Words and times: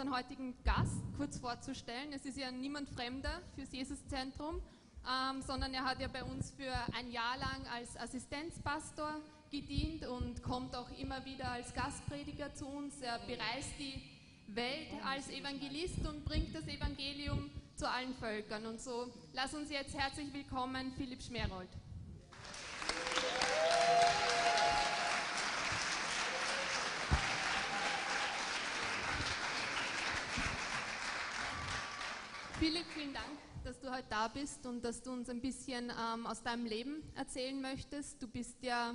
Unseren 0.00 0.16
heutigen 0.16 0.54
Gast 0.64 1.02
kurz 1.18 1.38
vorzustellen. 1.38 2.14
Es 2.14 2.24
ist 2.24 2.38
ja 2.38 2.50
niemand 2.50 2.88
Fremder 2.88 3.42
fürs 3.54 3.70
Jesuszentrum, 3.70 4.62
ähm, 5.06 5.42
sondern 5.42 5.74
er 5.74 5.84
hat 5.84 6.00
ja 6.00 6.08
bei 6.08 6.24
uns 6.24 6.52
für 6.52 6.72
ein 6.96 7.10
Jahr 7.10 7.36
lang 7.36 7.66
als 7.74 7.98
Assistenzpastor 7.98 9.20
gedient 9.50 10.06
und 10.06 10.42
kommt 10.42 10.74
auch 10.74 10.88
immer 10.98 11.22
wieder 11.26 11.50
als 11.50 11.74
Gastprediger 11.74 12.54
zu 12.54 12.66
uns. 12.66 12.98
Er 13.02 13.18
bereist 13.18 13.78
die 13.78 14.00
Welt 14.46 14.88
als 15.04 15.28
Evangelist 15.28 15.98
und 16.08 16.24
bringt 16.24 16.54
das 16.54 16.66
Evangelium 16.66 17.50
zu 17.76 17.86
allen 17.86 18.14
Völkern. 18.14 18.64
Und 18.64 18.80
so 18.80 19.12
lass 19.34 19.52
uns 19.52 19.70
jetzt 19.70 19.94
herzlich 19.94 20.32
willkommen 20.32 20.94
Philipp 20.96 21.22
Schmerold. 21.22 21.68
Philipp, 32.60 32.84
vielen 32.94 33.14
Dank, 33.14 33.24
dass 33.64 33.80
du 33.80 33.90
heute 33.90 34.04
da 34.10 34.28
bist 34.28 34.66
und 34.66 34.84
dass 34.84 35.00
du 35.00 35.12
uns 35.12 35.30
ein 35.30 35.40
bisschen 35.40 35.90
ähm, 35.90 36.26
aus 36.26 36.42
deinem 36.42 36.66
Leben 36.66 37.02
erzählen 37.14 37.58
möchtest. 37.58 38.22
Du 38.22 38.28
bist 38.28 38.62
ja 38.62 38.94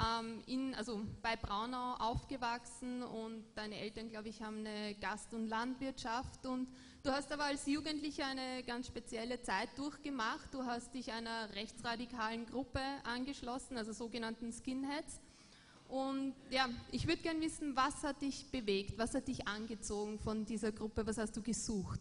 ähm, 0.00 0.42
in, 0.46 0.74
also 0.74 1.02
bei 1.20 1.36
Braunau 1.36 1.96
aufgewachsen 1.96 3.02
und 3.02 3.44
deine 3.54 3.76
Eltern, 3.76 4.08
glaube 4.08 4.30
ich, 4.30 4.40
haben 4.40 4.60
eine 4.60 4.94
Gast- 4.94 5.34
und 5.34 5.46
Landwirtschaft 5.46 6.46
und 6.46 6.68
du 7.02 7.10
hast 7.10 7.30
aber 7.32 7.44
als 7.44 7.66
Jugendlicher 7.66 8.24
eine 8.24 8.62
ganz 8.62 8.86
spezielle 8.86 9.42
Zeit 9.42 9.68
durchgemacht. 9.76 10.48
Du 10.50 10.64
hast 10.64 10.94
dich 10.94 11.12
einer 11.12 11.54
rechtsradikalen 11.54 12.46
Gruppe 12.46 12.80
angeschlossen, 13.04 13.76
also 13.76 13.92
sogenannten 13.92 14.54
Skinheads. 14.54 15.20
Und 15.86 16.32
ja, 16.48 16.66
ich 16.90 17.06
würde 17.06 17.20
gerne 17.20 17.42
wissen, 17.42 17.76
was 17.76 18.02
hat 18.04 18.22
dich 18.22 18.50
bewegt, 18.50 18.96
was 18.96 19.14
hat 19.14 19.28
dich 19.28 19.46
angezogen 19.46 20.18
von 20.18 20.46
dieser 20.46 20.72
Gruppe, 20.72 21.06
was 21.06 21.18
hast 21.18 21.36
du 21.36 21.42
gesucht? 21.42 22.00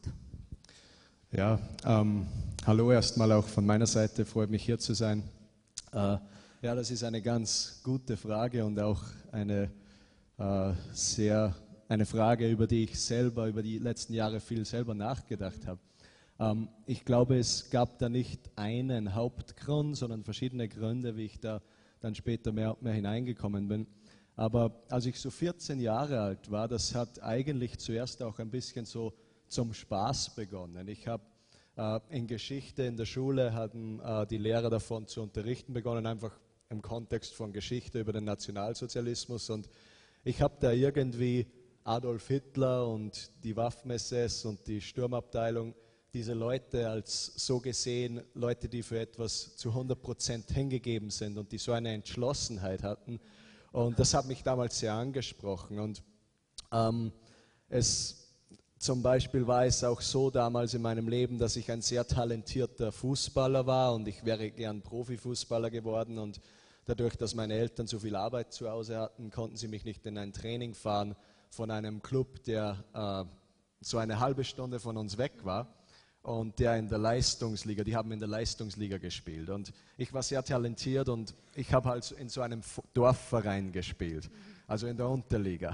Ja, 1.34 1.58
ähm, 1.86 2.28
hallo 2.66 2.92
erstmal 2.92 3.32
auch 3.32 3.48
von 3.48 3.66
meiner 3.66 3.88
Seite, 3.88 4.26
freut 4.26 4.50
mich 4.50 4.66
hier 4.66 4.78
zu 4.78 4.94
sein. 4.94 5.24
Äh, 5.94 6.18
ja, 6.62 6.76
das 6.76 6.92
ist 6.92 7.06
eine 7.06 7.22
ganz 7.22 7.80
gute 7.86 8.18
Frage 8.18 8.66
und 8.66 8.78
auch 8.78 9.02
eine 9.32 9.72
äh, 10.38 10.74
sehr 10.92 11.56
eine 11.88 12.06
Frage, 12.06 12.50
über 12.50 12.68
die 12.68 12.84
ich 12.84 13.00
selber 13.00 13.48
über 13.48 13.64
die 13.64 13.78
letzten 13.78 14.14
Jahre 14.14 14.42
viel 14.42 14.66
selber 14.66 14.94
nachgedacht 14.94 15.66
habe. 15.68 15.80
Ähm, 16.38 16.68
ich 16.86 17.06
glaube, 17.06 17.38
es 17.38 17.70
gab 17.70 17.98
da 18.00 18.10
nicht 18.10 18.52
einen 18.58 19.16
Hauptgrund, 19.16 19.96
sondern 19.96 20.26
verschiedene 20.26 20.68
Gründe, 20.68 21.16
wie 21.16 21.28
ich 21.28 21.40
da 21.40 21.62
dann 22.02 22.14
später 22.14 22.52
mehr, 22.52 22.76
mehr 22.82 22.94
hineingekommen 22.94 23.70
bin. 23.70 23.88
Aber 24.36 24.84
als 24.90 25.06
ich 25.06 25.18
so 25.18 25.30
14 25.30 25.80
Jahre 25.80 26.20
alt 26.20 26.52
war, 26.52 26.68
das 26.68 26.94
hat 26.94 27.24
eigentlich 27.24 27.80
zuerst 27.80 28.22
auch 28.22 28.38
ein 28.40 28.50
bisschen 28.50 28.84
so 28.84 29.14
zum 29.52 29.74
Spaß 29.74 30.34
begonnen. 30.36 30.88
Ich 30.88 31.08
habe 31.08 31.24
äh, 31.76 32.00
in 32.10 32.26
Geschichte 32.26 32.84
in 32.84 32.96
der 32.96 33.06
Schule 33.06 33.54
hatten 33.54 34.00
äh, 34.00 34.26
die 34.26 34.38
Lehrer 34.38 34.70
davon 34.70 35.08
zu 35.08 35.22
unterrichten 35.22 35.74
begonnen, 35.74 36.06
einfach 36.06 36.32
im 36.70 36.82
Kontext 36.82 37.34
von 37.34 37.52
Geschichte 37.52 38.00
über 38.00 38.14
den 38.14 38.24
Nationalsozialismus. 38.24 39.50
Und 39.50 39.70
ich 40.24 40.42
habe 40.42 40.56
da 40.62 40.72
irgendwie 40.72 41.46
Adolf 41.84 42.28
Hitler 42.28 42.88
und 42.88 43.30
die 43.44 43.56
Waffen-SS 43.56 44.46
und 44.46 44.66
die 44.68 44.80
Sturmabteilung, 44.80 45.76
diese 46.14 46.34
Leute 46.34 46.90
als 46.90 47.34
so 47.36 47.60
gesehen, 47.60 48.22
Leute, 48.34 48.70
die 48.70 48.84
für 48.84 49.00
etwas 49.00 49.58
zu 49.58 49.70
100 49.70 50.02
Prozent 50.02 50.52
hingegeben 50.52 51.10
sind 51.10 51.38
und 51.38 51.52
die 51.52 51.58
so 51.58 51.74
eine 51.74 51.94
Entschlossenheit 51.94 52.84
hatten. 52.84 53.20
Und 53.74 54.00
das 54.00 54.14
hat 54.14 54.28
mich 54.28 54.44
damals 54.44 54.80
sehr 54.80 54.94
angesprochen. 54.94 55.80
Und 55.80 56.04
ähm, 56.72 57.12
es 57.68 58.21
zum 58.82 59.04
Beispiel 59.04 59.46
war 59.46 59.68
es 59.68 59.84
auch 59.84 60.02
so 60.02 60.32
damals 60.32 60.74
in 60.74 60.82
meinem 60.82 61.08
Leben, 61.08 61.38
dass 61.38 61.56
ich 61.56 61.72
ein 61.72 61.84
sehr 61.84 62.08
talentierter 62.08 62.92
Fußballer 62.92 63.68
war 63.68 63.94
und 63.94 64.08
ich 64.08 64.26
wäre 64.26 64.50
gern 64.50 64.82
Profifußballer 64.82 65.70
geworden 65.70 66.18
und 66.18 66.42
dadurch, 66.86 67.16
dass 67.16 67.36
meine 67.36 67.54
Eltern 67.54 67.86
so 67.86 68.00
viel 68.00 68.16
Arbeit 68.16 68.54
zu 68.54 68.68
Hause 68.72 68.98
hatten, 68.98 69.30
konnten 69.30 69.56
sie 69.56 69.68
mich 69.68 69.86
nicht 69.86 70.04
in 70.08 70.18
ein 70.18 70.34
Training 70.34 70.74
fahren 70.74 71.16
von 71.52 71.70
einem 71.70 72.02
Club, 72.02 72.44
der 72.46 72.84
äh, 72.96 73.32
so 73.82 74.00
eine 74.00 74.20
halbe 74.20 74.44
Stunde 74.44 74.80
von 74.80 74.98
uns 74.98 75.20
weg 75.20 75.34
war 75.44 75.72
und 76.24 76.58
der 76.58 76.76
in 76.78 76.90
der 76.90 76.98
Leistungsliga, 76.98 77.84
die 77.84 77.96
haben 77.96 78.12
in 78.12 78.20
der 78.20 78.30
Leistungsliga 78.30 78.98
gespielt 78.98 79.52
und 79.52 79.74
ich 79.96 80.12
war 80.12 80.24
sehr 80.24 80.44
talentiert 80.44 81.08
und 81.08 81.36
ich 81.54 81.72
habe 81.72 81.88
halt 81.88 82.10
in 82.14 82.30
so 82.30 82.42
einem 82.42 82.62
Dorfverein 82.96 83.72
gespielt, 83.72 84.32
also 84.66 84.88
in 84.88 84.98
der 84.98 85.08
Unterliga. 85.08 85.72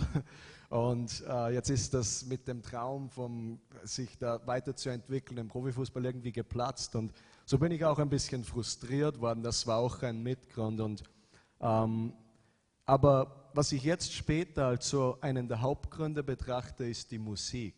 Und 0.69 1.23
äh, 1.27 1.53
jetzt 1.53 1.69
ist 1.69 1.93
das 1.93 2.25
mit 2.25 2.47
dem 2.47 2.61
Traum, 2.61 3.09
vom, 3.09 3.59
sich 3.83 4.17
da 4.17 4.45
weiterzuentwickeln 4.45 5.37
im 5.37 5.47
Profifußball 5.47 6.03
irgendwie 6.03 6.33
geplatzt. 6.33 6.95
Und 6.95 7.13
so 7.45 7.57
bin 7.57 7.71
ich 7.71 7.85
auch 7.85 7.99
ein 7.99 8.09
bisschen 8.09 8.43
frustriert 8.43 9.21
worden. 9.21 9.43
Das 9.43 9.65
war 9.65 9.77
auch 9.77 10.01
ein 10.03 10.21
Mitgrund. 10.21 10.81
Und, 10.81 11.03
ähm, 11.61 12.11
aber 12.85 13.49
was 13.53 13.71
ich 13.71 13.83
jetzt 13.83 14.13
später 14.13 14.67
als 14.67 14.89
so 14.89 15.17
einen 15.21 15.47
der 15.47 15.61
Hauptgründe 15.61 16.21
betrachte, 16.21 16.85
ist 16.85 17.11
die 17.11 17.19
Musik. 17.19 17.75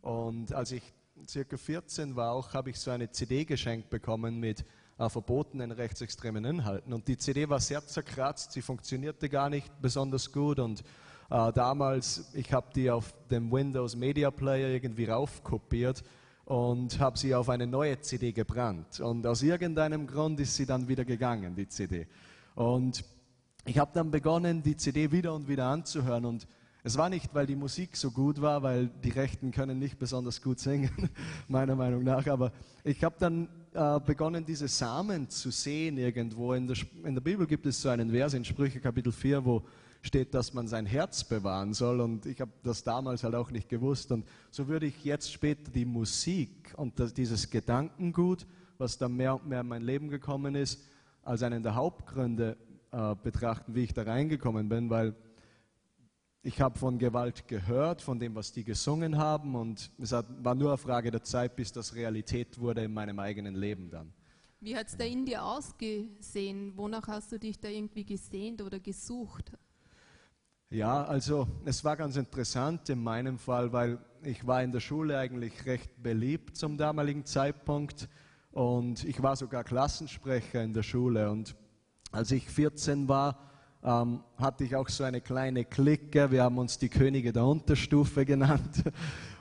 Und 0.00 0.52
als 0.52 0.70
ich 0.70 0.82
circa 1.28 1.56
14 1.56 2.14
war, 2.14 2.32
auch 2.32 2.54
habe 2.54 2.70
ich 2.70 2.78
so 2.78 2.92
eine 2.92 3.10
CD 3.10 3.44
geschenkt 3.44 3.90
bekommen 3.90 4.38
mit 4.38 4.64
äh, 4.98 5.08
verbotenen 5.08 5.72
rechtsextremen 5.72 6.44
Inhalten. 6.44 6.92
Und 6.92 7.08
die 7.08 7.16
CD 7.16 7.48
war 7.48 7.60
sehr 7.60 7.84
zerkratzt, 7.84 8.52
sie 8.52 8.62
funktionierte 8.62 9.28
gar 9.28 9.50
nicht 9.50 9.70
besonders 9.80 10.30
gut 10.30 10.60
und 10.60 10.84
äh, 11.32 11.52
damals, 11.52 12.30
ich 12.34 12.52
habe 12.52 12.66
die 12.74 12.90
auf 12.90 13.14
dem 13.30 13.50
Windows 13.50 13.96
Media 13.96 14.30
Player 14.30 14.68
irgendwie 14.68 15.06
raufkopiert 15.06 16.04
und 16.44 17.00
habe 17.00 17.18
sie 17.18 17.34
auf 17.34 17.48
eine 17.48 17.66
neue 17.66 17.98
CD 18.00 18.32
gebrannt. 18.32 19.00
Und 19.00 19.26
aus 19.26 19.42
irgendeinem 19.42 20.06
Grund 20.06 20.40
ist 20.40 20.54
sie 20.54 20.66
dann 20.66 20.88
wieder 20.88 21.06
gegangen, 21.06 21.54
die 21.54 21.66
CD. 21.66 22.06
Und 22.54 23.02
ich 23.64 23.78
habe 23.78 23.92
dann 23.94 24.10
begonnen, 24.10 24.62
die 24.62 24.76
CD 24.76 25.10
wieder 25.10 25.32
und 25.32 25.48
wieder 25.48 25.64
anzuhören. 25.66 26.26
Und 26.26 26.46
es 26.84 26.98
war 26.98 27.08
nicht, 27.08 27.34
weil 27.34 27.46
die 27.46 27.56
Musik 27.56 27.96
so 27.96 28.10
gut 28.10 28.42
war, 28.42 28.62
weil 28.62 28.88
die 28.88 29.10
Rechten 29.10 29.52
können 29.52 29.78
nicht 29.78 29.98
besonders 29.98 30.42
gut 30.42 30.58
singen, 30.58 30.90
meiner 31.48 31.76
Meinung 31.76 32.04
nach. 32.04 32.26
Aber 32.26 32.52
ich 32.84 33.02
habe 33.02 33.14
dann 33.18 33.48
äh, 33.72 34.00
begonnen, 34.00 34.44
diese 34.44 34.68
Samen 34.68 35.30
zu 35.30 35.50
sehen 35.50 35.96
irgendwo. 35.96 36.52
In 36.52 36.66
der, 36.66 36.76
in 37.04 37.14
der 37.14 37.22
Bibel 37.22 37.46
gibt 37.46 37.64
es 37.64 37.80
so 37.80 37.88
einen 37.88 38.10
Vers 38.10 38.34
in 38.34 38.44
Sprüche 38.44 38.80
Kapitel 38.80 39.12
4, 39.12 39.42
wo 39.42 39.62
steht, 40.02 40.34
dass 40.34 40.52
man 40.52 40.66
sein 40.66 40.84
Herz 40.84 41.24
bewahren 41.24 41.72
soll. 41.72 42.00
Und 42.00 42.26
ich 42.26 42.40
habe 42.40 42.52
das 42.62 42.82
damals 42.82 43.24
halt 43.24 43.34
auch 43.34 43.50
nicht 43.50 43.68
gewusst. 43.68 44.12
Und 44.12 44.26
so 44.50 44.68
würde 44.68 44.86
ich 44.86 45.04
jetzt 45.04 45.32
später 45.32 45.70
die 45.70 45.84
Musik 45.84 46.74
und 46.76 46.98
das, 46.98 47.14
dieses 47.14 47.48
Gedankengut, 47.48 48.46
was 48.78 48.98
dann 48.98 49.16
mehr 49.16 49.34
und 49.36 49.46
mehr 49.46 49.60
in 49.60 49.68
mein 49.68 49.82
Leben 49.82 50.08
gekommen 50.08 50.54
ist, 50.56 50.80
als 51.22 51.42
einen 51.42 51.62
der 51.62 51.76
Hauptgründe 51.76 52.56
äh, 52.90 53.14
betrachten, 53.22 53.74
wie 53.74 53.84
ich 53.84 53.94
da 53.94 54.02
reingekommen 54.02 54.68
bin, 54.68 54.90
weil 54.90 55.14
ich 56.42 56.60
habe 56.60 56.76
von 56.76 56.98
Gewalt 56.98 57.46
gehört, 57.46 58.02
von 58.02 58.18
dem, 58.18 58.34
was 58.34 58.50
die 58.50 58.64
gesungen 58.64 59.16
haben 59.16 59.54
und 59.54 59.92
es 59.98 60.10
hat, 60.10 60.26
war 60.44 60.56
nur 60.56 60.70
eine 60.70 60.78
Frage 60.78 61.12
der 61.12 61.22
Zeit, 61.22 61.54
bis 61.54 61.70
das 61.70 61.94
Realität 61.94 62.58
wurde 62.58 62.82
in 62.82 62.92
meinem 62.92 63.20
eigenen 63.20 63.54
Leben 63.54 63.88
dann. 63.88 64.12
Wie 64.58 64.76
hat 64.76 64.88
es 64.88 64.96
da 64.96 65.04
in 65.04 65.24
dir 65.24 65.44
ausgesehen? 65.44 66.76
Wonach 66.76 67.06
hast 67.08 67.30
du 67.32 67.38
dich 67.38 67.60
da 67.60 67.68
irgendwie 67.68 68.04
gesehnt 68.04 68.62
oder 68.62 68.80
gesucht? 68.80 69.52
Ja, 70.72 71.04
also 71.04 71.46
es 71.66 71.84
war 71.84 71.98
ganz 71.98 72.16
interessant 72.16 72.88
in 72.88 73.02
meinem 73.02 73.38
Fall, 73.38 73.74
weil 73.74 73.98
ich 74.22 74.46
war 74.46 74.62
in 74.62 74.72
der 74.72 74.80
Schule 74.80 75.18
eigentlich 75.18 75.66
recht 75.66 76.02
beliebt 76.02 76.56
zum 76.56 76.78
damaligen 76.78 77.26
Zeitpunkt 77.26 78.08
und 78.52 79.04
ich 79.04 79.22
war 79.22 79.36
sogar 79.36 79.64
Klassensprecher 79.64 80.62
in 80.62 80.72
der 80.72 80.82
Schule 80.82 81.30
und 81.30 81.54
als 82.10 82.30
ich 82.30 82.48
14 82.48 83.06
war, 83.06 83.38
ähm, 83.84 84.24
hatte 84.38 84.64
ich 84.64 84.74
auch 84.74 84.88
so 84.88 85.04
eine 85.04 85.20
kleine 85.20 85.66
Clique. 85.66 86.30
Wir 86.30 86.42
haben 86.44 86.56
uns 86.56 86.78
die 86.78 86.88
Könige 86.88 87.34
der 87.34 87.44
Unterstufe 87.44 88.24
genannt. 88.24 88.82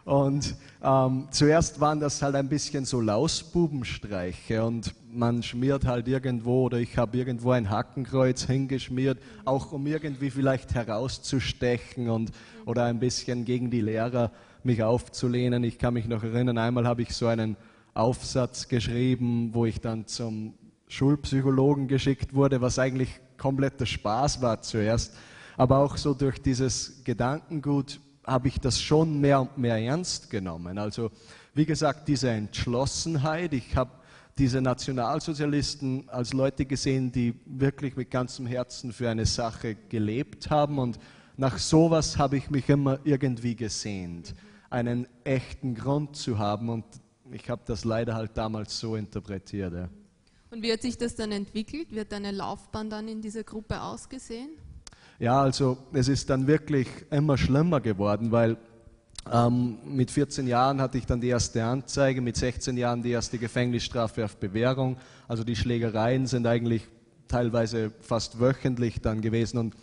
Und 0.03 0.55
ähm, 0.83 1.27
zuerst 1.29 1.79
waren 1.79 1.99
das 1.99 2.21
halt 2.21 2.35
ein 2.35 2.49
bisschen 2.49 2.85
so 2.85 2.99
Lausbubenstreiche 3.01 4.63
und 4.63 4.95
man 5.13 5.43
schmiert 5.43 5.85
halt 5.85 6.07
irgendwo 6.07 6.63
oder 6.63 6.79
ich 6.79 6.97
habe 6.97 7.17
irgendwo 7.17 7.51
ein 7.51 7.69
Hackenkreuz 7.69 8.45
hingeschmiert, 8.45 9.19
auch 9.45 9.71
um 9.71 9.85
irgendwie 9.85 10.31
vielleicht 10.31 10.73
herauszustechen 10.73 12.09
und 12.09 12.31
oder 12.65 12.85
ein 12.85 12.99
bisschen 12.99 13.45
gegen 13.45 13.69
die 13.69 13.81
Lehrer 13.81 14.31
mich 14.63 14.81
aufzulehnen. 14.81 15.63
Ich 15.63 15.77
kann 15.77 15.93
mich 15.93 16.07
noch 16.07 16.23
erinnern, 16.23 16.57
einmal 16.57 16.87
habe 16.87 17.03
ich 17.03 17.13
so 17.13 17.27
einen 17.27 17.55
Aufsatz 17.93 18.67
geschrieben, 18.67 19.51
wo 19.53 19.65
ich 19.65 19.81
dann 19.81 20.07
zum 20.07 20.53
Schulpsychologen 20.87 21.87
geschickt 21.87 22.33
wurde, 22.33 22.61
was 22.61 22.79
eigentlich 22.79 23.19
kompletter 23.37 23.85
Spaß 23.85 24.41
war 24.41 24.61
zuerst. 24.61 25.15
Aber 25.57 25.77
auch 25.79 25.97
so 25.97 26.13
durch 26.13 26.41
dieses 26.41 27.03
Gedankengut 27.03 27.99
habe 28.31 28.47
ich 28.47 28.59
das 28.59 28.81
schon 28.81 29.19
mehr 29.19 29.41
und 29.41 29.57
mehr 29.57 29.77
ernst 29.77 30.29
genommen. 30.29 30.77
Also 30.77 31.11
wie 31.53 31.65
gesagt, 31.65 32.07
diese 32.07 32.29
Entschlossenheit, 32.29 33.53
ich 33.53 33.75
habe 33.75 33.91
diese 34.37 34.61
Nationalsozialisten 34.61 36.09
als 36.09 36.33
Leute 36.33 36.65
gesehen, 36.65 37.11
die 37.11 37.35
wirklich 37.45 37.95
mit 37.95 38.09
ganzem 38.09 38.45
Herzen 38.45 38.93
für 38.93 39.09
eine 39.09 39.25
Sache 39.25 39.75
gelebt 39.89 40.49
haben 40.49 40.79
und 40.79 40.97
nach 41.37 41.57
sowas 41.57 42.17
habe 42.17 42.37
ich 42.37 42.49
mich 42.49 42.69
immer 42.69 42.99
irgendwie 43.03 43.55
gesehnt, 43.55 44.33
einen 44.69 45.07
echten 45.23 45.75
Grund 45.75 46.15
zu 46.15 46.37
haben 46.37 46.69
und 46.69 46.85
ich 47.31 47.49
habe 47.49 47.61
das 47.65 47.83
leider 47.83 48.15
halt 48.15 48.31
damals 48.35 48.79
so 48.79 48.95
interpretiert. 48.95 49.73
Ja. 49.73 49.89
Und 50.51 50.61
wie 50.61 50.71
hat 50.71 50.81
sich 50.81 50.97
das 50.97 51.15
dann 51.15 51.31
entwickelt? 51.31 51.87
Hat 51.97 52.11
deine 52.11 52.31
Laufbahn 52.31 52.89
dann 52.89 53.07
in 53.07 53.21
dieser 53.21 53.43
Gruppe 53.43 53.81
ausgesehen? 53.81 54.51
Ja, 55.21 55.39
also 55.39 55.77
es 55.93 56.07
ist 56.07 56.31
dann 56.31 56.47
wirklich 56.47 56.87
immer 57.11 57.37
schlimmer 57.37 57.79
geworden, 57.79 58.31
weil 58.31 58.57
ähm, 59.31 59.77
mit 59.85 60.09
14 60.09 60.47
Jahren 60.47 60.81
hatte 60.81 60.97
ich 60.97 61.05
dann 61.05 61.21
die 61.21 61.27
erste 61.27 61.63
Anzeige, 61.63 62.21
mit 62.21 62.35
16 62.35 62.75
Jahren 62.75 63.03
die 63.03 63.11
erste 63.11 63.37
Gefängnisstrafe 63.37 64.25
auf 64.25 64.37
Bewährung. 64.37 64.97
Also 65.27 65.43
die 65.43 65.55
Schlägereien 65.55 66.25
sind 66.25 66.47
eigentlich 66.47 66.87
teilweise 67.27 67.91
fast 67.99 68.39
wöchentlich 68.39 68.99
dann 68.99 69.21
gewesen. 69.21 69.59
Und 69.59 69.75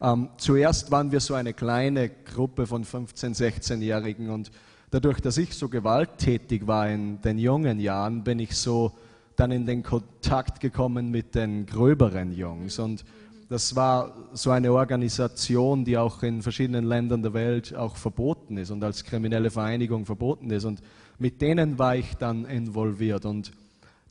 ähm, 0.00 0.30
zuerst 0.38 0.90
waren 0.90 1.12
wir 1.12 1.20
so 1.20 1.34
eine 1.34 1.52
kleine 1.52 2.08
Gruppe 2.08 2.66
von 2.66 2.82
15-, 2.82 3.36
16-Jährigen 3.36 4.30
und 4.30 4.50
dadurch, 4.90 5.20
dass 5.20 5.36
ich 5.36 5.52
so 5.52 5.68
gewalttätig 5.68 6.66
war 6.66 6.88
in 6.88 7.20
den 7.20 7.36
jungen 7.36 7.80
Jahren, 7.80 8.24
bin 8.24 8.38
ich 8.38 8.56
so 8.56 8.92
dann 9.36 9.50
in 9.50 9.66
den 9.66 9.82
Kontakt 9.82 10.60
gekommen 10.60 11.10
mit 11.10 11.34
den 11.34 11.66
gröberen 11.66 12.32
Jungs. 12.32 12.78
Und 12.78 13.04
das 13.48 13.76
war 13.76 14.12
so 14.32 14.50
eine 14.50 14.72
Organisation, 14.72 15.84
die 15.84 15.96
auch 15.96 16.22
in 16.22 16.42
verschiedenen 16.42 16.84
Ländern 16.84 17.22
der 17.22 17.32
Welt 17.32 17.74
auch 17.74 17.96
verboten 17.96 18.56
ist 18.56 18.70
und 18.70 18.82
als 18.82 19.04
kriminelle 19.04 19.50
Vereinigung 19.50 20.04
verboten 20.04 20.50
ist. 20.50 20.64
Und 20.64 20.80
mit 21.18 21.40
denen 21.40 21.78
war 21.78 21.96
ich 21.96 22.14
dann 22.14 22.44
involviert. 22.44 23.24
Und 23.24 23.52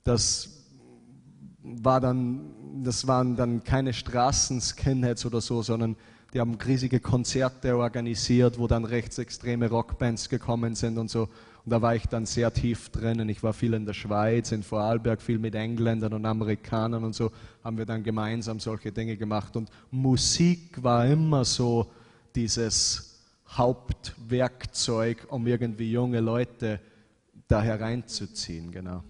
das 0.04 0.64
war 1.62 2.00
dann, 2.00 2.82
das 2.82 3.06
waren 3.06 3.36
dann 3.36 3.62
keine 3.62 3.92
Straßen-Skinheads 3.92 5.26
oder 5.26 5.40
so, 5.40 5.60
sondern 5.62 5.96
die 6.32 6.40
haben 6.40 6.54
riesige 6.54 7.00
Konzerte 7.00 7.76
organisiert, 7.76 8.58
wo 8.58 8.66
dann 8.66 8.84
rechtsextreme 8.84 9.68
Rockbands 9.68 10.28
gekommen 10.28 10.74
sind 10.74 10.98
und 10.98 11.10
so. 11.10 11.28
Und 11.66 11.70
da 11.70 11.82
war 11.82 11.94
ich 11.96 12.06
dann 12.06 12.26
sehr 12.26 12.52
tief 12.52 12.90
drinnen. 12.90 13.28
Ich 13.28 13.42
war 13.42 13.52
viel 13.52 13.74
in 13.74 13.86
der 13.86 13.92
Schweiz, 13.92 14.52
in 14.52 14.62
Vorarlberg, 14.62 15.20
viel 15.20 15.38
mit 15.38 15.54
Engländern 15.54 16.12
und 16.12 16.24
Amerikanern 16.24 17.02
und 17.04 17.14
so 17.14 17.32
haben 17.64 17.78
wir 17.78 17.86
dann 17.86 18.04
gemeinsam 18.04 18.60
solche 18.60 18.92
Dinge 18.92 19.16
gemacht. 19.16 19.56
Und 19.56 19.68
Musik 19.90 20.82
war 20.82 21.06
immer 21.06 21.44
so 21.44 21.90
dieses 22.34 23.18
Hauptwerkzeug, 23.48 25.26
um 25.28 25.46
irgendwie 25.46 25.90
junge 25.90 26.20
Leute 26.20 26.80
da 27.48 27.62
hereinzuziehen, 27.62 28.70
genau. 28.70 29.02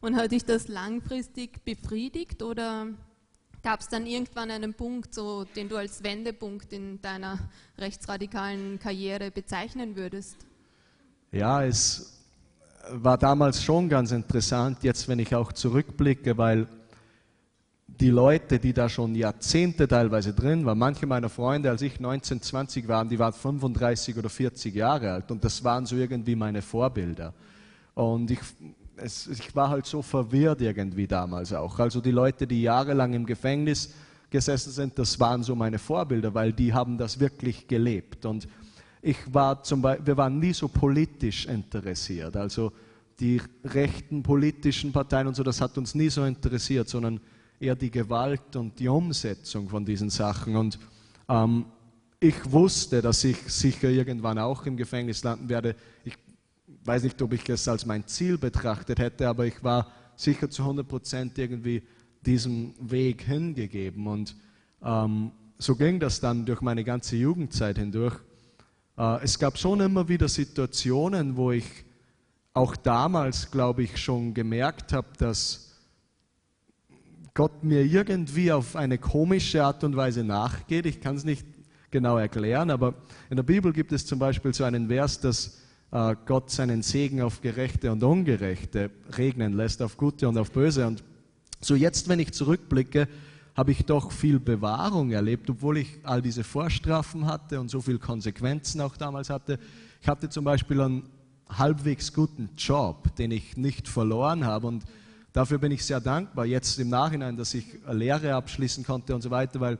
Und 0.00 0.16
hat 0.16 0.32
dich 0.32 0.44
das 0.44 0.68
langfristig 0.68 1.64
befriedigt 1.64 2.42
oder 2.42 2.88
gab 3.64 3.80
es 3.80 3.88
dann 3.88 4.06
irgendwann 4.06 4.50
einen 4.50 4.74
Punkt, 4.74 5.12
so, 5.14 5.44
den 5.56 5.68
du 5.68 5.76
als 5.76 6.04
Wendepunkt 6.04 6.72
in 6.72 7.00
deiner 7.00 7.38
rechtsradikalen 7.78 8.78
Karriere 8.78 9.30
bezeichnen 9.30 9.96
würdest? 9.96 10.36
Ja, 11.32 11.64
es 11.64 12.12
war 12.90 13.16
damals 13.16 13.64
schon 13.64 13.88
ganz 13.88 14.12
interessant, 14.12 14.82
jetzt 14.82 15.08
wenn 15.08 15.18
ich 15.18 15.34
auch 15.34 15.52
zurückblicke, 15.52 16.36
weil 16.36 16.68
die 17.86 18.10
Leute, 18.10 18.58
die 18.58 18.72
da 18.72 18.88
schon 18.88 19.14
Jahrzehnte 19.14 19.88
teilweise 19.88 20.34
drin 20.34 20.66
waren, 20.66 20.78
manche 20.78 21.06
meiner 21.06 21.30
Freunde, 21.30 21.70
als 21.70 21.80
ich 21.80 21.98
19, 21.98 22.42
20 22.42 22.86
war, 22.86 23.04
die 23.04 23.18
waren 23.18 23.32
35 23.32 24.18
oder 24.18 24.28
40 24.28 24.74
Jahre 24.74 25.12
alt 25.12 25.30
und 25.30 25.42
das 25.42 25.64
waren 25.64 25.86
so 25.86 25.96
irgendwie 25.96 26.36
meine 26.36 26.60
Vorbilder. 26.60 27.32
Und 27.94 28.30
ich, 28.30 28.40
es, 28.96 29.26
ich 29.26 29.54
war 29.54 29.70
halt 29.70 29.86
so 29.86 30.02
verwirrt 30.02 30.60
irgendwie 30.60 31.06
damals 31.06 31.52
auch. 31.52 31.78
Also 31.78 32.00
die 32.00 32.10
Leute, 32.10 32.46
die 32.46 32.62
jahrelang 32.62 33.14
im 33.14 33.26
Gefängnis 33.26 33.92
gesessen 34.30 34.72
sind, 34.72 34.98
das 34.98 35.18
waren 35.20 35.42
so 35.42 35.54
meine 35.54 35.78
Vorbilder, 35.78 36.34
weil 36.34 36.52
die 36.52 36.72
haben 36.72 36.98
das 36.98 37.20
wirklich 37.20 37.66
gelebt. 37.68 38.26
Und 38.26 38.48
ich 39.02 39.16
war 39.32 39.62
zum 39.62 39.82
Beispiel, 39.82 40.06
wir 40.06 40.16
waren 40.16 40.38
nie 40.38 40.52
so 40.52 40.68
politisch 40.68 41.46
interessiert. 41.46 42.36
Also 42.36 42.72
die 43.20 43.40
rechten 43.64 44.22
politischen 44.22 44.92
Parteien 44.92 45.28
und 45.28 45.36
so, 45.36 45.42
das 45.42 45.60
hat 45.60 45.76
uns 45.78 45.94
nie 45.94 46.08
so 46.08 46.24
interessiert, 46.24 46.88
sondern 46.88 47.20
eher 47.60 47.76
die 47.76 47.90
Gewalt 47.90 48.56
und 48.56 48.78
die 48.78 48.88
Umsetzung 48.88 49.68
von 49.68 49.84
diesen 49.84 50.10
Sachen. 50.10 50.56
Und 50.56 50.78
ähm, 51.28 51.66
ich 52.18 52.50
wusste, 52.50 53.02
dass 53.02 53.22
ich 53.24 53.36
sicher 53.46 53.88
irgendwann 53.88 54.38
auch 54.38 54.66
im 54.66 54.76
Gefängnis 54.76 55.22
landen 55.22 55.48
werde. 55.48 55.76
Ich 56.04 56.16
weiß 56.84 57.02
nicht, 57.02 57.20
ob 57.22 57.32
ich 57.32 57.48
es 57.48 57.66
als 57.68 57.86
mein 57.86 58.06
Ziel 58.06 58.38
betrachtet 58.38 58.98
hätte, 58.98 59.28
aber 59.28 59.46
ich 59.46 59.62
war 59.64 59.90
sicher 60.16 60.50
zu 60.50 60.62
100 60.62 60.86
Prozent 60.86 61.38
irgendwie 61.38 61.82
diesem 62.24 62.74
Weg 62.78 63.22
hingegeben. 63.22 64.06
Und 64.06 64.36
ähm, 64.82 65.32
so 65.58 65.76
ging 65.76 66.00
das 66.00 66.20
dann 66.20 66.44
durch 66.46 66.60
meine 66.60 66.84
ganze 66.84 67.16
Jugendzeit 67.16 67.78
hindurch. 67.78 68.16
Äh, 68.96 69.22
es 69.22 69.38
gab 69.38 69.58
schon 69.58 69.80
immer 69.80 70.08
wieder 70.08 70.28
Situationen, 70.28 71.36
wo 71.36 71.52
ich 71.52 71.64
auch 72.52 72.76
damals, 72.76 73.50
glaube 73.50 73.82
ich, 73.82 73.96
schon 73.98 74.32
gemerkt 74.32 74.92
habe, 74.92 75.08
dass 75.18 75.72
Gott 77.34 77.64
mir 77.64 77.82
irgendwie 77.82 78.52
auf 78.52 78.76
eine 78.76 78.96
komische 78.96 79.64
Art 79.64 79.82
und 79.82 79.96
Weise 79.96 80.22
nachgeht. 80.22 80.86
Ich 80.86 81.00
kann 81.00 81.16
es 81.16 81.24
nicht 81.24 81.44
genau 81.90 82.16
erklären, 82.16 82.70
aber 82.70 82.94
in 83.28 83.36
der 83.36 83.42
Bibel 83.42 83.72
gibt 83.72 83.90
es 83.92 84.06
zum 84.06 84.20
Beispiel 84.20 84.54
so 84.54 84.62
einen 84.62 84.86
Vers, 84.86 85.20
dass 85.20 85.60
Gott 86.26 86.50
seinen 86.50 86.82
Segen 86.82 87.22
auf 87.22 87.40
Gerechte 87.40 87.92
und 87.92 88.02
Ungerechte 88.02 88.90
regnen 89.16 89.52
lässt, 89.52 89.80
auf 89.80 89.96
Gute 89.96 90.28
und 90.28 90.36
auf 90.36 90.50
Böse. 90.50 90.88
Und 90.88 91.04
so 91.60 91.76
jetzt, 91.76 92.08
wenn 92.08 92.18
ich 92.18 92.32
zurückblicke, 92.32 93.06
habe 93.54 93.70
ich 93.70 93.84
doch 93.84 94.10
viel 94.10 94.40
Bewahrung 94.40 95.12
erlebt, 95.12 95.48
obwohl 95.50 95.78
ich 95.78 96.00
all 96.02 96.20
diese 96.20 96.42
Vorstrafen 96.42 97.26
hatte 97.26 97.60
und 97.60 97.68
so 97.68 97.80
viele 97.80 98.00
Konsequenzen 98.00 98.80
auch 98.80 98.96
damals 98.96 99.30
hatte. 99.30 99.60
Ich 100.02 100.08
hatte 100.08 100.28
zum 100.28 100.44
Beispiel 100.44 100.80
einen 100.80 101.08
halbwegs 101.48 102.12
guten 102.12 102.50
Job, 102.56 103.14
den 103.14 103.30
ich 103.30 103.56
nicht 103.56 103.86
verloren 103.86 104.44
habe 104.44 104.66
und 104.66 104.82
dafür 105.32 105.58
bin 105.58 105.70
ich 105.70 105.84
sehr 105.84 106.00
dankbar 106.00 106.44
jetzt 106.44 106.76
im 106.80 106.88
Nachhinein, 106.88 107.36
dass 107.36 107.54
ich 107.54 107.66
Lehre 107.88 108.34
abschließen 108.34 108.82
konnte 108.82 109.14
und 109.14 109.22
so 109.22 109.30
weiter, 109.30 109.60
weil 109.60 109.78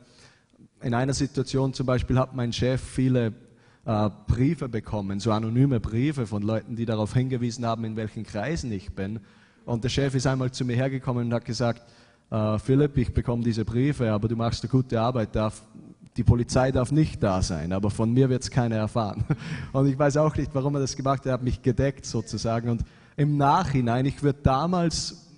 in 0.81 0.95
einer 0.95 1.13
Situation 1.13 1.75
zum 1.75 1.87
Beispiel 1.87 2.17
hat 2.21 2.37
mein 2.37 2.53
Chef 2.53 2.81
viele 2.81 3.33
äh, 3.87 4.11
Briefe 4.27 4.69
bekommen, 4.69 5.21
so 5.21 5.33
anonyme 5.33 5.81
Briefe 5.81 6.27
von 6.27 6.43
Leuten, 6.43 6.77
die 6.77 6.87
darauf 6.87 7.15
hingewiesen 7.15 7.67
haben, 7.67 7.85
in 7.85 7.97
welchen 7.97 8.25
Kreisen 8.25 8.73
ich 8.73 8.93
bin. 8.93 9.21
Und 9.65 9.85
der 9.85 9.89
Chef 9.89 10.15
ist 10.15 10.27
einmal 10.27 10.51
zu 10.51 10.65
mir 10.65 10.77
hergekommen 10.77 11.27
und 11.27 11.35
hat 11.35 11.45
gesagt, 11.45 11.83
äh, 12.31 12.59
Philipp, 12.59 12.97
ich 12.97 13.13
bekomme 13.13 13.43
diese 13.43 13.65
Briefe, 13.65 14.11
aber 14.11 14.29
du 14.29 14.37
machst 14.37 14.63
eine 14.63 14.71
gute 14.71 15.01
Arbeit, 15.01 15.35
darf, 15.35 15.63
die 16.17 16.25
Polizei 16.25 16.71
darf 16.71 16.93
nicht 16.93 17.23
da 17.23 17.43
sein, 17.43 17.73
aber 17.73 17.91
von 17.91 18.13
mir 18.13 18.29
wird 18.29 18.43
es 18.43 18.51
keiner 18.51 18.77
erfahren. 18.77 19.25
Und 19.73 19.87
ich 19.87 19.99
weiß 19.99 20.17
auch 20.19 20.35
nicht, 20.37 20.55
warum 20.55 20.75
er 20.77 20.81
das 20.81 20.97
gemacht 20.97 21.21
hat, 21.21 21.27
er 21.27 21.33
hat 21.35 21.43
mich 21.43 21.61
gedeckt 21.61 22.07
sozusagen. 22.07 22.69
Und 22.69 22.85
im 23.17 23.37
Nachhinein, 23.37 24.07
ich 24.07 24.23
würde 24.23 24.39
damals, 24.43 25.29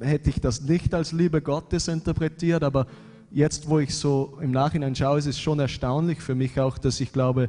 hätte 0.00 0.30
ich 0.30 0.40
das 0.40 0.62
nicht 0.62 0.94
als 0.94 1.12
Liebe 1.12 1.42
Gottes 1.42 1.88
interpretiert, 1.88 2.62
aber 2.62 2.86
jetzt, 3.30 3.68
wo 3.68 3.78
ich 3.78 3.94
so 3.94 4.38
im 4.40 4.50
Nachhinein 4.50 4.94
schaue, 4.94 5.18
ist 5.18 5.26
es 5.26 5.38
schon 5.38 5.58
erstaunlich 5.58 6.20
für 6.20 6.34
mich 6.34 6.58
auch, 6.58 6.78
dass 6.78 7.00
ich 7.00 7.12
glaube, 7.12 7.48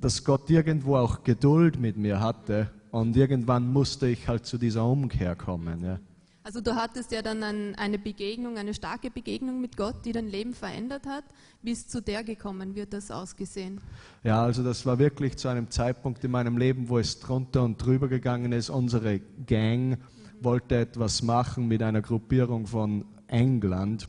dass 0.00 0.24
Gott 0.24 0.48
irgendwo 0.50 0.96
auch 0.96 1.24
Geduld 1.24 1.78
mit 1.78 1.96
mir 1.96 2.20
hatte 2.20 2.70
und 2.90 3.16
irgendwann 3.16 3.72
musste 3.72 4.08
ich 4.08 4.28
halt 4.28 4.46
zu 4.46 4.58
dieser 4.58 4.84
Umkehr 4.84 5.36
kommen. 5.36 5.84
Ja. 5.84 5.98
Also 6.42 6.62
du 6.62 6.74
hattest 6.74 7.12
ja 7.12 7.20
dann 7.20 7.42
ein, 7.42 7.74
eine 7.76 7.98
Begegnung, 7.98 8.56
eine 8.56 8.72
starke 8.72 9.10
Begegnung 9.10 9.60
mit 9.60 9.76
Gott, 9.76 10.06
die 10.06 10.12
dein 10.12 10.26
Leben 10.26 10.54
verändert 10.54 11.06
hat. 11.06 11.24
Wie 11.62 11.70
ist 11.70 11.90
zu 11.90 12.00
der 12.00 12.24
gekommen? 12.24 12.74
Wird 12.74 12.94
das 12.94 13.10
ausgesehen? 13.10 13.80
Ja, 14.24 14.42
also 14.42 14.64
das 14.64 14.86
war 14.86 14.98
wirklich 14.98 15.36
zu 15.36 15.48
einem 15.48 15.70
Zeitpunkt 15.70 16.24
in 16.24 16.30
meinem 16.30 16.56
Leben, 16.56 16.88
wo 16.88 16.98
es 16.98 17.20
drunter 17.20 17.62
und 17.62 17.76
drüber 17.76 18.08
gegangen 18.08 18.52
ist. 18.52 18.70
Unsere 18.70 19.20
Gang 19.46 19.90
mhm. 19.90 19.96
wollte 20.40 20.76
etwas 20.76 21.22
machen 21.22 21.68
mit 21.68 21.82
einer 21.82 22.00
Gruppierung 22.00 22.66
von 22.66 23.04
England, 23.26 24.08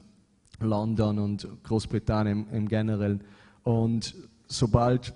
London 0.61 1.19
und 1.19 1.47
Großbritannien 1.63 2.49
im 2.51 2.69
Generellen. 2.69 3.23
Und 3.63 4.15
sobald 4.47 5.13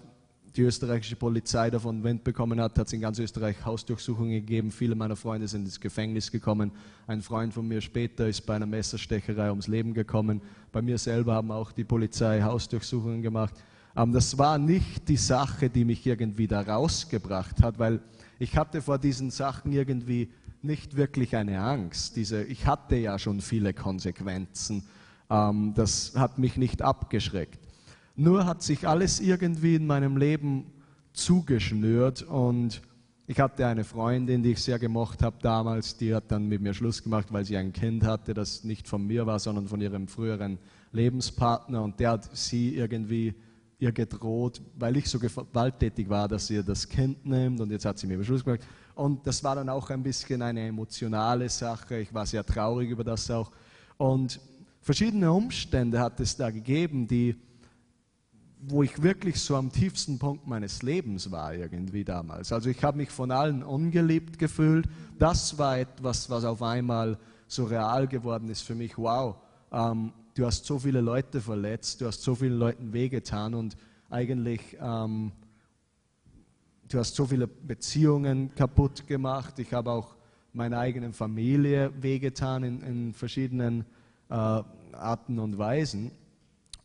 die 0.56 0.62
österreichische 0.62 1.16
Polizei 1.16 1.70
davon 1.70 2.04
Wind 2.04 2.24
bekommen 2.24 2.62
hat, 2.62 2.78
hat 2.80 2.88
es 2.88 2.94
in 2.94 3.02
ganz 3.02 3.20
Österreich 3.20 3.66
Hausdurchsuchungen 3.66 4.32
gegeben. 4.32 4.72
Viele 4.72 4.96
meiner 4.96 5.16
Freunde 5.16 5.48
sind 5.48 5.66
ins 5.66 5.80
Gefängnis 5.80 6.32
gekommen. 6.32 6.72
Ein 7.08 7.22
Freund 7.22 7.54
von 7.54 7.68
mir 7.68 7.82
später 7.82 8.28
ist 8.28 8.42
bei 8.46 8.56
einer 8.56 8.66
Messerstecherei 8.66 9.50
ums 9.50 9.68
Leben 9.68 9.94
gekommen. 9.94 10.42
Bei 10.72 10.82
mir 10.82 10.98
selber 10.98 11.34
haben 11.34 11.52
auch 11.52 11.72
die 11.72 11.84
Polizei 11.84 12.42
Hausdurchsuchungen 12.42 13.22
gemacht. 13.22 13.54
Aber 13.94 14.12
das 14.14 14.38
war 14.38 14.58
nicht 14.58 15.08
die 15.10 15.18
Sache, 15.18 15.70
die 15.70 15.84
mich 15.84 16.06
irgendwie 16.06 16.48
da 16.48 16.62
rausgebracht 16.62 17.62
hat, 17.62 17.78
weil 17.80 18.02
ich 18.40 18.58
hatte 18.58 18.82
vor 18.82 18.98
diesen 18.98 19.32
Sachen 19.32 19.72
irgendwie 19.72 20.30
nicht 20.62 20.96
wirklich 20.96 21.36
eine 21.36 21.62
Angst. 21.62 22.16
Diese, 22.16 22.44
ich 22.44 22.66
hatte 22.66 22.96
ja 22.96 23.20
schon 23.20 23.42
viele 23.42 23.74
Konsequenzen. 23.74 24.84
Ähm, 25.30 25.74
das 25.76 26.14
hat 26.16 26.38
mich 26.38 26.58
nicht 26.58 26.82
abgeschreckt. 26.82 27.65
Nur 28.16 28.46
hat 28.46 28.64
sich 28.64 28.88
alles 28.88 29.20
irgendwie 29.20 29.76
in 29.76 29.86
meinem 29.86 30.18
Leben 30.18 30.66
zugeschnürt 31.14 32.22
und 32.24 32.82
ich 33.28 33.40
hatte 33.40 33.66
eine 33.66 33.84
Freundin, 33.84 34.44
die 34.44 34.52
ich 34.52 34.62
sehr 34.62 34.78
gemocht 34.78 35.24
habe 35.24 35.38
damals, 35.42 35.98
die 35.98 36.14
hat 36.14 36.32
dann 36.32 36.48
mit 36.48 36.62
mir 36.62 36.74
Schluss 36.74 37.04
gemacht, 37.04 37.28
weil 37.32 37.44
sie 37.44 37.58
ein 37.58 37.74
Kind 37.74 38.04
hatte, 38.04 38.34
das 38.34 38.64
nicht 38.64 38.88
von 38.88 39.06
mir 39.06 39.26
war, 39.26 39.40
sondern 39.40 39.68
von 39.68 39.82
ihrem 39.82 40.08
früheren 40.08 40.60
Lebenspartner 40.92 41.84
und 41.84 42.00
der 42.00 42.12
hat 42.12 42.38
sie 42.38 42.76
irgendwie 42.76 43.34
ihr 43.80 43.92
gedroht, 43.92 44.62
weil 44.78 44.96
ich 44.98 45.10
so 45.10 45.20
gewalttätig 45.20 46.08
war, 46.08 46.28
dass 46.28 46.50
ihr 46.50 46.64
das 46.64 46.88
Kind 46.88 47.26
nimmt 47.26 47.60
und 47.60 47.72
jetzt 47.72 47.86
hat 47.86 47.98
sie 47.98 48.08
mir 48.08 48.18
Beschluss 48.18 48.44
gemacht. 48.44 48.62
Und 48.94 49.28
das 49.28 49.44
war 49.44 49.56
dann 49.56 49.70
auch 49.70 49.90
ein 49.90 50.02
bisschen 50.02 50.42
eine 50.42 50.68
emotionale 50.68 51.50
Sache. 51.50 51.98
Ich 51.98 52.14
war 52.14 52.26
sehr 52.26 52.46
traurig 52.46 52.90
über 52.90 53.04
das 53.04 53.30
auch. 53.30 53.52
Und 53.98 54.40
verschiedene 54.82 55.32
Umstände 55.32 56.00
hat 56.00 56.20
es 56.22 56.38
da 56.38 56.50
gegeben, 56.50 57.08
die, 57.08 57.36
wo 58.68 58.84
ich 58.84 59.02
wirklich 59.02 59.40
so 59.40 59.56
am 59.56 59.72
tiefsten 59.72 60.18
Punkt 60.18 60.48
meines 60.48 60.82
Lebens 60.82 61.32
war 61.32 61.54
irgendwie 61.54 62.04
damals. 62.04 62.52
Also 62.52 62.70
ich 62.70 62.84
habe 62.84 62.98
mich 62.98 63.10
von 63.10 63.32
allen 63.32 63.64
ungeliebt 63.64 64.40
gefühlt. 64.40 64.88
Das 65.20 65.58
war 65.58 65.78
etwas, 65.78 66.30
was 66.30 66.46
auf 66.46 66.62
einmal 66.62 67.18
so 67.48 67.66
real 67.66 68.08
geworden 68.08 68.50
ist 68.50 68.62
für 68.62 68.76
mich. 68.76 68.98
Wow, 68.98 69.36
ähm, 69.72 70.12
du 70.34 70.46
hast 70.46 70.66
so 70.66 70.80
viele 70.80 71.02
Leute 71.02 71.42
verletzt, 71.42 72.02
du 72.02 72.08
hast 72.08 72.22
so 72.22 72.36
vielen 72.36 72.58
Leuten 72.58 72.94
wehgetan 72.94 73.54
und 73.54 73.78
eigentlich 74.10 74.78
ähm, 74.80 75.32
du 76.90 77.00
hast 77.00 77.16
so 77.16 77.26
viele 77.26 77.48
Beziehungen 77.48 78.54
kaputt 78.56 79.08
gemacht. 79.08 79.60
Ich 79.60 79.74
habe 79.74 79.92
auch 79.92 80.16
meiner 80.54 80.80
eigenen 80.80 81.14
Familie 81.14 81.92
wehgetan 82.02 82.64
in, 82.64 82.82
in 82.82 83.14
verschiedenen 83.14 83.86
äh, 84.30 84.34
Arten 84.94 85.40
und 85.40 85.58
Weisen. 85.58 86.12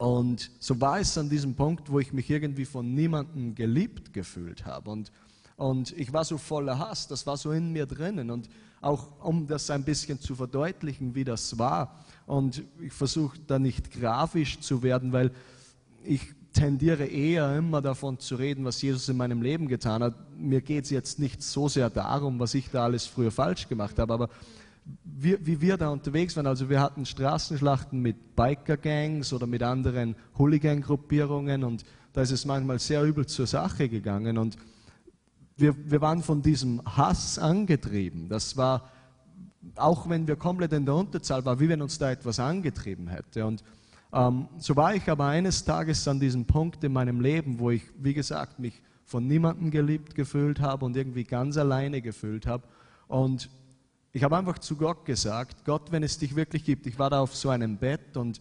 Und 0.01 0.51
so 0.59 0.81
war 0.81 0.99
es 0.99 1.19
an 1.19 1.29
diesem 1.29 1.55
Punkt, 1.55 1.93
wo 1.93 2.01
ich 2.01 2.15
mich 2.15 2.31
irgendwie 2.31 2.65
von 2.65 2.95
niemandem 2.95 3.55
geliebt 3.55 4.15
gefühlt 4.15 4.65
habe. 4.65 4.89
Und, 4.89 5.13
und 5.57 5.93
ich 5.93 6.11
war 6.11 6.25
so 6.25 6.39
voller 6.39 6.79
Hass, 6.79 7.07
das 7.07 7.27
war 7.27 7.37
so 7.37 7.53
in 7.53 7.71
mir 7.71 7.85
drinnen. 7.85 8.31
Und 8.31 8.49
auch 8.81 9.23
um 9.23 9.47
das 9.47 9.69
ein 9.69 9.85
bisschen 9.85 10.19
zu 10.19 10.35
verdeutlichen, 10.35 11.15
wie 11.15 11.25
das 11.25 11.59
war. 11.59 12.03
Und 12.25 12.65
ich 12.81 12.95
versuche 12.95 13.39
da 13.47 13.59
nicht 13.59 13.91
grafisch 13.91 14.61
zu 14.61 14.83
werden, 14.83 15.13
weil 15.13 15.33
ich 16.03 16.23
tendiere 16.55 17.05
eher 17.05 17.55
immer 17.59 17.83
davon 17.83 18.19
zu 18.19 18.37
reden, 18.37 18.65
was 18.65 18.81
Jesus 18.81 19.07
in 19.11 19.19
meinem 19.19 19.43
Leben 19.43 19.69
getan 19.69 20.03
hat. 20.03 20.15
Mir 20.35 20.63
geht 20.63 20.85
es 20.85 20.91
jetzt 20.91 21.19
nicht 21.19 21.43
so 21.43 21.69
sehr 21.69 21.91
darum, 21.91 22.39
was 22.39 22.55
ich 22.55 22.71
da 22.71 22.85
alles 22.85 23.05
früher 23.05 23.31
falsch 23.31 23.69
gemacht 23.69 23.99
habe, 23.99 24.15
aber 24.15 24.31
wie, 25.05 25.37
wie 25.45 25.61
wir 25.61 25.77
da 25.77 25.89
unterwegs 25.91 26.37
waren, 26.37 26.47
also 26.47 26.69
wir 26.69 26.81
hatten 26.81 27.05
Straßenschlachten 27.07 28.01
mit 28.01 28.37
Biker-Gangs 28.37 29.33
oder 29.33 29.47
mit 29.47 29.63
anderen 29.63 30.17
Hooligan-Gruppierungen 30.39 31.65
und 31.65 31.85
da 32.13 32.23
ist 32.23 32.33
es 32.33 32.45
manchmal 32.45 32.79
sehr 32.79 33.03
übel 33.05 33.27
zur 33.27 33.47
Sache 33.47 33.89
gegangen 33.89 34.39
und 34.39 34.57
wir, 35.61 35.75
wir 35.91 36.01
waren 36.01 36.23
von 36.23 36.43
diesem 36.43 36.83
Hass 36.85 37.39
angetrieben. 37.39 38.29
Das 38.29 38.57
war, 38.57 38.91
auch 39.77 40.09
wenn 40.09 40.27
wir 40.27 40.37
komplett 40.37 40.73
in 40.73 40.87
der 40.87 40.95
Unterzahl 40.95 41.45
waren, 41.45 41.61
wie 41.61 41.69
wenn 41.69 41.83
uns 41.83 41.99
da 41.99 42.11
etwas 42.11 42.41
angetrieben 42.41 43.09
hätte. 43.09 43.45
Und 43.47 43.63
ähm, 44.13 44.49
so 44.59 44.75
war 44.75 44.95
ich 44.95 45.09
aber 45.09 45.27
eines 45.27 45.65
Tages 45.65 46.09
an 46.09 46.19
diesem 46.19 46.47
Punkt 46.47 46.83
in 46.83 46.93
meinem 46.93 47.21
Leben, 47.21 47.59
wo 47.59 47.71
ich, 47.71 47.83
wie 47.99 48.15
gesagt, 48.15 48.59
mich 48.59 48.81
von 49.05 49.27
niemandem 49.27 49.71
geliebt 49.71 50.15
gefühlt 50.15 50.61
habe 50.61 50.85
und 50.85 50.97
irgendwie 50.97 51.25
ganz 51.25 51.57
alleine 51.57 52.01
gefühlt 52.01 52.47
habe. 52.47 52.65
Und 53.07 53.51
ich 54.13 54.25
habe 54.25 54.37
einfach 54.37 54.59
zu 54.59 54.77
Gott 54.77 55.05
gesagt, 55.05 55.65
Gott, 55.65 55.93
wenn 55.93 56.03
es 56.03 56.19
dich 56.19 56.35
wirklich 56.35 56.65
gibt, 56.65 56.87
ich 56.87 56.99
war 56.99 57.11
da 57.11 57.21
auf 57.21 57.35
so 57.37 57.49
einem 57.49 57.77
Bett 57.77 58.17
und 58.17 58.41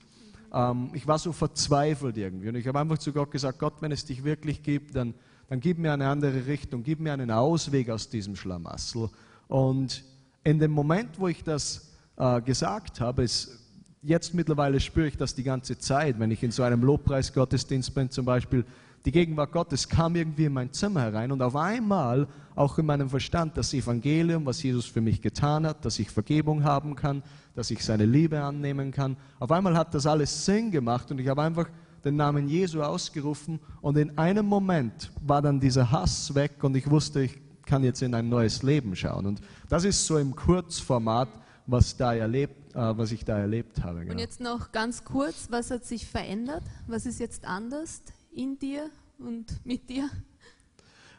ähm, 0.53 0.89
ich 0.93 1.07
war 1.07 1.19
so 1.19 1.31
verzweifelt 1.31 2.17
irgendwie. 2.17 2.49
Und 2.49 2.55
ich 2.55 2.67
habe 2.67 2.79
einfach 2.79 2.97
zu 2.97 3.13
Gott 3.13 3.31
gesagt, 3.31 3.59
Gott, 3.59 3.75
wenn 3.81 3.91
es 3.91 4.05
dich 4.05 4.23
wirklich 4.23 4.63
gibt, 4.63 4.95
dann, 4.95 5.13
dann 5.47 5.59
gib 5.59 5.77
mir 5.77 5.93
eine 5.93 6.07
andere 6.07 6.47
Richtung, 6.47 6.83
gib 6.83 6.99
mir 6.99 7.13
einen 7.13 7.29
Ausweg 7.29 7.89
aus 7.89 8.09
diesem 8.09 8.35
Schlamassel. 8.35 9.09
Und 9.47 10.03
in 10.43 10.59
dem 10.59 10.71
Moment, 10.71 11.19
wo 11.19 11.27
ich 11.27 11.43
das 11.43 11.91
äh, 12.17 12.41
gesagt 12.41 12.99
habe, 12.99 13.23
ist 13.23 13.59
jetzt 14.01 14.33
mittlerweile 14.33 14.79
spüre 14.79 15.07
ich 15.07 15.17
das 15.17 15.35
die 15.35 15.43
ganze 15.43 15.77
Zeit, 15.77 16.19
wenn 16.19 16.31
ich 16.31 16.41
in 16.41 16.51
so 16.51 16.63
einem 16.63 16.81
Lobpreisgottesdienst 16.81 17.93
bin 17.93 18.09
zum 18.09 18.25
Beispiel, 18.25 18.65
die 19.05 19.11
Gegenwart 19.11 19.51
Gottes 19.51 19.87
kam 19.87 20.15
irgendwie 20.15 20.45
in 20.45 20.53
mein 20.53 20.73
Zimmer 20.73 21.01
herein 21.01 21.31
und 21.31 21.41
auf 21.41 21.55
einmal 21.55 22.27
auch 22.55 22.77
in 22.77 22.85
meinem 22.85 23.09
Verstand 23.09 23.55
das 23.57 23.73
Evangelium, 23.73 24.45
was 24.45 24.61
Jesus 24.61 24.85
für 24.85 25.01
mich 25.01 25.21
getan 25.21 25.65
hat, 25.65 25.85
dass 25.85 25.99
ich 25.99 26.09
Vergebung 26.09 26.63
haben 26.63 26.95
kann, 26.95 27.23
dass 27.55 27.71
ich 27.71 27.83
seine 27.83 28.05
Liebe 28.05 28.41
annehmen 28.41 28.91
kann. 28.91 29.15
Auf 29.39 29.51
einmal 29.51 29.77
hat 29.77 29.93
das 29.93 30.05
alles 30.05 30.45
Sinn 30.45 30.71
gemacht 30.71 31.09
und 31.11 31.19
ich 31.19 31.27
habe 31.27 31.41
einfach 31.41 31.69
den 32.03 32.15
Namen 32.17 32.47
Jesu 32.49 32.81
ausgerufen 32.81 33.59
und 33.81 33.97
in 33.97 34.17
einem 34.17 34.45
Moment 34.45 35.11
war 35.25 35.41
dann 35.41 35.59
dieser 35.59 35.91
Hass 35.91 36.33
weg 36.35 36.63
und 36.63 36.75
ich 36.75 36.89
wusste, 36.89 37.21
ich 37.21 37.39
kann 37.65 37.83
jetzt 37.83 38.01
in 38.01 38.13
ein 38.15 38.27
neues 38.27 38.63
Leben 38.63 38.95
schauen. 38.95 39.25
Und 39.25 39.41
das 39.69 39.83
ist 39.83 40.05
so 40.05 40.17
im 40.17 40.35
Kurzformat, 40.35 41.29
was, 41.67 41.95
da 41.95 42.15
erlebt, 42.15 42.75
äh, 42.75 42.97
was 42.97 43.11
ich 43.11 43.23
da 43.23 43.37
erlebt 43.37 43.83
habe. 43.83 43.99
Genau. 43.99 44.13
Und 44.13 44.19
jetzt 44.19 44.41
noch 44.41 44.71
ganz 44.71 45.03
kurz, 45.03 45.47
was 45.51 45.69
hat 45.69 45.85
sich 45.85 46.07
verändert? 46.07 46.63
Was 46.87 47.05
ist 47.05 47.19
jetzt 47.19 47.45
anders 47.45 48.01
in 48.31 48.57
dir 48.57 48.89
und 49.17 49.65
mit 49.65 49.89
dir? 49.89 50.09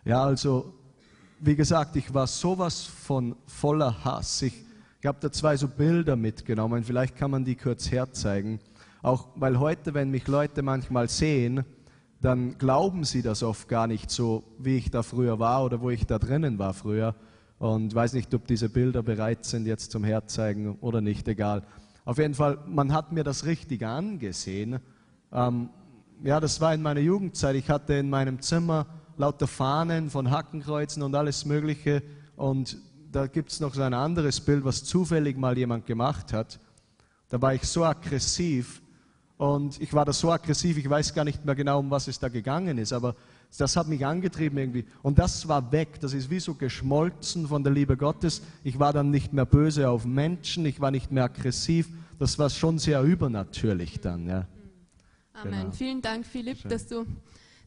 Ja, 0.05 0.25
also 0.25 0.75
wie 1.41 1.57
gesagt, 1.57 1.97
ich 1.97 2.13
war 2.13 2.27
sowas 2.27 2.83
von 2.83 3.37
voller 3.47 4.05
Hass. 4.05 4.43
Ich, 4.43 4.55
ich 5.01 5.07
habe 5.07 5.19
da 5.21 5.33
zwei 5.33 5.57
so 5.57 5.69
Bilder 5.69 6.17
mitgenommen, 6.17 6.85
vielleicht 6.85 7.17
kann 7.17 7.31
man 7.31 7.45
die 7.45 7.57
kurz 7.57 7.91
herzeigen. 7.91 8.61
Auch 9.03 9.29
weil 9.37 9.59
heute, 9.59 9.95
wenn 9.95 10.11
mich 10.11 10.29
Leute 10.29 10.63
manchmal 10.63 11.09
sehen, 11.09 11.65
dann 12.21 12.59
glauben 12.59 13.05
sie 13.05 13.23
das 13.23 13.43
oft 13.43 13.69
gar 13.69 13.87
nicht 13.87 14.11
so, 14.11 14.45
wie 14.59 14.77
ich 14.77 14.91
da 14.91 15.03
früher 15.03 15.39
war 15.39 15.65
oder 15.65 15.81
wo 15.81 15.89
ich 15.89 16.07
da 16.07 16.19
drinnen 16.19 16.59
war 16.59 16.75
früher. 16.75 17.15
Und 17.59 17.95
weiß 17.95 18.13
nicht, 18.13 18.35
ob 18.35 18.47
diese 18.47 18.69
Bilder 18.69 19.03
bereit 19.03 19.45
sind 19.45 19.67
jetzt 19.67 19.91
zum 19.91 20.05
Herzeigen 20.05 20.77
oder 20.81 21.01
nicht, 21.01 21.29
egal. 21.29 21.63
Auf 22.05 22.19
jeden 22.19 22.35
Fall, 22.35 22.59
man 22.67 22.93
hat 22.93 23.13
mir 23.13 23.25
das 23.25 23.45
richtig 23.45 23.85
angesehen. 23.85 24.81
Ähm, 25.33 25.71
ja, 26.23 26.41
das 26.41 26.61
war 26.61 26.75
in 26.75 26.83
meiner 26.83 27.01
Jugendzeit. 27.01 27.57
Ich 27.57 27.71
hatte 27.71 27.95
in 27.95 28.11
meinem 28.11 28.41
Zimmer 28.41 28.87
lauter 29.17 29.47
Fahnen 29.47 30.11
von 30.11 30.31
Hackenkreuzen 30.31 31.03
und 31.03 31.15
alles 31.15 31.45
Mögliche. 31.45 32.03
Und 32.37 32.77
da 33.11 33.27
gibt 33.27 33.51
es 33.53 33.61
noch 33.61 33.75
so 33.75 33.83
ein 33.83 33.95
anderes 33.95 34.41
Bild, 34.41 34.65
was 34.65 34.85
zufällig 34.85 35.37
mal 35.37 35.57
jemand 35.57 35.87
gemacht 35.87 36.33
hat. 36.33 36.59
Da 37.29 37.41
war 37.41 37.55
ich 37.55 37.63
so 37.63 37.85
aggressiv 37.85 38.83
und 39.37 39.81
ich 39.81 39.95
war 39.95 40.05
da 40.05 40.13
so 40.13 40.31
aggressiv, 40.31 40.77
ich 40.77 40.89
weiß 40.89 41.15
gar 41.15 41.25
nicht 41.25 41.45
mehr 41.45 41.55
genau, 41.55 41.79
um 41.79 41.91
was 41.91 42.09
es 42.09 42.19
da 42.19 42.29
gegangen 42.29 42.77
ist, 42.77 42.93
aber 42.93 43.15
das 43.57 43.77
hat 43.77 43.89
mich 43.89 44.05
angetrieben 44.05 44.59
irgendwie. 44.59 44.85
Und 45.03 45.19
das 45.19 45.49
war 45.49 45.73
weg. 45.73 45.99
Das 46.01 46.13
ist 46.13 46.31
wie 46.31 46.41
so 46.41 46.55
geschmolzen 46.55 47.49
von 47.49 47.65
der 47.65 47.73
Liebe 47.73 47.97
Gottes. 47.97 48.43
Ich 48.63 48.79
war 48.79 48.93
dann 48.93 49.11
nicht 49.11 49.33
mehr 49.33 49.47
böse 49.47 49.89
auf 49.89 50.05
Menschen. 50.05 50.67
Ich 50.67 50.81
war 50.81 50.91
nicht 50.91 51.11
mehr 51.11 51.25
aggressiv. 51.25 51.89
Das 52.19 52.39
war 52.39 52.49
schon 52.51 52.79
sehr 52.79 53.03
übernatürlich 53.03 54.01
dann. 54.01 54.29
Ja. 54.29 54.47
Amen. 55.41 55.61
Genau. 55.61 55.73
Vielen 55.73 56.03
Dank, 56.03 56.27
Philipp, 56.27 56.59
Schön. 56.59 56.71
dass 56.71 56.87
du 56.87 57.07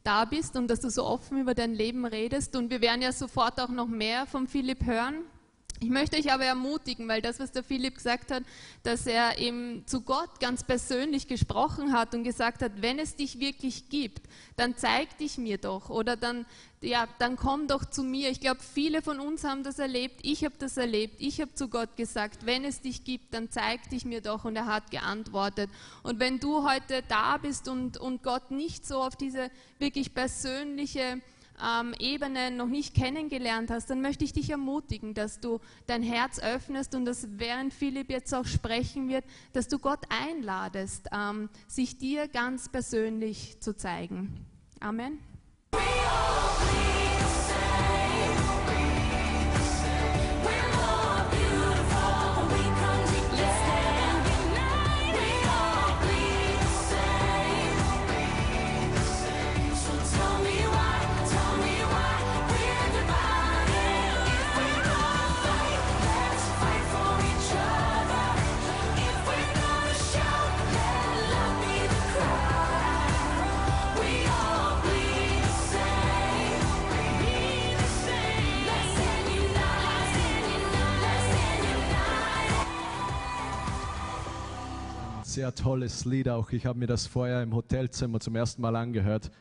da 0.04 0.26
bist 0.26 0.56
und 0.56 0.68
dass 0.68 0.82
du 0.82 0.90
so 0.90 1.06
offen 1.06 1.40
über 1.40 1.54
dein 1.54 1.74
Leben 1.74 2.06
redest. 2.06 2.56
Und 2.56 2.70
wir 2.70 2.82
werden 2.82 3.02
ja 3.02 3.12
sofort 3.12 3.60
auch 3.60 3.70
noch 3.70 3.88
mehr 3.88 4.26
von 4.26 4.48
Philipp 4.48 4.86
hören. 4.86 5.16
Ich 5.84 5.90
möchte 5.90 6.16
euch 6.16 6.32
aber 6.32 6.46
ermutigen, 6.46 7.10
weil 7.10 7.22
das, 7.22 7.42
was 7.42 7.52
der 7.52 7.62
Philipp 7.62 7.96
gesagt 7.96 8.32
hat, 8.32 8.44
dass 8.84 9.06
er 9.06 9.38
eben 9.38 9.86
zu 9.86 10.00
Gott 10.00 10.40
ganz 10.40 10.64
persönlich 10.64 11.28
gesprochen 11.28 11.92
hat 11.92 12.16
und 12.16 12.24
gesagt 12.24 12.62
hat, 12.62 12.82
wenn 12.82 13.00
es 13.00 13.18
dich 13.18 13.42
wirklich 13.42 13.90
gibt, 13.90 14.22
dann 14.56 14.78
zeig 14.78 15.18
dich 15.18 15.38
mir 15.38 15.58
doch 15.58 15.90
oder 15.90 16.16
dann, 16.16 16.46
ja, 16.80 17.06
dann 17.20 17.36
komm 17.36 17.68
doch 17.68 17.84
zu 17.84 18.02
mir. 18.02 18.30
Ich 18.30 18.40
glaube, 18.40 18.62
viele 18.62 19.02
von 19.02 19.20
uns 19.20 19.44
haben 19.44 19.66
das 19.66 19.78
erlebt, 19.78 20.22
ich 20.24 20.46
habe 20.46 20.56
das 20.58 20.78
erlebt, 20.78 21.16
ich 21.20 21.42
habe 21.42 21.54
zu 21.54 21.68
Gott 21.68 21.98
gesagt, 21.98 22.46
wenn 22.46 22.64
es 22.64 22.80
dich 22.80 23.04
gibt, 23.04 23.34
dann 23.34 23.52
zeig 23.52 23.90
dich 23.90 24.06
mir 24.06 24.22
doch 24.22 24.46
und 24.46 24.56
er 24.56 24.68
hat 24.68 24.90
geantwortet. 24.90 25.70
Und 26.02 26.22
wenn 26.22 26.40
du 26.40 26.64
heute 26.66 27.04
da 27.10 27.36
bist 27.36 27.68
und, 27.68 27.98
und 27.98 28.24
Gott 28.24 28.52
nicht 28.52 28.88
so 28.88 29.04
auf 29.04 29.18
diese 29.18 29.52
wirklich 29.80 30.14
persönliche 30.14 31.22
ähm, 31.62 31.94
Ebene 32.00 32.52
noch 32.52 32.68
nicht 32.68 32.96
kennengelernt 32.96 33.70
hast, 33.72 33.90
dann 33.90 34.02
möchte 34.02 34.24
ich 34.24 34.34
dich 34.34 34.50
ermutigen, 34.50 35.14
dass 35.14 35.40
du 35.40 35.60
dein 35.88 36.04
Herz 36.04 36.40
öffnest 36.40 36.96
und 36.96 37.06
dass 37.06 37.28
während 37.32 37.74
Philipp 37.74 38.10
jetzt 38.10 38.34
auch 38.34 38.46
sprechen 38.46 39.10
wird, 39.10 39.26
dass 39.54 39.68
du 39.68 39.80
Gott 39.80 40.06
einladest, 40.10 41.10
ähm, 41.12 41.50
sich 41.68 41.98
dir 41.98 42.28
ganz 42.28 42.70
persönlich 42.70 43.60
zu 43.62 43.76
zeigen. 43.76 44.46
Amen. 44.80 45.20
Sehr 85.34 85.56
tolles 85.56 86.06
Lied 86.06 86.30
auch. 86.30 86.52
Ich 86.52 86.68
habe 86.68 86.78
mir 86.78 86.86
das 86.86 87.08
vorher 87.08 87.42
im 87.42 87.56
Hotelzimmer 87.56 88.20
zum 88.20 88.36
ersten 88.36 88.62
Mal 88.62 88.76
angehört 88.76 89.32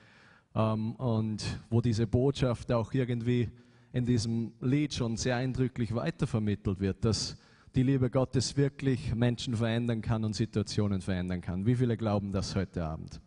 ähm, 0.55 0.93
und 0.93 1.45
wo 1.69 1.83
diese 1.83 2.07
Botschaft 2.07 2.73
auch 2.73 2.95
irgendwie 2.95 3.51
in 3.93 4.07
diesem 4.07 4.53
Lied 4.63 4.95
schon 4.95 5.19
sehr 5.19 5.37
eindrücklich 5.37 5.95
weitervermittelt 5.95 6.81
wird, 6.81 7.05
dass 7.05 7.37
die 7.75 7.83
Liebe 7.83 8.09
Gottes 8.09 8.57
wirklich 8.57 9.15
Menschen 9.15 9.55
verändern 9.55 10.01
kann 10.01 10.25
und 10.25 10.35
Situationen 10.35 11.03
verändern 11.03 11.43
kann. 11.43 11.67
Wie 11.67 11.77
viele 11.77 11.99
glauben 11.99 12.33
das 12.33 12.57
heute 12.57 12.83
Abend? 12.85 13.21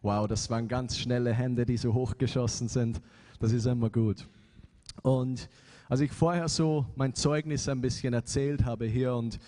Wow, 0.00 0.26
das 0.26 0.48
waren 0.48 0.68
ganz 0.68 0.96
schnelle 0.96 1.34
Hände, 1.34 1.66
die 1.66 1.76
so 1.76 1.92
hochgeschossen 1.92 2.68
sind. 2.68 3.02
Das 3.40 3.52
ist 3.52 3.66
immer 3.66 3.90
gut. 3.90 4.26
Und 5.02 5.50
als 5.86 6.00
ich 6.00 6.12
vorher 6.12 6.48
so 6.48 6.86
mein 6.96 7.12
Zeugnis 7.12 7.68
ein 7.68 7.82
bisschen 7.82 8.14
erzählt 8.14 8.64
habe 8.64 8.86
hier 8.86 9.14
und 9.14 9.38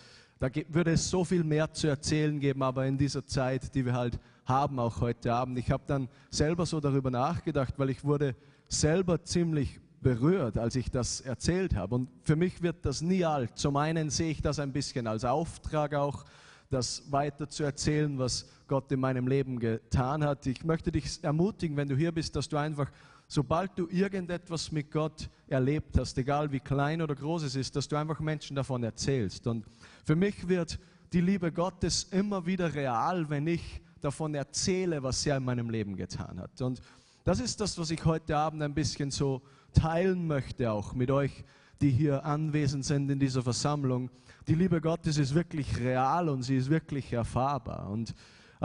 da 0.41 0.49
würde 0.69 0.93
es 0.93 1.11
so 1.11 1.25
viel 1.25 1.45
mehr 1.45 1.73
zu 1.73 1.89
erzählen 1.89 2.39
geben, 2.39 2.63
aber 2.63 2.87
in 2.87 2.97
dieser 2.97 3.27
Zeit, 3.27 3.75
die 3.75 3.85
wir 3.85 3.95
halt 3.95 4.19
haben, 4.45 4.79
auch 4.79 5.01
heute 5.01 5.33
Abend, 5.33 5.59
ich 5.59 5.71
habe 5.71 5.83
dann 5.87 6.09
selber 6.31 6.65
so 6.65 6.81
darüber 6.81 7.11
nachgedacht, 7.11 7.75
weil 7.77 7.91
ich 7.91 8.05
wurde 8.05 8.35
selber 8.69 9.23
ziemlich 9.25 9.81
berührt, 10.01 10.59
als 10.59 10.77
ich 10.77 10.91
das 10.91 11.21
erzählt 11.21 11.75
habe. 11.75 11.97
Und 11.97 12.09
für 12.23 12.37
mich 12.37 12.63
wird 12.63 12.85
das 12.85 13.01
nie 13.01 13.25
alt. 13.25 13.59
Zum 13.59 13.77
einen 13.77 14.11
sehe 14.11 14.31
ich 14.31 14.41
das 14.41 14.59
ein 14.59 14.73
bisschen 14.73 15.07
als 15.07 15.25
Auftrag 15.25 15.95
auch, 15.95 16.25
das 16.71 17.11
weiter 17.11 17.49
zu 17.49 17.65
erzählen, 17.65 18.19
was 18.19 18.47
Gott 18.67 18.93
in 18.93 19.01
meinem 19.01 19.27
Leben 19.27 19.59
getan 19.59 20.23
hat. 20.23 20.47
Ich 20.47 20.65
möchte 20.65 20.93
dich 20.93 21.25
ermutigen, 21.25 21.77
wenn 21.77 21.89
du 21.89 21.97
hier 21.97 22.13
bist, 22.13 22.37
dass 22.37 22.49
du 22.49 22.59
einfach, 22.59 22.91
sobald 23.29 23.79
du 23.79 23.87
irgendetwas 23.89 24.73
mit 24.73 24.91
Gott 24.91 25.29
erlebt 25.47 25.99
hast, 25.99 26.17
egal 26.19 26.51
wie 26.51 26.61
klein 26.61 27.03
oder 27.03 27.15
groß 27.15 27.45
es 27.45 27.55
ist, 27.55 27.77
dass 27.77 27.87
du 27.87 27.97
einfach 27.97 28.21
Menschen 28.21 28.57
davon 28.57 28.83
erzählst. 28.83 29.47
Und 29.47 29.65
für 30.05 30.17
mich 30.17 30.49
wird 30.49 30.79
die 31.13 31.21
Liebe 31.21 31.53
Gottes 31.53 32.05
immer 32.05 32.45
wieder 32.45 32.75
real, 32.75 33.29
wenn 33.29 33.47
ich 33.47 33.83
davon 34.01 34.35
erzähle, 34.35 35.03
was 35.03 35.25
er 35.27 35.37
in 35.37 35.45
meinem 35.45 35.71
Leben 35.71 35.97
getan 35.97 36.41
hat. 36.41 36.61
Und 36.63 36.81
das 37.25 37.41
ist 37.41 37.61
das, 37.61 37.79
was 37.79 37.91
ich 37.91 38.05
heute 38.05 38.37
Abend 38.37 38.63
ein 38.63 38.75
bisschen 38.75 39.11
so 39.11 39.43
teilen 39.75 40.27
möchte, 40.27 40.73
auch 40.73 40.95
mit 40.95 41.11
euch, 41.11 41.45
die 41.81 41.91
hier 41.91 42.25
anwesend 42.25 42.85
sind 42.85 43.11
in 43.11 43.19
dieser 43.19 43.43
Versammlung. 43.43 44.11
Die 44.47 44.55
Liebe 44.55 44.81
Gottes 44.81 45.19
ist 45.19 45.35
wirklich 45.35 45.79
real 45.79 46.29
und 46.29 46.43
sie 46.43 46.57
ist 46.57 46.71
wirklich 46.71 47.13
erfahrbar. 47.13 47.91
Und 47.91 48.15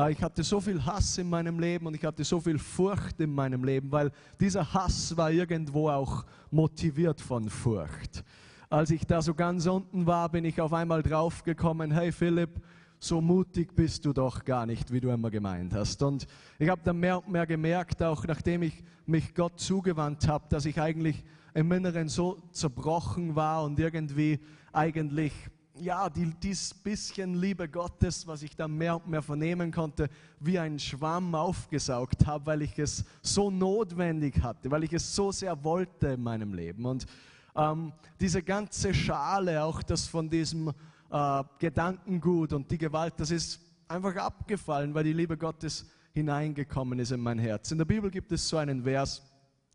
ich 0.10 0.24
hatte 0.24 0.44
so 0.44 0.60
viel 0.60 0.84
Hass 0.84 1.18
in 1.20 1.30
meinem 1.30 1.60
Leben 1.60 1.86
und 1.86 1.96
ich 1.96 2.04
hatte 2.04 2.24
so 2.24 2.40
viel 2.40 2.58
Furcht 2.58 3.20
in 3.20 3.32
meinem 3.32 3.64
Leben, 3.64 3.92
weil 3.92 4.12
dieser 4.40 4.74
Hass 4.74 5.16
war 5.16 5.30
irgendwo 5.30 5.90
auch 5.90 6.26
motiviert 6.50 7.22
von 7.22 7.48
Furcht. 7.48 8.24
Als 8.70 8.90
ich 8.90 9.06
da 9.06 9.22
so 9.22 9.36
ganz 9.36 9.68
unten 9.68 10.08
war, 10.08 10.30
bin 10.30 10.46
ich 10.46 10.60
auf 10.60 10.74
einmal 10.74 11.04
draufgekommen, 11.04 11.92
hey 11.92 12.12
Philipp, 12.12 12.60
so 12.98 13.22
mutig 13.22 13.76
bist 13.76 14.06
du 14.06 14.14
doch 14.14 14.44
gar 14.44 14.66
nicht, 14.66 14.92
wie 14.92 15.00
du 15.00 15.10
immer 15.10 15.30
gemeint 15.30 15.74
hast. 15.74 16.02
Und 16.02 16.26
ich 16.58 16.70
habe 16.70 16.82
dann 16.84 17.00
mehr 17.00 17.20
und 17.20 17.30
mehr 17.30 17.46
gemerkt, 17.46 18.02
auch 18.02 18.26
nachdem 18.26 18.64
ich 18.64 18.84
mich 19.06 19.36
Gott 19.36 19.60
zugewandt 19.60 20.28
habe, 20.28 20.46
dass 20.50 20.66
ich 20.66 20.82
eigentlich 20.82 21.24
im 21.54 21.72
Inneren 21.72 22.08
so 22.08 22.42
zerbrochen 22.52 23.36
war 23.36 23.64
und 23.64 23.78
irgendwie 23.78 24.40
eigentlich, 24.72 25.34
ja, 25.76 26.10
die, 26.10 26.32
dieses 26.42 26.74
bisschen 26.74 27.36
Liebe 27.36 27.68
Gottes, 27.68 28.28
was 28.28 28.44
ich 28.44 28.56
dann 28.56 28.78
mehr 28.78 28.96
und 28.96 29.08
mehr 29.08 29.22
vernehmen 29.22 29.72
konnte, 29.72 30.10
wie 30.40 30.60
ein 30.60 30.78
Schwamm 30.78 31.34
aufgesaugt 31.34 32.26
habe, 32.26 32.46
weil 32.46 32.62
ich 32.62 32.78
es 32.78 33.04
so 33.22 33.50
notwendig 33.50 34.42
hatte, 34.42 34.70
weil 34.70 34.84
ich 34.84 34.94
es 34.94 35.16
so 35.16 35.32
sehr 35.32 35.64
wollte 35.64 36.08
in 36.08 36.24
meinem 36.24 36.54
Leben. 36.54 36.86
Und 36.86 37.06
ähm, 37.56 37.92
diese 38.20 38.44
ganze 38.44 38.94
Schale, 38.94 39.64
auch 39.64 39.82
das 39.82 40.08
von 40.08 40.30
diesem 40.30 40.72
äh, 41.10 41.44
Gedankengut 41.60 42.54
und 42.54 42.70
die 42.70 42.78
Gewalt, 42.78 43.16
das 43.18 43.32
ist 43.32 43.60
einfach 43.88 44.16
abgefallen, 44.16 44.94
weil 44.94 45.04
die 45.04 45.14
Liebe 45.14 45.38
Gottes 45.38 45.90
hineingekommen 46.14 47.00
ist 47.00 47.12
in 47.12 47.20
mein 47.20 47.40
Herz. 47.40 47.72
In 47.72 47.80
der 47.80 47.86
Bibel 47.86 48.12
gibt 48.12 48.32
es 48.32 48.48
so 48.48 48.58
einen 48.58 48.84
Vers, 48.84 49.24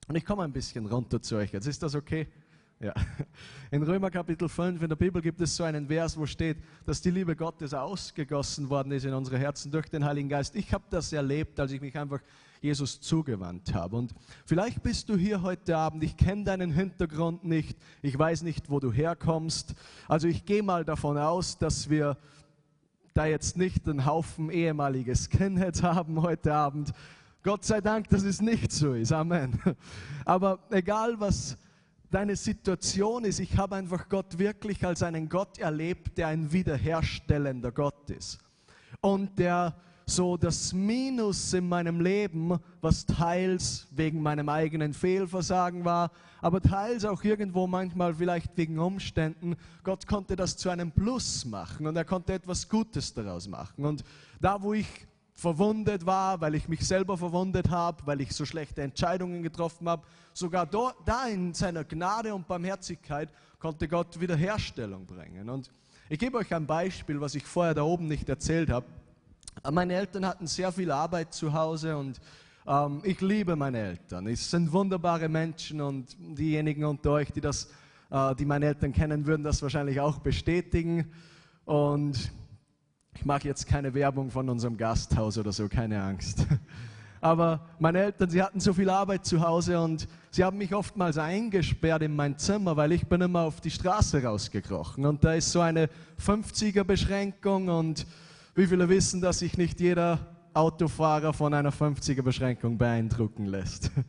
und 0.06 0.16
ich 0.16 0.24
komme 0.24 0.44
ein 0.44 0.52
bisschen 0.52 0.86
runter 0.86 1.20
zu 1.20 1.36
euch. 1.36 1.52
Jetzt 1.52 1.66
ist 1.66 1.82
das 1.82 1.94
okay? 1.94 2.28
Ja. 2.80 2.94
In 3.72 3.82
Römer 3.82 4.08
Kapitel 4.08 4.48
5 4.48 4.80
in 4.80 4.88
der 4.88 4.94
Bibel 4.94 5.20
gibt 5.20 5.40
es 5.40 5.56
so 5.56 5.64
einen 5.64 5.88
Vers, 5.88 6.16
wo 6.16 6.26
steht, 6.26 6.58
dass 6.86 7.02
die 7.02 7.10
Liebe 7.10 7.34
Gottes 7.34 7.74
ausgegossen 7.74 8.70
worden 8.70 8.92
ist 8.92 9.04
in 9.04 9.12
unsere 9.12 9.36
Herzen 9.36 9.72
durch 9.72 9.88
den 9.88 10.04
Heiligen 10.04 10.28
Geist. 10.28 10.54
Ich 10.54 10.72
habe 10.72 10.84
das 10.88 11.12
erlebt, 11.12 11.58
als 11.58 11.72
ich 11.72 11.80
mich 11.80 11.98
einfach 11.98 12.20
Jesus 12.60 13.00
zugewandt 13.00 13.74
habe. 13.74 13.96
Und 13.96 14.14
vielleicht 14.46 14.82
bist 14.82 15.08
du 15.08 15.16
hier 15.16 15.42
heute 15.42 15.76
Abend, 15.76 16.04
ich 16.04 16.16
kenne 16.16 16.44
deinen 16.44 16.70
Hintergrund 16.70 17.44
nicht, 17.44 17.76
ich 18.00 18.16
weiß 18.16 18.42
nicht, 18.42 18.70
wo 18.70 18.78
du 18.78 18.92
herkommst. 18.92 19.74
Also 20.06 20.28
ich 20.28 20.44
gehe 20.44 20.62
mal 20.62 20.84
davon 20.84 21.18
aus, 21.18 21.58
dass 21.58 21.90
wir 21.90 22.16
da 23.12 23.26
jetzt 23.26 23.56
nicht 23.56 23.88
einen 23.88 24.06
Haufen 24.06 24.50
ehemalige 24.50 25.16
Skinheads 25.16 25.82
haben 25.82 26.22
heute 26.22 26.54
Abend. 26.54 26.92
Gott 27.42 27.64
sei 27.64 27.80
Dank, 27.80 28.08
dass 28.08 28.22
es 28.22 28.40
nicht 28.40 28.70
so 28.70 28.94
ist. 28.94 29.12
Amen. 29.12 29.60
Aber 30.24 30.60
egal 30.70 31.18
was 31.18 31.58
deine 32.10 32.36
Situation 32.36 33.24
ist, 33.24 33.38
ich 33.38 33.56
habe 33.56 33.76
einfach 33.76 34.08
Gott 34.08 34.38
wirklich 34.38 34.84
als 34.84 35.02
einen 35.02 35.28
Gott 35.28 35.58
erlebt, 35.58 36.18
der 36.18 36.28
ein 36.28 36.52
wiederherstellender 36.52 37.72
Gott 37.72 38.10
ist. 38.10 38.38
Und 39.00 39.38
der 39.38 39.74
so 40.08 40.38
das 40.38 40.72
Minus 40.72 41.52
in 41.52 41.68
meinem 41.68 42.00
Leben, 42.00 42.58
was 42.80 43.04
teils 43.04 43.86
wegen 43.90 44.22
meinem 44.22 44.48
eigenen 44.48 44.94
Fehlversagen 44.94 45.84
war, 45.84 46.10
aber 46.40 46.62
teils 46.62 47.04
auch 47.04 47.22
irgendwo 47.24 47.66
manchmal 47.66 48.14
vielleicht 48.14 48.56
wegen 48.56 48.78
Umständen. 48.78 49.56
Gott 49.84 50.06
konnte 50.06 50.34
das 50.34 50.56
zu 50.56 50.70
einem 50.70 50.92
Plus 50.92 51.44
machen 51.44 51.86
und 51.86 51.96
er 51.96 52.06
konnte 52.06 52.32
etwas 52.32 52.68
Gutes 52.68 53.12
daraus 53.12 53.48
machen. 53.48 53.84
Und 53.84 54.02
da, 54.40 54.62
wo 54.62 54.72
ich 54.72 54.86
verwundet 55.38 56.04
war, 56.04 56.40
weil 56.40 56.56
ich 56.56 56.66
mich 56.66 56.84
selber 56.84 57.16
verwundet 57.16 57.70
habe, 57.70 58.04
weil 58.06 58.20
ich 58.20 58.32
so 58.32 58.44
schlechte 58.44 58.82
Entscheidungen 58.82 59.40
getroffen 59.40 59.88
habe, 59.88 60.02
sogar 60.32 60.66
da 60.66 61.28
in 61.28 61.54
seiner 61.54 61.84
Gnade 61.84 62.34
und 62.34 62.48
Barmherzigkeit 62.48 63.32
konnte 63.60 63.86
Gott 63.86 64.18
Wiederherstellung 64.20 65.06
bringen. 65.06 65.48
Und 65.48 65.70
ich 66.08 66.18
gebe 66.18 66.38
euch 66.38 66.52
ein 66.52 66.66
Beispiel, 66.66 67.20
was 67.20 67.36
ich 67.36 67.44
vorher 67.44 67.72
da 67.72 67.82
oben 67.82 68.08
nicht 68.08 68.28
erzählt 68.28 68.68
habe. 68.68 68.86
Meine 69.70 69.94
Eltern 69.94 70.26
hatten 70.26 70.48
sehr 70.48 70.72
viel 70.72 70.90
Arbeit 70.90 71.32
zu 71.32 71.52
Hause 71.52 71.96
und 71.96 72.20
ähm, 72.66 73.00
ich 73.04 73.20
liebe 73.20 73.54
meine 73.54 73.78
Eltern. 73.78 74.26
Es 74.26 74.50
sind 74.50 74.72
wunderbare 74.72 75.28
Menschen 75.28 75.80
und 75.80 76.16
diejenigen 76.18 76.84
unter 76.84 77.12
euch, 77.12 77.30
die, 77.30 77.40
das, 77.40 77.70
äh, 78.10 78.34
die 78.34 78.44
meine 78.44 78.66
Eltern 78.66 78.92
kennen, 78.92 79.24
würden 79.24 79.44
das 79.44 79.62
wahrscheinlich 79.62 80.00
auch 80.00 80.18
bestätigen. 80.18 81.12
Und 81.64 82.32
ich 83.18 83.24
mache 83.24 83.48
jetzt 83.48 83.66
keine 83.66 83.92
Werbung 83.94 84.30
von 84.30 84.48
unserem 84.48 84.76
Gasthaus 84.76 85.38
oder 85.38 85.50
so, 85.50 85.66
keine 85.68 86.00
Angst. 86.00 86.46
Aber 87.20 87.66
meine 87.80 87.98
Eltern, 87.98 88.30
sie 88.30 88.40
hatten 88.40 88.60
so 88.60 88.72
viel 88.72 88.88
Arbeit 88.88 89.26
zu 89.26 89.40
Hause 89.40 89.80
und 89.80 90.06
sie 90.30 90.44
haben 90.44 90.56
mich 90.56 90.72
oftmals 90.72 91.18
eingesperrt 91.18 92.02
in 92.02 92.14
mein 92.14 92.38
Zimmer, 92.38 92.76
weil 92.76 92.92
ich 92.92 93.04
bin 93.08 93.20
immer 93.20 93.40
auf 93.40 93.60
die 93.60 93.72
Straße 93.72 94.22
rausgekrochen. 94.22 95.04
Und 95.04 95.24
da 95.24 95.34
ist 95.34 95.50
so 95.50 95.60
eine 95.60 95.90
50er-Beschränkung 96.24 97.68
und 97.68 98.06
wie 98.54 98.68
viele 98.68 98.88
wissen, 98.88 99.20
dass 99.20 99.40
sich 99.40 99.58
nicht 99.58 99.80
jeder 99.80 100.20
Autofahrer 100.54 101.32
von 101.32 101.52
einer 101.54 101.72
50er-Beschränkung 101.72 102.78
beeindrucken 102.78 103.46
lässt? 103.46 103.90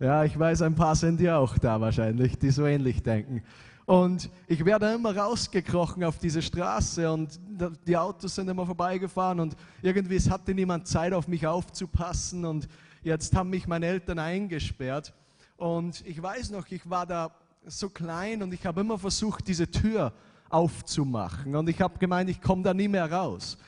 Ja, 0.00 0.24
ich 0.24 0.36
weiß, 0.36 0.62
ein 0.62 0.74
paar 0.74 0.96
sind 0.96 1.20
ja 1.20 1.38
auch 1.38 1.56
da 1.58 1.80
wahrscheinlich, 1.80 2.36
die 2.36 2.50
so 2.50 2.66
ähnlich 2.66 3.04
denken. 3.04 3.44
Und 3.84 4.30
ich 4.46 4.64
werde 4.64 4.92
immer 4.92 5.16
rausgekrochen 5.16 6.04
auf 6.04 6.18
diese 6.18 6.40
Straße 6.40 7.10
und 7.10 7.40
die 7.86 7.96
Autos 7.96 8.34
sind 8.36 8.48
immer 8.48 8.64
vorbeigefahren 8.64 9.40
und 9.40 9.56
irgendwie 9.82 10.16
es 10.16 10.30
hatte 10.30 10.54
niemand 10.54 10.86
Zeit 10.86 11.12
auf 11.12 11.26
mich 11.26 11.46
aufzupassen 11.46 12.44
und 12.44 12.68
jetzt 13.02 13.34
haben 13.34 13.50
mich 13.50 13.66
meine 13.66 13.86
Eltern 13.86 14.20
eingesperrt 14.20 15.12
und 15.56 16.06
ich 16.06 16.22
weiß 16.22 16.50
noch, 16.50 16.66
ich 16.70 16.88
war 16.88 17.06
da 17.06 17.32
so 17.66 17.88
klein 17.88 18.42
und 18.42 18.54
ich 18.54 18.64
habe 18.66 18.80
immer 18.80 18.98
versucht, 18.98 19.46
diese 19.48 19.68
Tür 19.68 20.12
aufzumachen 20.48 21.56
und 21.56 21.68
ich 21.68 21.80
habe 21.80 21.98
gemeint, 21.98 22.30
ich 22.30 22.40
komme 22.40 22.62
da 22.62 22.72
nie 22.72 22.88
mehr 22.88 23.10
raus. 23.10 23.58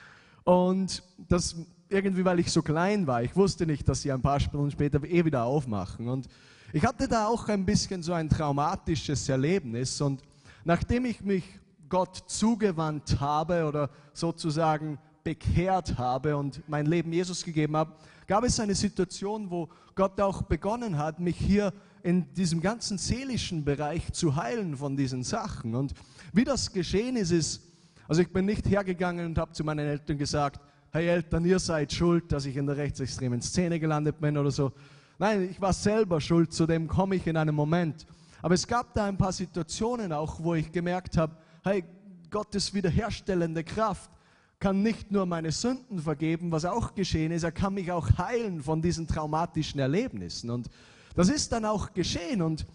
Und 0.44 1.02
das 1.28 1.56
irgendwie, 1.88 2.24
weil 2.24 2.38
ich 2.38 2.52
so 2.52 2.62
klein 2.62 3.06
war, 3.06 3.22
ich 3.22 3.34
wusste 3.34 3.66
nicht, 3.66 3.88
dass 3.88 4.02
sie 4.02 4.12
ein 4.12 4.22
paar 4.22 4.40
Stunden 4.40 4.70
später 4.70 5.02
eh 5.04 5.24
wieder 5.24 5.44
aufmachen. 5.44 6.08
Und 6.08 6.28
ich 6.74 6.84
hatte 6.84 7.06
da 7.06 7.28
auch 7.28 7.48
ein 7.48 7.64
bisschen 7.64 8.02
so 8.02 8.12
ein 8.14 8.28
traumatisches 8.28 9.28
Erlebnis. 9.28 10.00
Und 10.00 10.20
nachdem 10.64 11.04
ich 11.04 11.20
mich 11.20 11.44
Gott 11.88 12.24
zugewandt 12.26 13.20
habe 13.20 13.64
oder 13.64 13.90
sozusagen 14.12 14.98
bekehrt 15.22 15.96
habe 15.98 16.36
und 16.36 16.68
mein 16.68 16.86
Leben 16.86 17.12
Jesus 17.12 17.44
gegeben 17.44 17.76
habe, 17.76 17.92
gab 18.26 18.42
es 18.42 18.58
eine 18.58 18.74
Situation, 18.74 19.52
wo 19.52 19.68
Gott 19.94 20.20
auch 20.20 20.42
begonnen 20.42 20.98
hat, 20.98 21.20
mich 21.20 21.36
hier 21.36 21.72
in 22.02 22.34
diesem 22.34 22.60
ganzen 22.60 22.98
seelischen 22.98 23.64
Bereich 23.64 24.12
zu 24.12 24.34
heilen 24.34 24.76
von 24.76 24.96
diesen 24.96 25.22
Sachen. 25.22 25.76
Und 25.76 25.94
wie 26.32 26.42
das 26.42 26.72
geschehen 26.72 27.14
ist, 27.14 27.30
ist, 27.30 27.62
also 28.08 28.20
ich 28.20 28.32
bin 28.32 28.46
nicht 28.46 28.68
hergegangen 28.68 29.26
und 29.26 29.38
habe 29.38 29.52
zu 29.52 29.62
meinen 29.62 29.86
Eltern 29.86 30.18
gesagt, 30.18 30.60
hey 30.90 31.06
Eltern, 31.06 31.44
ihr 31.44 31.60
seid 31.60 31.92
schuld, 31.92 32.32
dass 32.32 32.46
ich 32.46 32.56
in 32.56 32.66
der 32.66 32.76
rechtsextremen 32.76 33.40
Szene 33.42 33.78
gelandet 33.78 34.20
bin 34.20 34.36
oder 34.36 34.50
so. 34.50 34.72
Nein, 35.18 35.48
ich 35.50 35.60
war 35.60 35.72
selber 35.72 36.20
schuld, 36.20 36.52
zu 36.52 36.66
dem 36.66 36.88
komme 36.88 37.16
ich 37.16 37.26
in 37.26 37.36
einem 37.36 37.54
Moment. 37.54 38.06
Aber 38.42 38.54
es 38.54 38.66
gab 38.66 38.92
da 38.94 39.06
ein 39.06 39.16
paar 39.16 39.32
Situationen 39.32 40.12
auch, 40.12 40.42
wo 40.42 40.54
ich 40.54 40.70
gemerkt 40.72 41.16
habe, 41.16 41.36
hey, 41.62 41.84
Gottes 42.30 42.74
wiederherstellende 42.74 43.64
Kraft 43.64 44.10
kann 44.58 44.82
nicht 44.82 45.12
nur 45.12 45.26
meine 45.26 45.52
Sünden 45.52 46.00
vergeben, 46.00 46.50
was 46.50 46.64
auch 46.64 46.94
geschehen 46.94 47.32
ist, 47.32 47.42
er 47.42 47.52
kann 47.52 47.74
mich 47.74 47.92
auch 47.92 48.18
heilen 48.18 48.62
von 48.62 48.82
diesen 48.82 49.06
traumatischen 49.06 49.78
Erlebnissen. 49.80 50.50
Und 50.50 50.68
das 51.14 51.28
ist 51.28 51.52
dann 51.52 51.64
auch 51.64 51.92
geschehen. 51.92 52.42
Und 52.42 52.66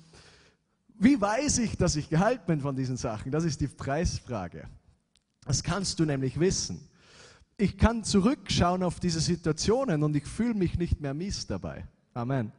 wie 0.97 1.19
weiß 1.19 1.59
ich, 1.59 1.77
dass 1.77 1.95
ich 1.95 2.09
geheilt 2.09 2.45
bin 2.45 2.61
von 2.61 2.75
diesen 2.75 2.97
Sachen? 2.97 3.31
Das 3.31 3.43
ist 3.43 3.59
die 3.61 3.67
Preisfrage. 3.67 4.67
Das 5.45 5.63
kannst 5.63 5.99
du 5.99 6.05
nämlich 6.05 6.39
wissen. 6.39 6.79
Ich 7.57 7.77
kann 7.77 8.03
zurückschauen 8.03 8.83
auf 8.83 8.99
diese 8.99 9.19
Situationen 9.19 10.03
und 10.03 10.15
ich 10.15 10.25
fühle 10.25 10.53
mich 10.53 10.77
nicht 10.77 11.01
mehr 11.01 11.13
mies 11.13 11.47
dabei. 11.47 11.87
Amen. 12.13 12.51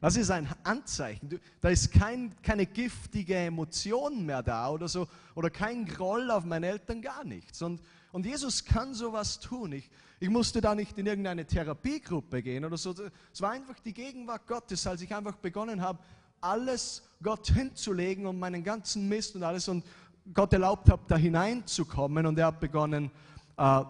Das 0.00 0.16
ist 0.16 0.30
ein 0.30 0.48
Anzeichen. 0.64 1.40
Da 1.60 1.68
ist 1.68 1.92
kein, 1.92 2.34
keine 2.42 2.64
giftige 2.64 3.36
Emotion 3.36 4.24
mehr 4.24 4.42
da 4.42 4.70
oder 4.70 4.88
so, 4.88 5.06
oder 5.34 5.50
kein 5.50 5.84
Groll 5.84 6.30
auf 6.30 6.44
meine 6.44 6.68
Eltern, 6.68 7.02
gar 7.02 7.24
nichts. 7.24 7.60
Und, 7.60 7.82
und 8.12 8.24
Jesus 8.24 8.64
kann 8.64 8.94
sowas 8.94 9.40
tun. 9.40 9.72
Ich, 9.72 9.90
ich 10.18 10.30
musste 10.30 10.62
da 10.62 10.74
nicht 10.74 10.96
in 10.96 11.06
irgendeine 11.06 11.44
Therapiegruppe 11.44 12.42
gehen 12.42 12.64
oder 12.64 12.78
so. 12.78 12.94
Es 13.32 13.42
war 13.42 13.50
einfach 13.50 13.78
die 13.80 13.92
Gegenwart 13.92 14.46
Gottes, 14.46 14.86
als 14.86 15.02
ich 15.02 15.14
einfach 15.14 15.36
begonnen 15.36 15.82
habe, 15.82 15.98
alles 16.40 17.02
Gott 17.22 17.48
hinzulegen 17.48 18.26
und 18.26 18.38
meinen 18.38 18.64
ganzen 18.64 19.06
Mist 19.06 19.36
und 19.36 19.42
alles 19.42 19.68
und 19.68 19.84
Gott 20.32 20.52
erlaubt 20.54 20.88
habe, 20.90 21.02
da 21.08 21.16
hineinzukommen 21.16 22.24
und 22.24 22.38
er 22.38 22.46
hat 22.46 22.60
begonnen, 22.60 23.10
äh, 23.58 23.80
äh, 23.80 23.84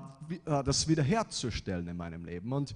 das 0.64 0.88
wiederherzustellen 0.88 1.86
in 1.86 1.96
meinem 1.96 2.24
Leben. 2.24 2.52
Und 2.52 2.74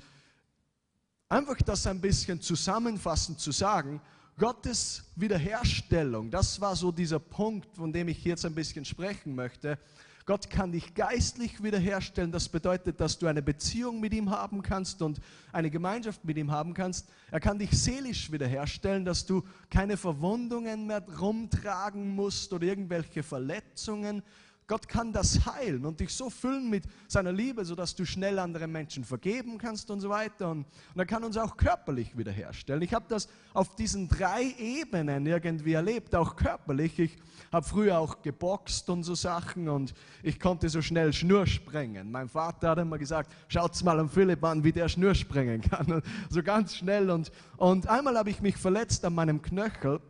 einfach 1.35 1.61
das 1.63 1.87
ein 1.87 2.01
bisschen 2.01 2.41
zusammenfassend 2.41 3.41
zu 3.41 3.51
sagen, 3.51 4.01
Gottes 4.39 5.03
Wiederherstellung, 5.17 6.31
das 6.31 6.61
war 6.61 6.77
so 6.77 6.93
dieser 6.93 7.19
Punkt, 7.19 7.75
von 7.77 7.93
dem 7.93 8.09
ich 8.09 8.25
jetzt 8.25 8.45
ein 8.47 8.55
bisschen 8.55 8.85
sprechen 8.85 9.35
möchte. 9.35 9.79
Gott 10.27 10.49
kann 10.49 10.73
dich 10.73 10.95
geistlich 10.95 11.63
wiederherstellen. 11.63 12.33
Das 12.33 12.49
bedeutet, 12.49 12.99
dass 12.99 13.19
du 13.19 13.27
eine 13.27 13.43
Beziehung 13.43 14.01
mit 14.01 14.15
ihm 14.15 14.31
haben 14.31 14.63
kannst 14.63 15.03
und 15.03 15.21
eine 15.53 15.71
Gemeinschaft 15.71 16.25
mit 16.25 16.39
ihm 16.39 16.51
haben 16.51 16.73
kannst. 16.73 17.09
Er 17.31 17.41
kann 17.41 17.59
dich 17.59 17.73
seelisch 17.73 18.33
wiederherstellen, 18.33 19.05
dass 19.05 19.27
du 19.27 19.43
keine 19.69 19.97
Verwundungen 19.97 20.87
mehr 20.87 21.05
rumtragen 21.21 22.15
musst 22.15 22.53
oder 22.53 22.65
irgendwelche 22.65 23.23
Verletzungen, 23.23 24.23
Gott 24.67 24.89
kann 24.89 25.13
das 25.13 25.45
heilen 25.45 25.85
und 25.85 26.01
dich 26.01 26.15
so 26.15 26.31
füllen 26.31 26.71
mit 26.71 26.85
seiner 27.07 27.33
Liebe, 27.33 27.67
sodass 27.67 27.95
du 27.95 28.07
schnell 28.07 28.39
anderen 28.39 28.73
Menschen 28.73 29.05
vergeben 29.05 29.59
kannst 29.59 29.91
und 29.91 30.01
so 30.01 30.09
weiter. 30.09 30.51
Und, 30.51 30.65
und 30.95 30.99
er 30.99 31.05
kann 31.05 31.23
uns 31.23 31.37
auch 31.37 31.59
körperlich 31.59 32.17
wiederherstellen. 32.17 32.81
Ich 32.81 32.95
habe 32.95 33.05
das 33.09 33.29
auf 33.53 33.77
diesen 33.77 34.09
drei 34.09 34.55
Ebenen 34.59 35.27
irgendwie 35.27 35.75
erlebt, 35.75 36.15
auch 36.15 36.35
körperlich. 36.35 36.99
Ich 36.99 37.19
habe 37.53 37.67
früher 37.67 37.99
auch 37.99 38.23
geboxt 38.23 38.89
und 38.89 39.03
so 39.03 39.15
Sachen 39.15 39.69
und 39.69 39.93
ich 40.23 40.41
konnte 40.41 40.71
so 40.71 40.81
schnell 40.81 41.13
Schnur 41.13 41.47
sprengen. 41.47 42.11
Mein 42.11 42.31
Vater 42.31 42.71
hat 42.71 42.79
immer 42.79 42.97
gesagt, 42.97 43.31
schaut 43.49 43.83
mal 43.85 44.01
an 44.01 44.09
Philipp 44.09 44.43
an, 44.45 44.65
wie 44.65 44.73
der 44.73 44.89
Schnur 44.89 45.15
sprengen 45.15 45.61
kann. 45.61 46.03
so 46.31 46.43
ganz 46.43 46.75
schnell. 46.75 47.11
Und, 47.11 47.31
und 47.59 47.87
einmal 47.87 48.17
habe 48.17 48.31
ich 48.31 48.41
mich 48.41 48.57
verletzt 48.57 49.05
an 49.05 49.15
meinem 49.15 49.43
Knöchel 49.43 50.01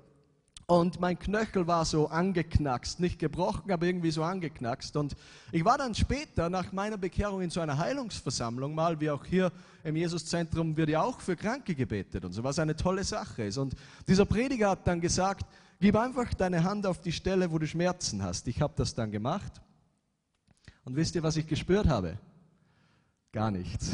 und 0.66 0.98
mein 0.98 1.18
Knöchel 1.18 1.66
war 1.66 1.84
so 1.84 2.08
angeknackst, 2.08 2.98
nicht 2.98 3.18
gebrochen, 3.18 3.70
aber 3.70 3.86
irgendwie 3.86 4.10
so 4.10 4.22
angeknackst. 4.22 4.96
Und 4.96 5.14
ich 5.52 5.64
war 5.64 5.76
dann 5.76 5.94
später 5.94 6.48
nach 6.48 6.72
meiner 6.72 6.96
Bekehrung 6.96 7.42
in 7.42 7.50
so 7.50 7.60
einer 7.60 7.76
Heilungsversammlung 7.76 8.74
mal, 8.74 8.98
wie 9.00 9.10
auch 9.10 9.24
hier 9.24 9.52
im 9.82 9.96
Jesuszentrum 9.96 10.76
wird 10.76 10.88
ja 10.88 11.02
auch 11.02 11.20
für 11.20 11.36
Kranke 11.36 11.74
gebetet 11.74 12.24
und 12.24 12.32
so, 12.32 12.42
was 12.42 12.58
eine 12.58 12.76
tolle 12.76 13.04
Sache 13.04 13.44
ist. 13.44 13.58
Und 13.58 13.74
dieser 14.08 14.24
Prediger 14.24 14.70
hat 14.70 14.86
dann 14.86 15.02
gesagt, 15.02 15.44
gib 15.80 15.96
einfach 15.96 16.32
deine 16.32 16.64
Hand 16.64 16.86
auf 16.86 17.00
die 17.00 17.12
Stelle, 17.12 17.50
wo 17.50 17.58
du 17.58 17.66
Schmerzen 17.66 18.22
hast. 18.22 18.48
Ich 18.48 18.62
habe 18.62 18.72
das 18.76 18.94
dann 18.94 19.10
gemacht. 19.10 19.60
Und 20.84 20.96
wisst 20.96 21.14
ihr, 21.14 21.22
was 21.22 21.36
ich 21.36 21.46
gespürt 21.46 21.88
habe? 21.88 22.18
Gar 23.32 23.50
nichts. 23.50 23.92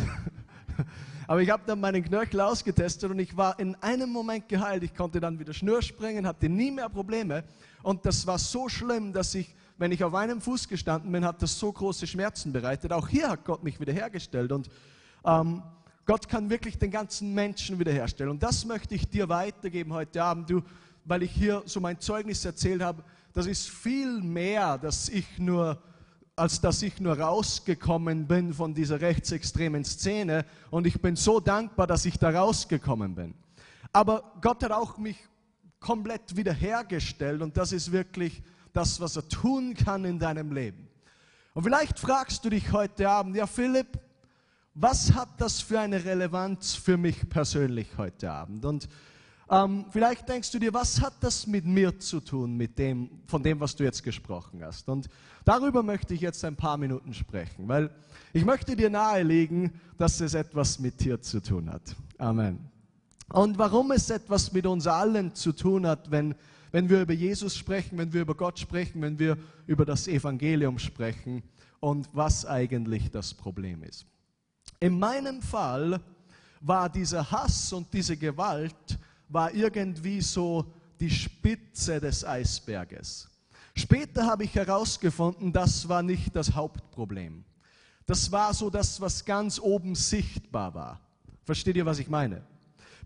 Aber 1.31 1.43
ich 1.43 1.51
habe 1.51 1.63
dann 1.65 1.79
meinen 1.79 2.03
Knöchel 2.03 2.41
ausgetestet 2.41 3.09
und 3.09 3.21
ich 3.21 3.37
war 3.37 3.57
in 3.61 3.77
einem 3.77 4.11
Moment 4.11 4.49
geheilt. 4.49 4.83
Ich 4.83 4.93
konnte 4.93 5.21
dann 5.21 5.39
wieder 5.39 5.53
Schnur 5.53 5.81
springen, 5.81 6.27
hatte 6.27 6.49
nie 6.49 6.73
mehr 6.73 6.89
Probleme. 6.89 7.45
Und 7.85 8.05
das 8.05 8.27
war 8.27 8.37
so 8.37 8.69
schlimm, 8.69 9.13
dass 9.13 9.37
ich, 9.37 9.55
wenn 9.79 9.93
ich 9.93 10.03
auf 10.03 10.13
einem 10.13 10.41
Fuß 10.41 10.67
gestanden 10.67 11.13
bin, 11.13 11.25
hat 11.25 11.41
das 11.41 11.57
so 11.57 11.73
große 11.73 12.09
Schmerzen 12.09 12.53
bereitet. 12.53 12.93
Auch 12.93 13.07
hier 13.07 13.29
hat 13.29 13.45
Gott 13.45 13.63
mich 13.63 13.79
wiederhergestellt. 13.79 14.51
Und 14.51 14.71
ähm, 15.25 15.63
Gott 16.05 16.29
kann 16.29 16.51
wirklich 16.51 16.79
den 16.79 16.91
ganzen 16.91 17.33
Menschen 17.33 17.79
wiederherstellen. 17.79 18.33
Und 18.33 18.43
das 18.43 18.65
möchte 18.65 18.97
ich 18.97 19.09
dir 19.09 19.29
weitergeben 19.29 19.93
heute 19.93 20.25
Abend, 20.25 20.51
du, 20.51 20.63
weil 21.05 21.23
ich 21.23 21.31
hier 21.31 21.63
so 21.65 21.79
mein 21.79 22.01
Zeugnis 22.01 22.45
erzählt 22.45 22.83
habe. 22.83 23.05
Das 23.35 23.47
ist 23.47 23.71
viel 23.71 24.21
mehr, 24.21 24.79
dass 24.79 25.09
ich 25.09 25.39
nur 25.39 25.81
als 26.41 26.61
dass 26.61 26.81
ich 26.81 26.99
nur 27.01 27.21
rausgekommen 27.21 28.27
bin 28.27 28.55
von 28.55 28.73
dieser 28.73 29.01
rechtsextremen 29.01 29.85
Szene. 29.85 30.47
Und 30.71 30.87
ich 30.87 31.01
bin 31.01 31.15
so 31.15 31.39
dankbar, 31.39 31.87
dass 31.87 32.07
ich 32.07 32.19
da 32.19 32.31
rausgekommen 32.31 33.15
bin. 33.15 33.35
Aber 33.93 34.33
Gott 34.41 34.65
hat 34.65 34.73
auch 34.73 34.97
mich 34.97 35.19
komplett 35.81 36.37
wiederhergestellt 36.37 37.43
und 37.43 37.57
das 37.57 37.73
ist 37.73 37.93
wirklich 37.93 38.43
das, 38.73 39.01
was 39.01 39.17
er 39.17 39.29
tun 39.29 39.75
kann 39.75 40.05
in 40.05 40.19
deinem 40.19 40.53
Leben. 40.53 40.89
Und 41.53 41.65
vielleicht 41.65 41.99
fragst 41.99 42.45
du 42.45 42.51
dich 42.51 42.73
heute 42.73 43.09
Abend, 43.09 43.37
ja 43.37 43.47
Philipp, 43.47 43.99
was 44.75 45.13
hat 45.13 45.29
das 45.39 45.61
für 45.61 45.81
eine 45.81 46.03
Relevanz 46.05 46.75
für 46.75 46.97
mich 46.97 47.29
persönlich 47.29 47.89
heute 47.99 48.31
Abend? 48.31 48.65
Und 48.65 48.89
ähm, 49.51 49.87
vielleicht 49.91 50.29
denkst 50.29 50.53
du 50.53 50.61
dir, 50.61 50.73
was 50.73 51.01
hat 51.01 51.15
das 51.21 51.47
mit 51.47 51.67
mir 51.67 51.99
zu 51.99 52.21
tun, 52.21 52.57
mit 52.57 52.79
dem, 52.79 53.11
von 53.27 53.43
dem, 53.43 53.59
was 53.59 53.75
du 53.75 53.83
jetzt 53.83 54.05
gesprochen 54.05 54.63
hast? 54.65 54.89
Und 54.89 55.09
darüber 55.45 55.83
möchte 55.83 56.15
ich 56.15 56.21
jetzt 56.21 56.45
ein 56.45 56.55
paar 56.55 56.77
Minuten 56.77 57.13
sprechen, 57.13 57.67
weil 57.67 57.91
ich 58.33 58.45
möchte 58.45 58.77
dir 58.77 58.91
nahelegen, 58.91 59.73
dass 59.99 60.21
es 60.21 60.35
etwas 60.35 60.79
mit 60.79 61.01
dir 61.01 61.21
zu 61.21 61.43
tun 61.43 61.69
hat. 61.69 61.83
Amen. 62.19 62.61
Und 63.33 63.59
warum 63.59 63.91
es 63.91 64.09
etwas 64.11 64.53
mit 64.53 64.67
uns 64.67 64.87
allen 64.87 65.35
zu 65.35 65.53
tun 65.53 65.85
hat, 65.85 66.11
wenn, 66.13 66.37
wenn 66.71 66.89
wir 66.89 67.03
über 67.03 67.13
Jesus 67.13 67.57
sprechen, 67.57 67.99
wenn 67.99 68.13
wir 68.13 68.23
über 68.23 68.37
Gott 68.37 68.59
sprechen, 68.59 69.03
wenn 69.03 69.19
wir 69.19 69.37
über 69.67 69.85
das 69.85 70.07
Evangelium 70.07 70.79
sprechen 70.79 71.43
und 71.81 72.09
was 72.13 72.47
eigentlich 72.47 73.11
das 73.11 73.35
Problem 73.35 73.83
ist. 73.83 74.07
In 74.79 74.99
meinem 74.99 75.43
Fall 75.43 76.01
war 76.61 76.89
dieser 76.89 77.31
Hass 77.31 77.73
und 77.73 77.93
diese 77.93 78.17
Gewalt 78.17 78.99
war 79.31 79.55
irgendwie 79.55 80.21
so 80.21 80.73
die 81.01 81.11
Spitze 81.11 82.01
des 82.01 82.25
Eisberges. 82.25 83.29
Später 83.75 84.27
habe 84.27 84.45
ich 84.45 84.55
herausgefunden, 84.55 85.53
das 85.53 85.89
war 85.89 86.03
nicht 86.03 86.37
das 86.37 86.55
Hauptproblem. 86.55 87.45
Das 88.07 88.31
war 88.33 88.53
so 88.53 88.69
das, 88.69 89.01
was 89.01 89.25
ganz 89.25 89.59
oben 89.59 89.95
sichtbar 89.95 90.75
war. 90.75 91.01
Versteht 91.45 91.77
ihr, 91.77 91.87
was 91.87 92.01
ich 92.01 92.09
meine? 92.09 92.43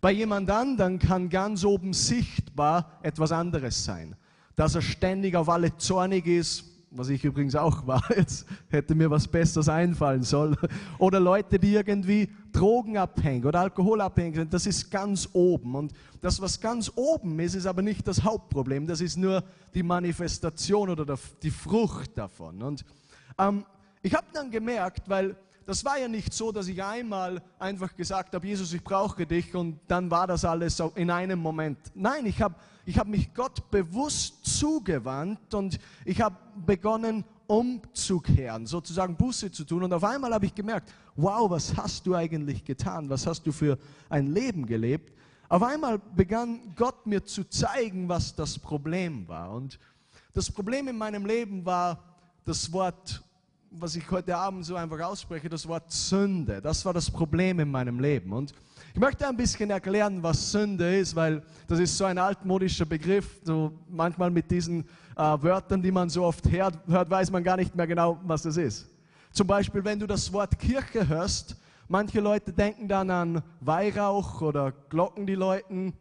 Bei 0.01 0.11
jemand 0.11 0.51
anderen 0.51 0.99
kann 0.99 1.29
ganz 1.29 1.65
oben 1.65 1.93
sichtbar 1.93 2.99
etwas 3.03 3.31
anderes 3.33 3.85
sein. 3.85 4.17
Dass 4.57 4.75
er 4.75 4.83
ständig 4.83 5.37
auf 5.37 5.49
alle 5.49 5.77
zornig 5.77 6.27
ist, 6.27 6.65
was 6.97 7.09
ich 7.09 7.25
übrigens 7.25 7.55
auch 7.57 7.87
war, 7.87 8.03
jetzt 8.17 8.47
hätte 8.71 8.95
mir 8.95 9.11
was 9.11 9.29
Besseres 9.29 9.69
einfallen 9.69 10.23
sollen. 10.23 10.57
Oder 10.99 11.21
Leute, 11.21 11.59
die 11.59 11.75
irgendwie 11.75 12.31
drogenabhängig 12.53 13.45
oder 13.45 13.61
alkoholabhängig 13.61 14.37
sind, 14.37 14.55
das 14.55 14.67
ist 14.67 14.91
ganz 14.91 15.29
oben. 15.33 15.75
Und 15.75 15.93
das, 16.21 16.41
was 16.41 16.61
ganz 16.61 16.91
oben 16.95 17.39
ist, 17.41 17.55
ist 17.55 17.67
aber 17.67 17.83
nicht 17.83 18.07
das 18.07 18.23
Hauptproblem, 18.23 18.87
das 18.87 19.01
ist 19.01 19.17
nur 19.17 19.43
die 19.75 19.83
Manifestation 19.83 20.89
oder 20.89 21.19
die 21.43 21.51
Frucht 21.51 22.17
davon. 22.17 22.63
Und 22.63 22.85
ähm, 23.39 23.65
ich 24.03 24.15
habe 24.15 24.27
dann 24.33 24.51
gemerkt, 24.51 25.09
weil 25.09 25.37
das 25.67 25.85
war 25.85 25.99
ja 25.99 26.09
nicht 26.09 26.33
so, 26.33 26.53
dass 26.53 26.69
ich 26.69 26.83
einmal 26.83 27.43
einfach 27.59 27.97
gesagt 27.97 28.35
habe, 28.35 28.47
Jesus, 28.47 28.73
ich 28.73 28.85
brauche 28.85 29.27
dich 29.27 29.55
und 29.55 29.81
dann 29.89 30.11
war 30.11 30.27
das 30.27 30.45
alles 30.45 30.81
in 30.95 31.11
einem 31.11 31.39
Moment. 31.39 31.79
Nein, 31.95 32.27
ich 32.27 32.41
habe 32.43 32.55
ich 32.87 32.99
hab 32.99 33.07
mich 33.07 33.33
Gott 33.35 33.71
bewusst 33.71 34.45
zugewandt 34.45 35.55
und 35.55 35.79
ich 36.05 36.21
habe 36.21 36.37
begonnen, 36.67 37.25
umzukehren, 37.47 38.67
sozusagen 38.67 39.17
Buße 39.17 39.51
zu 39.51 39.65
tun. 39.65 39.85
Und 39.85 39.93
auf 39.93 40.05
einmal 40.05 40.33
habe 40.33 40.47
ich 40.47 40.55
gemerkt, 40.55 40.93
wow, 41.17 41.51
was 41.51 41.77
hast 41.77 42.07
du 42.07 42.15
eigentlich 42.15 42.65
getan? 42.65 43.11
Was 43.11 43.27
hast 43.27 43.47
du 43.47 43.53
für 43.53 43.79
ein 44.09 44.29
Leben 44.29 44.67
gelebt? 44.67 45.13
Auf 45.49 45.63
einmal 45.63 45.99
begann 45.99 46.75
Gott 46.75 47.07
mir 47.07 47.25
zu 47.25 47.45
zeigen, 47.45 48.09
was 48.09 48.35
das 48.35 48.59
Problem 48.59 49.29
war. 49.29 49.53
Und 49.53 49.79
das 50.33 50.51
Problem 50.51 50.89
in 50.89 50.97
meinem 50.97 51.27
Leben 51.27 51.65
war 51.65 52.03
das 52.45 52.73
Wort 52.73 53.23
was 53.77 53.97
ich 53.97 54.09
heute 54.11 54.37
Abend 54.37 54.65
so 54.65 54.77
einfach 54.77 55.01
ausspreche, 55.01 55.49
das 55.49 55.67
Wort 55.67 55.91
Sünde. 55.91 56.61
Das 56.63 56.85
war 56.85 56.93
das 56.93 57.11
Problem 57.11 57.59
in 57.61 57.71
meinem 57.71 57.99
Leben. 57.99 58.33
Und 58.33 58.55
ich 58.95 59.01
möchte 59.01 59.27
ein 59.27 59.37
bisschen 59.37 59.71
erklären, 59.71 60.23
was 60.23 60.53
Sünde 60.53 60.97
ist, 60.99 61.17
weil 61.17 61.43
das 61.67 61.81
ist 61.81 61.99
so 61.99 62.05
ein 62.05 62.17
altmodischer 62.17 62.87
Begriff. 62.87 63.41
So 63.43 63.73
manchmal 63.89 64.31
mit 64.31 64.49
diesen 64.49 64.85
äh, 65.17 65.21
Wörtern, 65.21 65.83
die 65.83 65.91
man 65.91 66.09
so 66.09 66.23
oft 66.23 66.49
hört, 66.49 66.79
hört, 66.87 67.11
weiß 67.11 67.33
man 67.33 67.43
gar 67.43 67.57
nicht 67.57 67.75
mehr 67.75 67.89
genau, 67.89 68.21
was 68.23 68.43
das 68.43 68.57
ist. 68.57 68.89
Zum 69.33 69.49
Beispiel, 69.49 69.85
wenn 69.85 69.99
du 69.99 70.07
das 70.07 70.33
Wort 70.33 70.57
Kirche 70.61 71.09
hörst, 71.09 71.57
manche 71.89 72.21
Leute 72.21 72.53
denken 72.53 72.87
dann 72.87 73.11
an 73.11 73.43
Weihrauch 73.59 74.41
oder 74.41 74.73
Glocken, 74.91 75.27
die 75.27 75.35
läuten. 75.35 75.93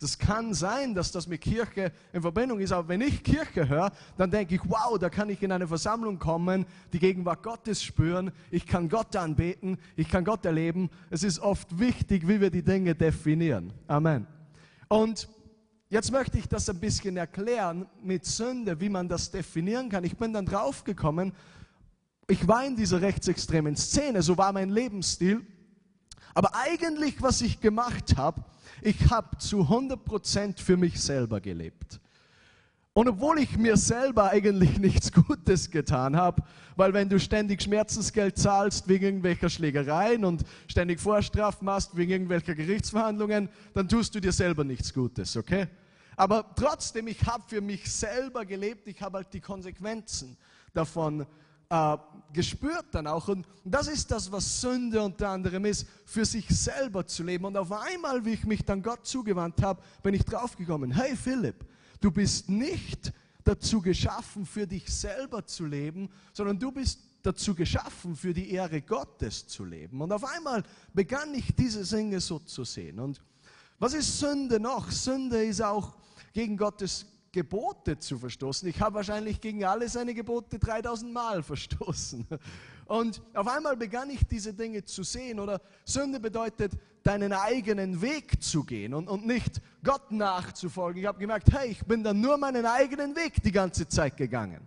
Das 0.00 0.18
kann 0.18 0.54
sein, 0.54 0.94
dass 0.94 1.10
das 1.10 1.26
mit 1.26 1.40
Kirche 1.40 1.92
in 2.12 2.22
Verbindung 2.22 2.60
ist, 2.60 2.72
aber 2.72 2.88
wenn 2.88 3.00
ich 3.00 3.22
Kirche 3.22 3.68
höre, 3.68 3.90
dann 4.16 4.30
denke 4.30 4.54
ich, 4.54 4.60
wow, 4.64 4.98
da 4.98 5.10
kann 5.10 5.28
ich 5.28 5.42
in 5.42 5.50
eine 5.50 5.66
Versammlung 5.66 6.18
kommen, 6.18 6.66
die 6.92 6.98
Gegenwart 6.98 7.42
Gottes 7.42 7.82
spüren, 7.82 8.30
ich 8.50 8.66
kann 8.66 8.88
Gott 8.88 9.16
anbeten, 9.16 9.78
ich 9.96 10.08
kann 10.08 10.24
Gott 10.24 10.44
erleben. 10.44 10.88
Es 11.10 11.22
ist 11.22 11.40
oft 11.40 11.78
wichtig, 11.78 12.28
wie 12.28 12.40
wir 12.40 12.50
die 12.50 12.62
Dinge 12.62 12.94
definieren. 12.94 13.72
Amen. 13.88 14.26
Und 14.88 15.28
jetzt 15.90 16.12
möchte 16.12 16.38
ich 16.38 16.48
das 16.48 16.68
ein 16.68 16.78
bisschen 16.78 17.16
erklären 17.16 17.86
mit 18.02 18.24
Sünde, 18.24 18.80
wie 18.80 18.88
man 18.88 19.08
das 19.08 19.30
definieren 19.30 19.88
kann. 19.88 20.04
Ich 20.04 20.16
bin 20.16 20.32
dann 20.32 20.46
draufgekommen, 20.46 21.32
ich 22.28 22.46
war 22.46 22.64
in 22.64 22.76
dieser 22.76 23.00
rechtsextremen 23.00 23.74
Szene, 23.74 24.22
so 24.22 24.36
war 24.36 24.52
mein 24.52 24.68
Lebensstil. 24.68 25.44
Aber 26.34 26.54
eigentlich, 26.54 27.20
was 27.22 27.40
ich 27.40 27.60
gemacht 27.60 28.16
habe, 28.16 28.42
ich 28.82 29.10
habe 29.10 29.36
zu 29.38 29.62
100% 29.62 30.60
für 30.60 30.76
mich 30.76 31.00
selber 31.00 31.40
gelebt. 31.40 32.00
Und 32.98 33.08
obwohl 33.08 33.38
ich 33.38 33.56
mir 33.56 33.76
selber 33.76 34.30
eigentlich 34.30 34.78
nichts 34.80 35.12
Gutes 35.12 35.70
getan 35.70 36.16
habe, 36.16 36.42
weil 36.74 36.92
wenn 36.92 37.08
du 37.08 37.20
ständig 37.20 37.62
Schmerzensgeld 37.62 38.36
zahlst 38.36 38.88
wegen 38.88 39.04
irgendwelcher 39.04 39.48
Schlägereien 39.48 40.24
und 40.24 40.44
ständig 40.66 41.00
Vorstrafen 41.00 41.64
machst 41.64 41.96
wegen 41.96 42.10
irgendwelcher 42.10 42.56
Gerichtsverhandlungen, 42.56 43.48
dann 43.74 43.88
tust 43.88 44.14
du 44.14 44.20
dir 44.20 44.32
selber 44.32 44.64
nichts 44.64 44.92
Gutes, 44.92 45.36
okay? 45.36 45.68
Aber 46.16 46.44
trotzdem, 46.56 47.06
ich 47.06 47.24
habe 47.24 47.44
für 47.46 47.60
mich 47.60 47.88
selber 47.88 48.44
gelebt, 48.44 48.88
ich 48.88 49.00
habe 49.00 49.18
halt 49.18 49.32
die 49.32 49.40
Konsequenzen 49.40 50.36
davon 50.74 51.24
äh, 51.70 51.96
gespürt 52.32 52.86
dann 52.92 53.06
auch. 53.06 53.28
Und 53.28 53.46
das 53.64 53.88
ist 53.88 54.10
das, 54.10 54.30
was 54.30 54.60
Sünde 54.60 55.02
unter 55.02 55.30
anderem 55.30 55.64
ist, 55.64 55.86
für 56.04 56.24
sich 56.24 56.48
selber 56.48 57.06
zu 57.06 57.22
leben. 57.22 57.44
Und 57.44 57.56
auf 57.56 57.72
einmal, 57.72 58.24
wie 58.24 58.34
ich 58.34 58.44
mich 58.44 58.64
dann 58.64 58.82
Gott 58.82 59.06
zugewandt 59.06 59.62
habe, 59.62 59.82
bin 60.02 60.14
ich 60.14 60.24
draufgekommen, 60.24 60.90
hey 60.90 61.16
Philipp, 61.16 61.64
du 62.00 62.10
bist 62.10 62.48
nicht 62.48 63.12
dazu 63.44 63.80
geschaffen, 63.80 64.44
für 64.44 64.66
dich 64.66 64.88
selber 64.92 65.44
zu 65.46 65.64
leben, 65.64 66.10
sondern 66.32 66.58
du 66.58 66.70
bist 66.70 67.00
dazu 67.22 67.54
geschaffen, 67.54 68.14
für 68.14 68.32
die 68.32 68.50
Ehre 68.50 68.82
Gottes 68.82 69.46
zu 69.46 69.64
leben. 69.64 70.00
Und 70.00 70.12
auf 70.12 70.24
einmal 70.24 70.62
begann 70.92 71.34
ich 71.34 71.54
diese 71.54 71.84
Dinge 71.84 72.20
so 72.20 72.38
zu 72.38 72.64
sehen. 72.64 72.98
Und 73.00 73.20
was 73.78 73.94
ist 73.94 74.18
Sünde 74.18 74.60
noch? 74.60 74.90
Sünde 74.90 75.44
ist 75.44 75.62
auch 75.62 75.94
gegen 76.32 76.56
Gottes 76.56 77.06
Gebote 77.32 77.98
zu 77.98 78.18
verstoßen. 78.18 78.68
Ich 78.68 78.80
habe 78.80 78.96
wahrscheinlich 78.96 79.40
gegen 79.40 79.64
alle 79.64 79.88
seine 79.88 80.14
Gebote 80.14 80.58
3000 80.58 81.12
Mal 81.12 81.42
verstoßen. 81.44 82.26
Und 82.86 83.22
auf 83.34 83.46
einmal 83.46 83.76
begann 83.76 84.10
ich 84.10 84.26
diese 84.26 84.54
Dinge 84.54 84.84
zu 84.84 85.02
sehen. 85.02 85.40
Oder 85.40 85.60
Sünde 85.84 86.20
bedeutet, 86.20 86.72
deinen 87.02 87.32
eigenen 87.32 88.00
Weg 88.02 88.42
zu 88.42 88.64
gehen 88.64 88.94
und, 88.94 89.08
und 89.08 89.26
nicht 89.26 89.60
Gott 89.82 90.10
nachzufolgen. 90.10 91.00
Ich 91.00 91.06
habe 91.06 91.18
gemerkt, 91.18 91.52
hey, 91.52 91.70
ich 91.70 91.84
bin 91.84 92.02
dann 92.02 92.20
nur 92.20 92.36
meinen 92.36 92.66
eigenen 92.66 93.14
Weg 93.16 93.42
die 93.42 93.52
ganze 93.52 93.88
Zeit 93.88 94.16
gegangen. 94.16 94.66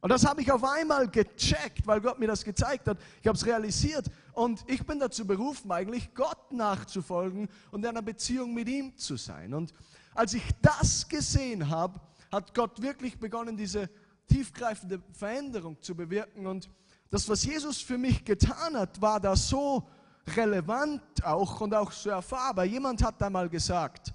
Und 0.00 0.10
das 0.10 0.24
habe 0.24 0.40
ich 0.42 0.52
auf 0.52 0.62
einmal 0.62 1.08
gecheckt, 1.08 1.86
weil 1.86 2.00
Gott 2.00 2.18
mir 2.18 2.28
das 2.28 2.44
gezeigt 2.44 2.86
hat. 2.86 2.98
Ich 3.20 3.26
habe 3.26 3.36
es 3.36 3.44
realisiert. 3.44 4.06
Und 4.32 4.64
ich 4.68 4.84
bin 4.86 5.00
dazu 5.00 5.26
berufen, 5.26 5.72
eigentlich 5.72 6.14
Gott 6.14 6.52
nachzufolgen 6.52 7.48
und 7.70 7.80
in 7.84 7.88
einer 7.88 8.02
Beziehung 8.02 8.54
mit 8.54 8.68
ihm 8.68 8.96
zu 8.96 9.16
sein. 9.16 9.54
Und 9.54 9.72
als 10.16 10.34
ich 10.34 10.44
das 10.62 11.08
gesehen 11.08 11.68
habe, 11.68 12.00
hat 12.32 12.54
Gott 12.54 12.80
wirklich 12.82 13.18
begonnen, 13.18 13.56
diese 13.56 13.88
tiefgreifende 14.28 15.02
Veränderung 15.12 15.80
zu 15.80 15.94
bewirken. 15.94 16.46
Und 16.46 16.68
das, 17.10 17.28
was 17.28 17.44
Jesus 17.44 17.80
für 17.80 17.98
mich 17.98 18.24
getan 18.24 18.76
hat, 18.76 19.00
war 19.00 19.20
da 19.20 19.36
so 19.36 19.88
relevant 20.34 21.02
auch 21.24 21.60
und 21.60 21.74
auch 21.74 21.92
so 21.92 22.10
erfahrbar. 22.10 22.64
Jemand 22.64 23.02
hat 23.02 23.22
einmal 23.22 23.48
gesagt, 23.48 24.12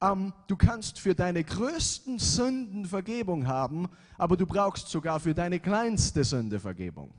ähm, 0.00 0.32
du 0.46 0.56
kannst 0.56 1.00
für 1.00 1.14
deine 1.14 1.42
größten 1.42 2.18
Sünden 2.18 2.84
Vergebung 2.86 3.46
haben, 3.46 3.88
aber 4.16 4.36
du 4.36 4.46
brauchst 4.46 4.88
sogar 4.88 5.18
für 5.18 5.34
deine 5.34 5.58
kleinste 5.58 6.22
Sünde 6.22 6.60
Vergebung. 6.60 7.12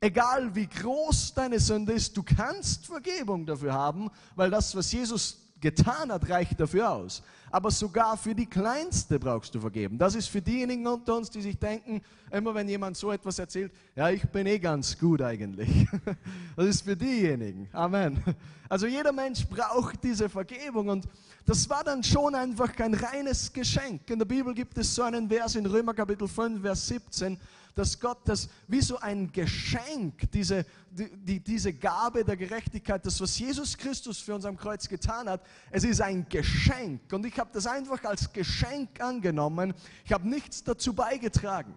Egal 0.00 0.54
wie 0.54 0.66
groß 0.66 1.32
deine 1.32 1.58
Sünde 1.58 1.94
ist, 1.94 2.14
du 2.14 2.22
kannst 2.22 2.86
Vergebung 2.86 3.46
dafür 3.46 3.72
haben, 3.72 4.10
weil 4.36 4.50
das, 4.50 4.76
was 4.76 4.92
Jesus 4.92 5.43
getan 5.64 6.12
hat, 6.12 6.28
reicht 6.28 6.60
dafür 6.60 6.90
aus. 6.90 7.22
Aber 7.50 7.70
sogar 7.70 8.18
für 8.18 8.34
die 8.34 8.44
Kleinste 8.44 9.18
brauchst 9.18 9.54
du 9.54 9.60
vergeben. 9.60 9.96
Das 9.96 10.14
ist 10.14 10.28
für 10.28 10.42
diejenigen 10.42 10.86
unter 10.86 11.16
uns, 11.16 11.30
die 11.30 11.40
sich 11.40 11.58
denken, 11.58 12.02
immer 12.30 12.54
wenn 12.54 12.68
jemand 12.68 12.98
so 12.98 13.10
etwas 13.10 13.38
erzählt, 13.38 13.72
ja, 13.96 14.10
ich 14.10 14.22
bin 14.28 14.46
eh 14.46 14.58
ganz 14.58 14.98
gut 14.98 15.22
eigentlich. 15.22 15.86
Das 16.56 16.66
ist 16.66 16.82
für 16.82 16.96
diejenigen. 16.96 17.68
Amen. 17.72 18.22
Also 18.68 18.86
jeder 18.86 19.12
Mensch 19.12 19.44
braucht 19.46 20.04
diese 20.04 20.28
Vergebung 20.28 20.88
und 20.88 21.08
das 21.46 21.68
war 21.68 21.82
dann 21.82 22.02
schon 22.02 22.34
einfach 22.34 22.78
ein 22.78 22.94
reines 22.94 23.52
Geschenk. 23.52 24.08
In 24.10 24.18
der 24.18 24.26
Bibel 24.26 24.54
gibt 24.54 24.78
es 24.78 24.94
so 24.94 25.02
einen 25.02 25.28
Vers 25.28 25.56
in 25.56 25.66
Römer 25.66 25.94
Kapitel 25.94 26.28
5, 26.28 26.62
Vers 26.62 26.86
17, 26.88 27.38
dass 27.74 27.98
Gott 27.98 28.18
das 28.24 28.48
wie 28.68 28.80
so 28.80 28.98
ein 28.98 29.32
Geschenk, 29.32 30.30
diese, 30.30 30.64
die, 30.90 31.40
diese 31.40 31.72
Gabe 31.72 32.24
der 32.24 32.36
Gerechtigkeit, 32.36 33.04
das, 33.04 33.20
was 33.20 33.38
Jesus 33.38 33.76
Christus 33.76 34.18
für 34.18 34.34
uns 34.34 34.44
am 34.44 34.56
Kreuz 34.56 34.88
getan 34.88 35.28
hat, 35.28 35.44
es 35.70 35.84
ist 35.84 36.00
ein 36.00 36.26
Geschenk. 36.28 37.12
Und 37.12 37.26
ich 37.26 37.38
habe 37.38 37.50
das 37.52 37.66
einfach 37.66 38.02
als 38.04 38.32
Geschenk 38.32 39.00
angenommen. 39.00 39.74
Ich 40.04 40.12
habe 40.12 40.28
nichts 40.28 40.62
dazu 40.62 40.92
beigetragen. 40.94 41.74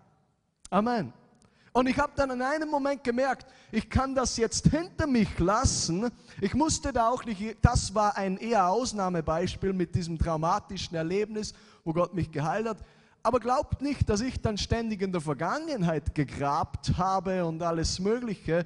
Amen. 0.69 1.13
Und 1.73 1.87
ich 1.87 1.99
habe 1.99 2.13
dann 2.15 2.31
in 2.31 2.41
einem 2.41 2.69
Moment 2.69 3.03
gemerkt, 3.03 3.45
ich 3.71 3.87
kann 3.87 4.15
das 4.15 4.35
jetzt 4.37 4.67
hinter 4.67 5.05
mich 5.05 5.37
lassen. 5.37 6.09
Ich 6.41 6.55
musste 6.55 6.91
da 6.91 7.09
auch 7.09 7.23
nicht, 7.23 7.57
das 7.61 7.93
war 7.93 8.17
ein 8.17 8.37
eher 8.37 8.67
Ausnahmebeispiel 8.69 9.73
mit 9.73 9.93
diesem 9.93 10.17
traumatischen 10.17 10.97
Erlebnis, 10.97 11.53
wo 11.83 11.93
Gott 11.93 12.15
mich 12.15 12.31
geheilt 12.31 12.67
hat. 12.67 12.77
Aber 13.27 13.41
glaubt 13.41 13.81
nicht, 13.81 14.07
dass 14.07 14.21
ich 14.21 14.41
dann 14.41 14.57
ständig 14.57 15.01
in 15.01 15.11
der 15.11 15.19
Vergangenheit 15.19 16.15
gegrabt 16.15 16.97
habe 16.97 17.43
und 17.43 17.61
alles 17.61 17.99
Mögliche. 17.99 18.65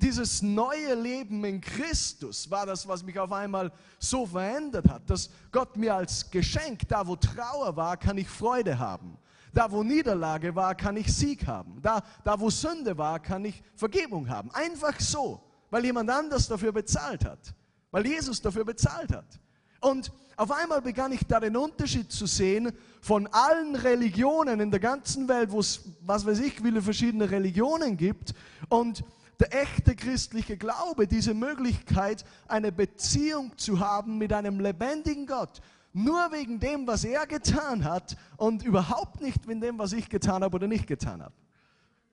Dieses 0.00 0.40
neue 0.40 0.94
Leben 0.94 1.44
in 1.44 1.60
Christus 1.60 2.50
war 2.50 2.64
das, 2.64 2.88
was 2.88 3.02
mich 3.02 3.18
auf 3.18 3.30
einmal 3.32 3.70
so 3.98 4.24
verändert 4.24 4.88
hat, 4.88 5.10
dass 5.10 5.28
Gott 5.52 5.76
mir 5.76 5.94
als 5.94 6.30
Geschenk, 6.30 6.88
da 6.88 7.06
wo 7.06 7.16
Trauer 7.16 7.76
war, 7.76 7.98
kann 7.98 8.16
ich 8.16 8.30
Freude 8.30 8.78
haben. 8.78 9.18
Da 9.52 9.70
wo 9.70 9.82
Niederlage 9.82 10.56
war, 10.56 10.74
kann 10.74 10.96
ich 10.96 11.14
Sieg 11.14 11.46
haben. 11.46 11.78
Da, 11.82 12.02
da 12.24 12.40
wo 12.40 12.48
Sünde 12.48 12.96
war, 12.96 13.20
kann 13.20 13.44
ich 13.44 13.62
Vergebung 13.74 14.26
haben. 14.30 14.50
Einfach 14.52 14.98
so, 14.98 15.38
weil 15.68 15.84
jemand 15.84 16.08
anders 16.08 16.48
dafür 16.48 16.72
bezahlt 16.72 17.26
hat. 17.26 17.52
Weil 17.90 18.06
Jesus 18.06 18.40
dafür 18.40 18.64
bezahlt 18.64 19.12
hat. 19.12 19.38
Und 19.80 20.10
auf 20.36 20.52
einmal 20.52 20.80
begann 20.82 21.12
ich 21.12 21.26
da 21.26 21.40
den 21.40 21.56
Unterschied 21.56 22.12
zu 22.12 22.26
sehen 22.26 22.72
von 23.00 23.26
allen 23.32 23.74
Religionen 23.74 24.60
in 24.60 24.70
der 24.70 24.80
ganzen 24.80 25.28
Welt, 25.28 25.50
wo 25.50 25.60
es, 25.60 25.80
was 26.02 26.24
weiß 26.24 26.38
ich, 26.40 26.60
viele 26.60 26.80
verschiedene 26.82 27.30
Religionen 27.30 27.96
gibt. 27.96 28.34
Und 28.68 29.04
der 29.40 29.62
echte 29.62 29.94
christliche 29.94 30.56
Glaube, 30.56 31.06
diese 31.06 31.34
Möglichkeit, 31.34 32.24
eine 32.48 32.72
Beziehung 32.72 33.56
zu 33.56 33.80
haben 33.80 34.18
mit 34.18 34.32
einem 34.32 34.60
lebendigen 34.60 35.26
Gott, 35.26 35.60
nur 35.92 36.30
wegen 36.32 36.60
dem, 36.60 36.86
was 36.86 37.04
er 37.04 37.26
getan 37.26 37.84
hat 37.84 38.16
und 38.36 38.64
überhaupt 38.64 39.20
nicht 39.20 39.46
wegen 39.46 39.60
dem, 39.60 39.78
was 39.78 39.92
ich 39.92 40.08
getan 40.08 40.42
habe 40.42 40.56
oder 40.56 40.66
nicht 40.66 40.86
getan 40.86 41.22
habe. 41.22 41.34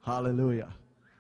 Halleluja. 0.03 0.67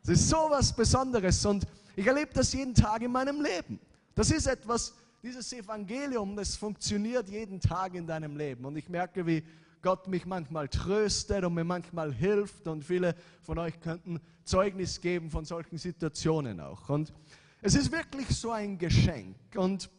Das 0.01 0.19
ist 0.19 0.29
so 0.29 0.47
was 0.49 0.73
Besonderes 0.73 1.43
und 1.45 1.65
ich 1.95 2.05
erlebe 2.05 2.31
das 2.33 2.53
jeden 2.53 2.75
Tag 2.75 3.01
in 3.01 3.11
meinem 3.11 3.41
Leben. 3.41 3.79
Das 4.13 4.29
ist 4.29 4.45
etwas, 4.45 4.93
dieses 5.25 5.51
Evangelium, 5.53 6.35
das 6.35 6.55
funktioniert 6.55 7.27
jeden 7.29 7.59
Tag 7.59 7.95
in 7.95 8.05
deinem 8.05 8.37
Leben. 8.37 8.63
Und 8.63 8.75
ich 8.75 8.89
merke, 8.89 9.25
wie 9.25 9.43
Gott 9.81 10.07
mich 10.07 10.27
manchmal 10.27 10.67
tröstet 10.67 11.43
und 11.43 11.55
mir 11.55 11.63
manchmal 11.63 12.13
hilft. 12.13 12.67
Und 12.67 12.83
viele 12.83 13.15
von 13.41 13.57
euch 13.57 13.79
könnten 13.79 14.21
Zeugnis 14.43 15.01
geben 15.01 15.31
von 15.31 15.43
solchen 15.43 15.79
Situationen 15.79 16.59
auch. 16.59 16.89
Und 16.89 17.11
es 17.63 17.73
ist 17.73 17.91
wirklich 17.91 18.27
so 18.27 18.51
ein 18.51 18.77
Geschenk. 18.77 19.35
Und 19.55 19.89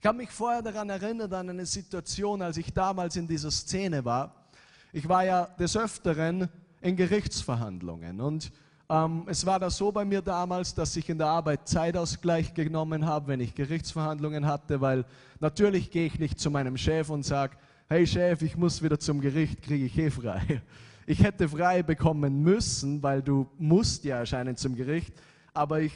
ich 0.00 0.06
habe 0.06 0.16
mich 0.16 0.30
vorher 0.30 0.62
daran 0.62 0.88
erinnert, 0.88 1.34
an 1.34 1.50
eine 1.50 1.66
Situation, 1.66 2.40
als 2.40 2.56
ich 2.56 2.72
damals 2.72 3.16
in 3.16 3.28
dieser 3.28 3.50
Szene 3.50 4.06
war. 4.06 4.50
Ich 4.94 5.06
war 5.06 5.22
ja 5.22 5.44
des 5.58 5.76
Öfteren 5.76 6.48
in 6.80 6.96
Gerichtsverhandlungen. 6.96 8.22
Und 8.22 8.50
ähm, 8.90 9.22
es 9.28 9.46
war 9.46 9.60
da 9.60 9.70
so 9.70 9.92
bei 9.92 10.04
mir 10.04 10.20
damals, 10.20 10.74
dass 10.74 10.96
ich 10.96 11.08
in 11.08 11.16
der 11.16 11.28
Arbeit 11.28 11.68
Zeitausgleich 11.68 12.52
genommen 12.54 13.06
habe, 13.06 13.28
wenn 13.28 13.38
ich 13.38 13.54
Gerichtsverhandlungen 13.54 14.46
hatte, 14.46 14.80
weil 14.80 15.04
natürlich 15.38 15.92
gehe 15.92 16.06
ich 16.06 16.18
nicht 16.18 16.40
zu 16.40 16.50
meinem 16.50 16.76
Chef 16.76 17.08
und 17.08 17.24
sage, 17.24 17.56
hey 17.88 18.04
Chef, 18.04 18.42
ich 18.42 18.56
muss 18.56 18.82
wieder 18.82 18.98
zum 18.98 19.20
Gericht, 19.20 19.62
kriege 19.62 19.84
ich 19.84 19.96
eh 19.96 20.10
frei. 20.10 20.62
Ich 21.06 21.24
hätte 21.24 21.48
frei 21.48 21.82
bekommen 21.82 22.42
müssen, 22.42 23.02
weil 23.02 23.20
du 23.20 23.48
musst 23.58 24.04
ja 24.04 24.18
erscheinen 24.18 24.56
zum 24.56 24.76
Gericht, 24.76 25.12
aber 25.52 25.80
ich, 25.80 25.92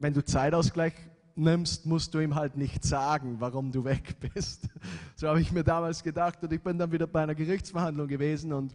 wenn 0.00 0.12
du 0.12 0.24
Zeitausgleich 0.24 0.94
nimmst, 1.36 1.86
musst 1.86 2.14
du 2.14 2.18
ihm 2.18 2.34
halt 2.34 2.56
nicht 2.56 2.82
sagen, 2.82 3.36
warum 3.38 3.70
du 3.70 3.84
weg 3.84 4.16
bist. 4.34 4.68
So 5.14 5.28
habe 5.28 5.40
ich 5.40 5.52
mir 5.52 5.62
damals 5.62 6.02
gedacht 6.02 6.42
und 6.42 6.52
ich 6.52 6.60
bin 6.60 6.78
dann 6.78 6.90
wieder 6.90 7.06
bei 7.06 7.22
einer 7.22 7.34
Gerichtsverhandlung 7.34 8.08
gewesen 8.08 8.52
und 8.52 8.74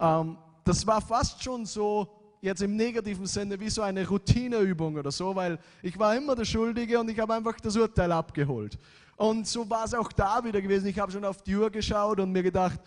ähm, 0.00 0.38
das 0.64 0.84
war 0.84 1.00
fast 1.00 1.40
schon 1.40 1.66
so, 1.66 2.19
jetzt 2.40 2.62
im 2.62 2.76
negativen 2.76 3.26
Sinne 3.26 3.58
wie 3.60 3.68
so 3.70 3.82
eine 3.82 4.06
Routineübung 4.06 4.96
oder 4.96 5.10
so, 5.10 5.34
weil 5.34 5.58
ich 5.82 5.98
war 5.98 6.16
immer 6.16 6.34
der 6.34 6.44
Schuldige 6.44 6.98
und 6.98 7.08
ich 7.10 7.18
habe 7.18 7.34
einfach 7.34 7.58
das 7.60 7.76
Urteil 7.76 8.10
abgeholt. 8.12 8.78
Und 9.16 9.46
so 9.46 9.68
war 9.68 9.84
es 9.84 9.92
auch 9.92 10.10
da 10.12 10.42
wieder 10.42 10.62
gewesen. 10.62 10.86
Ich 10.86 10.98
habe 10.98 11.12
schon 11.12 11.24
auf 11.24 11.42
die 11.42 11.54
Uhr 11.54 11.70
geschaut 11.70 12.20
und 12.20 12.32
mir 12.32 12.42
gedacht, 12.42 12.80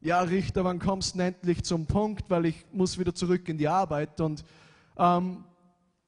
ja 0.00 0.20
Richter, 0.20 0.64
wann 0.64 0.78
kommst 0.78 1.14
du 1.14 1.20
endlich 1.20 1.62
zum 1.64 1.86
Punkt, 1.86 2.30
weil 2.30 2.46
ich 2.46 2.64
muss 2.72 2.98
wieder 2.98 3.14
zurück 3.14 3.48
in 3.48 3.58
die 3.58 3.68
Arbeit. 3.68 4.18
Und 4.20 4.44
ähm, 4.96 5.44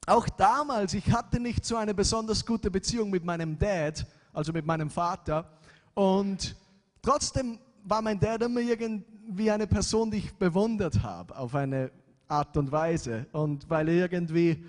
auch 0.07 0.29
damals, 0.31 0.95
ich 0.95 1.13
hatte 1.13 1.39
nicht 1.39 1.67
so 1.67 1.77
eine 1.77 1.93
besonders 1.93 2.47
gute 2.47 2.71
Beziehung 2.71 3.11
mit 3.11 3.25
meinem 3.25 3.59
Dad, 3.59 4.07
also 4.33 4.53
mit 4.53 4.65
meinem 4.65 4.89
Vater. 4.89 5.51
Und 5.93 6.57
trotzdem 7.03 7.59
war 7.85 8.01
mein 8.01 8.19
Dad 8.19 8.43
immer 8.43 8.61
irgendwie 8.61 9.51
eine 9.51 9.67
Person, 9.67 10.11
die 10.11 10.19
ich 10.19 10.35
bewundert 10.35 11.03
habe, 11.03 11.37
auf 11.37 11.55
eine 11.55 11.91
Art 12.29 12.57
und 12.57 12.71
Weise. 12.71 13.27
Und 13.33 13.69
weil 13.69 13.89
er 13.89 14.13
irgendwie 14.13 14.65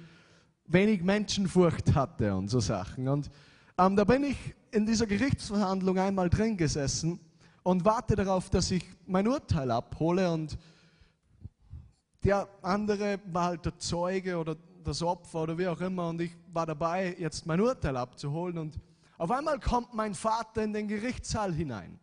wenig 0.65 1.03
Menschenfurcht 1.03 1.93
hatte 1.93 2.35
und 2.35 2.47
so 2.47 2.59
Sachen. 2.59 3.07
Und 3.07 3.29
ähm, 3.77 3.95
da 3.95 4.03
bin 4.03 4.23
ich 4.23 4.37
in 4.71 4.85
dieser 4.85 5.07
Gerichtsverhandlung 5.07 5.97
einmal 5.97 6.29
drin 6.29 6.57
gesessen 6.57 7.19
und 7.63 7.85
warte 7.85 8.15
darauf, 8.15 8.49
dass 8.49 8.71
ich 8.71 8.85
mein 9.05 9.27
Urteil 9.27 9.71
abhole. 9.71 10.31
Und 10.31 10.57
der 12.23 12.47
andere 12.61 13.19
war 13.25 13.45
halt 13.45 13.65
der 13.65 13.77
Zeuge 13.77 14.37
oder 14.37 14.55
das 14.83 15.01
Opfer 15.01 15.43
oder 15.43 15.57
wie 15.57 15.67
auch 15.67 15.81
immer. 15.81 16.09
Und 16.09 16.21
ich 16.21 16.31
war 16.51 16.65
dabei, 16.65 17.15
jetzt 17.19 17.45
mein 17.45 17.59
Urteil 17.59 17.97
abzuholen. 17.97 18.57
Und 18.57 18.79
auf 19.17 19.31
einmal 19.31 19.59
kommt 19.59 19.93
mein 19.93 20.13
Vater 20.13 20.63
in 20.63 20.73
den 20.73 20.87
Gerichtssaal 20.87 21.53
hinein. 21.53 21.99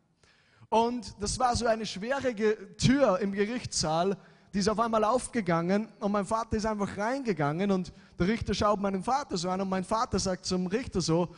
Und 0.68 1.14
das 1.20 1.38
war 1.38 1.54
so 1.54 1.66
eine 1.66 1.86
schwere 1.86 2.34
Tür 2.76 3.20
im 3.20 3.32
Gerichtssaal, 3.32 4.16
die 4.56 4.60
ist 4.60 4.70
auf 4.70 4.80
einmal 4.80 5.04
aufgegangen 5.04 5.86
und 6.00 6.12
mein 6.12 6.24
Vater 6.24 6.56
ist 6.56 6.64
einfach 6.64 6.96
reingegangen 6.96 7.70
und 7.70 7.92
der 8.18 8.26
Richter 8.26 8.54
schaut 8.54 8.80
meinen 8.80 9.02
Vater 9.02 9.36
so 9.36 9.50
an 9.50 9.60
und 9.60 9.68
mein 9.68 9.84
Vater 9.84 10.18
sagt 10.18 10.46
zum 10.46 10.66
Richter 10.66 11.02
so, 11.02 11.28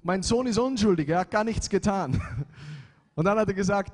mein 0.00 0.22
Sohn 0.22 0.46
ist 0.46 0.58
unschuldig, 0.58 1.08
er 1.08 1.18
hat 1.18 1.30
gar 1.32 1.42
nichts 1.42 1.68
getan. 1.68 2.22
Und 3.16 3.24
dann 3.24 3.36
hat 3.36 3.48
er 3.48 3.54
gesagt, 3.54 3.92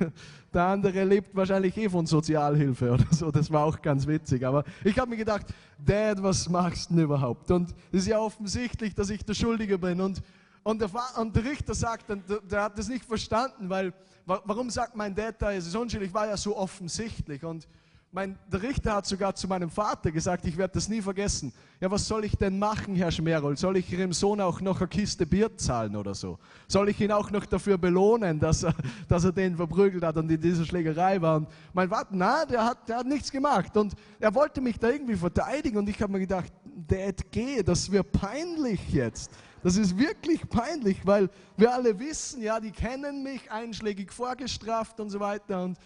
der 0.54 0.62
andere 0.64 1.04
lebt 1.04 1.36
wahrscheinlich 1.36 1.76
eh 1.76 1.86
von 1.86 2.06
Sozialhilfe 2.06 2.92
oder 2.92 3.04
so. 3.10 3.30
Das 3.30 3.52
war 3.52 3.62
auch 3.62 3.82
ganz 3.82 4.06
witzig. 4.06 4.42
Aber 4.46 4.64
ich 4.82 4.98
habe 4.98 5.10
mir 5.10 5.18
gedacht, 5.18 5.44
Dad, 5.76 6.22
was 6.22 6.48
machst 6.48 6.88
du 6.88 6.94
denn 6.94 7.04
überhaupt? 7.04 7.50
Und 7.50 7.74
es 7.92 8.00
ist 8.00 8.06
ja 8.06 8.18
offensichtlich, 8.18 8.94
dass 8.94 9.10
ich 9.10 9.22
der 9.22 9.34
Schuldige 9.34 9.76
bin. 9.76 10.00
Und, 10.00 10.22
und, 10.62 10.80
der, 10.80 10.88
und 11.18 11.36
der 11.36 11.44
Richter 11.44 11.74
sagt, 11.74 12.08
der, 12.08 12.16
der 12.16 12.62
hat 12.62 12.78
das 12.78 12.88
nicht 12.88 13.04
verstanden, 13.04 13.68
weil 13.68 13.92
warum 14.24 14.70
sagt 14.70 14.96
mein 14.96 15.14
Dad 15.14 15.34
da, 15.42 15.52
es 15.52 15.66
ist 15.66 15.76
unschuldig, 15.76 16.14
war 16.14 16.26
ja 16.26 16.38
so 16.38 16.56
offensichtlich. 16.56 17.44
Und 17.44 17.68
mein, 18.14 18.38
der 18.46 18.62
Richter 18.62 18.94
hat 18.94 19.06
sogar 19.06 19.34
zu 19.34 19.48
meinem 19.48 19.68
Vater 19.68 20.12
gesagt, 20.12 20.46
ich 20.46 20.56
werde 20.56 20.74
das 20.74 20.88
nie 20.88 21.02
vergessen. 21.02 21.52
Ja, 21.80 21.90
was 21.90 22.06
soll 22.06 22.24
ich 22.24 22.36
denn 22.36 22.60
machen, 22.60 22.94
Herr 22.94 23.10
Schmerol? 23.10 23.56
Soll 23.56 23.76
ich 23.78 23.92
Ihrem 23.92 24.12
Sohn 24.12 24.40
auch 24.40 24.60
noch 24.60 24.78
eine 24.78 24.86
Kiste 24.86 25.26
Bier 25.26 25.56
zahlen 25.56 25.96
oder 25.96 26.14
so? 26.14 26.38
Soll 26.68 26.90
ich 26.90 27.00
ihn 27.00 27.10
auch 27.10 27.32
noch 27.32 27.44
dafür 27.44 27.76
belohnen, 27.76 28.38
dass 28.38 28.62
er, 28.62 28.72
dass 29.08 29.24
er 29.24 29.32
den 29.32 29.56
verprügelt 29.56 30.04
hat 30.04 30.16
und 30.16 30.30
in 30.30 30.40
dieser 30.40 30.64
Schlägerei 30.64 31.20
war? 31.20 31.38
Und 31.38 31.48
mein 31.72 31.88
Vater, 31.88 32.10
na, 32.12 32.44
der 32.44 32.64
hat, 32.64 32.88
der 32.88 32.98
hat 32.98 33.06
nichts 33.06 33.32
gemacht. 33.32 33.76
Und 33.76 33.94
er 34.20 34.32
wollte 34.32 34.60
mich 34.60 34.78
da 34.78 34.90
irgendwie 34.90 35.16
verteidigen 35.16 35.78
und 35.78 35.88
ich 35.88 36.00
habe 36.00 36.12
mir 36.12 36.20
gedacht, 36.20 36.52
Dad, 36.86 37.20
geh, 37.32 37.64
das 37.64 37.90
wird 37.90 38.12
peinlich 38.12 38.92
jetzt. 38.92 39.32
Das 39.64 39.76
ist 39.76 39.98
wirklich 39.98 40.48
peinlich, 40.48 41.04
weil 41.04 41.28
wir 41.56 41.74
alle 41.74 41.98
wissen, 41.98 42.42
ja, 42.42 42.60
die 42.60 42.70
kennen 42.70 43.24
mich, 43.24 43.50
einschlägig 43.50 44.12
vorgestraft 44.12 45.00
und 45.00 45.10
so 45.10 45.18
weiter. 45.18 45.64
Und 45.64 45.78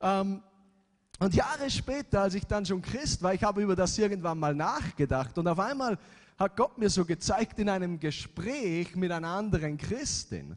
ähm, 0.00 0.42
und 1.18 1.34
Jahre 1.34 1.70
später, 1.70 2.22
als 2.22 2.34
ich 2.34 2.44
dann 2.44 2.66
schon 2.66 2.82
Christ 2.82 3.22
war, 3.22 3.32
ich 3.32 3.42
habe 3.42 3.62
über 3.62 3.74
das 3.74 3.96
irgendwann 3.96 4.38
mal 4.38 4.54
nachgedacht 4.54 5.36
und 5.38 5.48
auf 5.48 5.58
einmal 5.58 5.98
hat 6.38 6.56
Gott 6.56 6.76
mir 6.76 6.90
so 6.90 7.04
gezeigt 7.04 7.58
in 7.58 7.68
einem 7.68 7.98
Gespräch 7.98 8.94
mit 8.94 9.10
einer 9.10 9.28
anderen 9.28 9.78
Christin. 9.78 10.56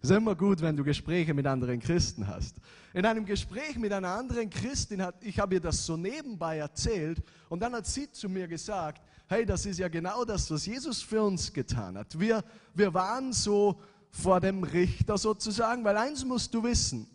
Ist 0.00 0.10
immer 0.10 0.34
gut, 0.34 0.60
wenn 0.60 0.76
du 0.76 0.84
Gespräche 0.84 1.34
mit 1.34 1.46
anderen 1.46 1.80
Christen 1.80 2.26
hast. 2.26 2.56
In 2.94 3.04
einem 3.04 3.26
Gespräch 3.26 3.76
mit 3.76 3.92
einer 3.92 4.10
anderen 4.10 4.48
Christin, 4.48 5.02
hat, 5.02 5.16
ich 5.22 5.38
habe 5.38 5.54
ihr 5.54 5.60
das 5.60 5.84
so 5.84 5.96
nebenbei 5.96 6.58
erzählt 6.58 7.20
und 7.48 7.60
dann 7.60 7.74
hat 7.74 7.86
sie 7.86 8.10
zu 8.10 8.28
mir 8.28 8.46
gesagt, 8.46 9.02
hey, 9.26 9.44
das 9.44 9.66
ist 9.66 9.78
ja 9.78 9.88
genau 9.88 10.24
das, 10.24 10.50
was 10.50 10.64
Jesus 10.64 11.02
für 11.02 11.22
uns 11.22 11.52
getan 11.52 11.98
hat. 11.98 12.18
Wir, 12.18 12.42
wir 12.74 12.94
waren 12.94 13.32
so 13.32 13.78
vor 14.10 14.40
dem 14.40 14.62
Richter 14.62 15.18
sozusagen, 15.18 15.84
weil 15.84 15.96
eins 15.96 16.24
musst 16.24 16.54
du 16.54 16.62
wissen, 16.62 17.06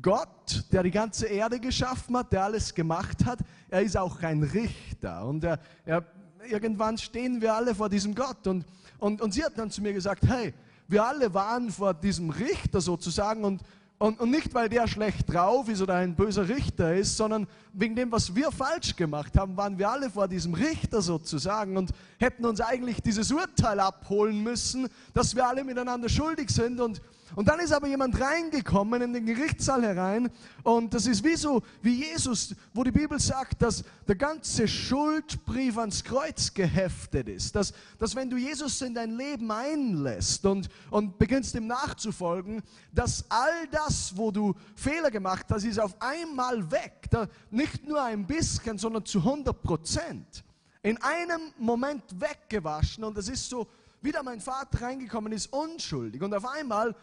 Gott, 0.00 0.64
der 0.70 0.82
die 0.82 0.90
ganze 0.90 1.26
Erde 1.26 1.58
geschaffen 1.58 2.16
hat, 2.16 2.32
der 2.32 2.44
alles 2.44 2.74
gemacht 2.74 3.24
hat, 3.24 3.40
er 3.68 3.82
ist 3.82 3.96
auch 3.96 4.22
ein 4.22 4.42
Richter. 4.42 5.26
Und 5.26 5.44
er, 5.44 5.58
er, 5.84 6.04
irgendwann 6.48 6.96
stehen 6.96 7.40
wir 7.40 7.54
alle 7.54 7.74
vor 7.74 7.88
diesem 7.88 8.14
Gott. 8.14 8.46
Und, 8.46 8.64
und, 8.98 9.20
und 9.20 9.34
sie 9.34 9.44
hat 9.44 9.58
dann 9.58 9.70
zu 9.70 9.82
mir 9.82 9.92
gesagt, 9.92 10.26
hey, 10.26 10.54
wir 10.86 11.04
alle 11.04 11.34
waren 11.34 11.70
vor 11.70 11.94
diesem 11.94 12.30
Richter 12.30 12.80
sozusagen 12.80 13.44
und, 13.44 13.62
und, 13.98 14.18
und 14.18 14.30
nicht, 14.30 14.54
weil 14.54 14.68
der 14.68 14.88
schlecht 14.88 15.32
drauf 15.32 15.68
ist 15.68 15.82
oder 15.82 15.96
ein 15.96 16.14
böser 16.14 16.48
Richter 16.48 16.94
ist, 16.94 17.16
sondern 17.16 17.46
wegen 17.72 17.94
dem, 17.94 18.10
was 18.10 18.34
wir 18.34 18.50
falsch 18.50 18.96
gemacht 18.96 19.36
haben, 19.36 19.56
waren 19.56 19.78
wir 19.78 19.90
alle 19.90 20.08
vor 20.08 20.26
diesem 20.26 20.54
Richter 20.54 21.02
sozusagen 21.02 21.76
und 21.76 21.90
hätten 22.18 22.44
uns 22.44 22.60
eigentlich 22.60 23.02
dieses 23.02 23.30
Urteil 23.30 23.78
abholen 23.78 24.42
müssen, 24.42 24.88
dass 25.12 25.36
wir 25.36 25.46
alle 25.46 25.64
miteinander 25.64 26.08
schuldig 26.08 26.50
sind 26.50 26.80
und, 26.80 27.02
und 27.36 27.48
dann 27.48 27.60
ist 27.60 27.72
aber 27.72 27.86
jemand 27.86 28.20
reingekommen 28.20 29.02
in 29.02 29.12
den 29.12 29.26
Gerichtssaal 29.26 29.82
herein 29.82 30.30
und 30.62 30.92
das 30.94 31.06
ist 31.06 31.24
wie 31.24 31.36
so 31.36 31.62
wie 31.82 32.04
Jesus, 32.04 32.54
wo 32.74 32.84
die 32.84 32.90
Bibel 32.90 33.18
sagt, 33.18 33.62
dass 33.62 33.84
der 34.06 34.16
ganze 34.16 34.66
Schuldbrief 34.66 35.78
ans 35.78 36.02
Kreuz 36.02 36.52
geheftet 36.52 37.28
ist. 37.28 37.54
Dass, 37.54 37.72
dass 37.98 38.14
wenn 38.14 38.28
du 38.28 38.36
Jesus 38.36 38.80
in 38.82 38.94
dein 38.94 39.16
Leben 39.16 39.50
einlässt 39.50 40.44
und, 40.46 40.68
und 40.90 41.18
beginnst 41.18 41.54
ihm 41.54 41.66
nachzufolgen, 41.66 42.62
dass 42.92 43.24
all 43.28 43.66
das, 43.70 44.16
wo 44.16 44.30
du 44.30 44.54
Fehler 44.74 45.10
gemacht 45.10 45.46
hast, 45.50 45.64
ist 45.64 45.78
auf 45.78 45.94
einmal 46.00 46.70
weg. 46.70 47.06
Da, 47.10 47.28
nicht 47.50 47.86
nur 47.86 48.02
ein 48.02 48.26
bisschen, 48.26 48.78
sondern 48.78 49.04
zu 49.04 49.18
100 49.18 49.62
Prozent. 49.62 50.44
In 50.82 51.00
einem 51.02 51.40
Moment 51.58 52.02
weggewaschen 52.18 53.04
und 53.04 53.16
das 53.16 53.28
ist 53.28 53.48
so, 53.48 53.68
wieder 54.02 54.22
mein 54.22 54.40
Vater 54.40 54.82
reingekommen 54.82 55.32
ist, 55.32 55.52
unschuldig. 55.52 56.22
Und 56.22 56.34
auf 56.34 56.46
einmal 56.46 56.94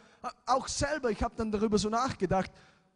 auch 0.46 0.68
selber, 0.68 1.10
ich 1.12 1.22
habe 1.24 1.36
dann 1.38 1.52
darüber 1.52 1.78
so 1.78 1.90
nachgedacht, 1.90 2.52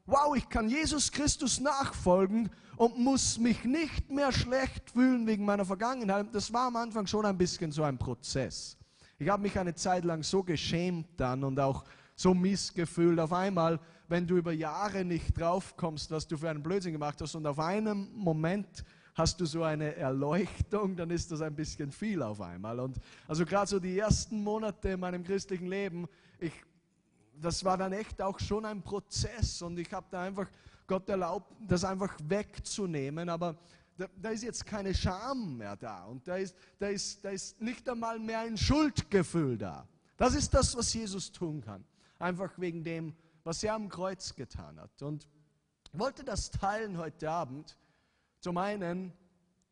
wow, 0.05 0.35
ich 0.35 0.47
kann 0.49 0.69
Jesus 0.69 1.11
Christus 1.11 1.59
nachfolgen 1.59 2.49
und 2.77 2.97
muss 2.97 3.37
mich 3.37 3.63
nicht 3.63 4.09
mehr 4.09 4.31
schlecht 4.31 4.89
fühlen 4.89 5.27
wegen 5.27 5.45
meiner 5.45 5.65
Vergangenheit. 5.65 6.27
Das 6.33 6.51
war 6.51 6.67
am 6.67 6.75
Anfang 6.75 7.05
schon 7.07 7.25
ein 7.25 7.37
bisschen 7.37 7.71
so 7.71 7.83
ein 7.83 7.97
Prozess. 7.97 8.77
Ich 9.19 9.29
habe 9.29 9.43
mich 9.43 9.57
eine 9.59 9.75
Zeit 9.75 10.03
lang 10.03 10.23
so 10.23 10.41
geschämt 10.41 11.07
dann 11.17 11.43
und 11.43 11.59
auch 11.59 11.83
so 12.15 12.33
missgefühlt. 12.33 13.19
Auf 13.19 13.33
einmal, 13.33 13.79
wenn 14.07 14.25
du 14.25 14.37
über 14.37 14.51
Jahre 14.51 15.05
nicht 15.05 15.39
draufkommst, 15.39 16.09
was 16.11 16.27
du 16.27 16.37
für 16.37 16.49
einen 16.49 16.63
Blödsinn 16.63 16.93
gemacht 16.93 17.21
hast 17.21 17.35
und 17.35 17.45
auf 17.45 17.59
einem 17.59 18.09
Moment 18.15 18.83
hast 19.13 19.39
du 19.39 19.45
so 19.45 19.63
eine 19.63 19.95
Erleuchtung, 19.95 20.95
dann 20.95 21.11
ist 21.11 21.31
das 21.31 21.41
ein 21.41 21.55
bisschen 21.55 21.91
viel 21.91 22.23
auf 22.23 22.41
einmal. 22.41 22.79
Und 22.79 22.97
also 23.27 23.45
gerade 23.45 23.67
so 23.67 23.79
die 23.79 23.99
ersten 23.99 24.43
Monate 24.43 24.89
in 24.89 24.99
meinem 24.99 25.23
christlichen 25.23 25.67
Leben, 25.67 26.07
ich 26.39 26.53
das 27.41 27.63
war 27.63 27.77
dann 27.77 27.93
echt 27.93 28.21
auch 28.21 28.39
schon 28.39 28.65
ein 28.65 28.81
Prozess 28.81 29.61
und 29.61 29.77
ich 29.79 29.91
habe 29.91 30.07
da 30.09 30.21
einfach 30.23 30.47
Gott 30.87 31.09
erlaubt, 31.09 31.51
das 31.67 31.83
einfach 31.83 32.15
wegzunehmen, 32.23 33.29
aber 33.29 33.57
da, 33.97 34.07
da, 34.15 34.29
ist 34.29 34.43
jetzt 34.43 34.65
keine 34.65 34.93
Scham 34.93 35.57
mehr 35.57 35.75
da 35.75 36.05
und 36.05 36.27
da 36.27 36.37
ist, 36.37 36.55
da, 36.79 36.87
ist, 36.87 37.23
da 37.23 37.29
ist 37.29 37.61
nicht 37.61 37.87
einmal 37.89 38.19
mehr 38.19 38.39
ein 38.39 38.57
Schuldgefühl 38.57 39.57
da. 39.57 39.87
Das 40.17 40.35
ist 40.35 40.53
das, 40.53 40.75
was 40.75 40.93
Jesus 40.93 41.31
tun 41.31 41.61
kann, 41.61 41.83
einfach 42.19 42.51
wegen 42.57 42.83
dem, 42.83 43.15
was 43.43 43.63
er 43.63 43.73
am 43.73 43.89
Kreuz 43.89 44.35
getan 44.35 44.79
hat. 44.79 45.01
Und 45.01 45.27
ich 45.93 45.99
wollte 45.99 46.23
das 46.23 46.51
teilen 46.51 46.97
heute 46.97 47.29
Abend. 47.29 47.77
Zum 48.39 48.57
einen, 48.57 49.13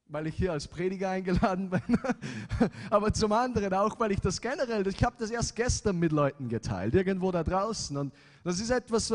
weil 0.10 0.28
ich 0.28 0.36
hier 0.36 0.52
als 0.52 0.68
Prediger 0.68 1.12
eingeladen 1.12 1.70
bin, 1.70 1.82
aber 2.90 3.14
zum 3.14 3.32
anderen 3.32 3.74
auch, 3.74 4.00
weil 4.00 4.12
ich 4.12 4.20
das 4.20 4.42
generell, 4.42 4.86
ich 4.88 5.04
habe 5.04 5.16
das 5.20 5.30
erst 5.30 5.56
gestern 5.56 5.98
mit 5.98 6.12
Leuten 6.12 6.50
geteilt, 6.50 6.96
irgendwo 6.96 7.32
da 7.32 7.44
draußen. 7.44 7.96
Und 7.96 8.14
das 8.44 8.60
ist 8.60 8.72
etwas, 8.72 9.14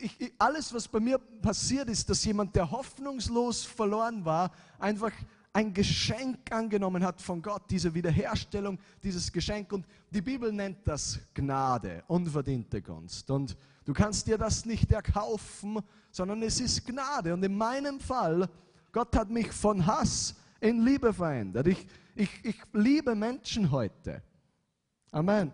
ich, 0.00 0.32
alles, 0.38 0.72
was 0.74 0.86
bei 0.86 1.00
mir 1.00 1.18
passiert 1.18 1.88
ist, 1.88 2.08
dass 2.10 2.24
jemand, 2.24 2.54
der 2.54 2.70
hoffnungslos 2.70 3.64
verloren 3.64 4.24
war, 4.24 4.52
einfach 4.78 5.12
ein 5.54 5.72
Geschenk 5.72 6.52
angenommen 6.52 7.04
hat 7.04 7.22
von 7.22 7.40
Gott, 7.40 7.62
diese 7.70 7.94
Wiederherstellung, 7.94 8.78
dieses 9.02 9.32
Geschenk. 9.32 9.72
Und 9.72 9.86
die 10.10 10.20
Bibel 10.20 10.52
nennt 10.52 10.78
das 10.84 11.20
Gnade, 11.32 12.02
unverdiente 12.08 12.82
Gunst. 12.82 13.30
Und 13.30 13.56
du 13.84 13.92
kannst 13.92 14.26
dir 14.26 14.36
das 14.36 14.66
nicht 14.66 14.90
erkaufen, 14.92 15.78
sondern 16.10 16.42
es 16.42 16.60
ist 16.60 16.84
Gnade. 16.84 17.32
Und 17.32 17.42
in 17.44 17.56
meinem 17.56 18.00
Fall, 18.00 18.48
Gott 18.94 19.16
hat 19.16 19.28
mich 19.28 19.50
von 19.50 19.84
Hass 19.84 20.36
in 20.60 20.84
Liebe 20.84 21.12
verändert. 21.12 21.66
Ich, 21.66 21.84
ich, 22.14 22.30
ich 22.44 22.56
liebe 22.72 23.16
Menschen 23.16 23.72
heute. 23.72 24.22
Amen. 25.10 25.52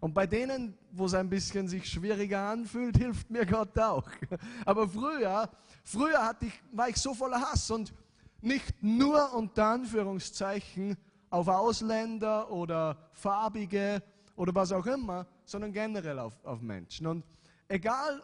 Und 0.00 0.12
bei 0.12 0.26
denen, 0.26 0.76
wo 0.92 1.06
es 1.06 1.14
ein 1.14 1.30
bisschen 1.30 1.66
sich 1.66 1.88
schwieriger 1.88 2.46
anfühlt, 2.50 2.98
hilft 2.98 3.30
mir 3.30 3.46
Gott 3.46 3.78
auch. 3.78 4.06
Aber 4.66 4.86
früher, 4.86 5.48
früher 5.82 6.22
hatte 6.22 6.44
ich, 6.44 6.62
war 6.72 6.90
ich 6.90 6.98
so 6.98 7.14
voller 7.14 7.40
Hass 7.40 7.70
und 7.70 7.94
nicht 8.42 8.82
nur 8.82 9.32
unter 9.32 9.64
Anführungszeichen 9.64 10.98
auf 11.30 11.48
Ausländer 11.48 12.50
oder 12.50 12.98
Farbige 13.14 14.02
oder 14.36 14.54
was 14.54 14.72
auch 14.72 14.84
immer, 14.84 15.26
sondern 15.46 15.72
generell 15.72 16.18
auf, 16.18 16.34
auf 16.44 16.60
Menschen. 16.60 17.06
Und 17.06 17.24
egal, 17.66 18.22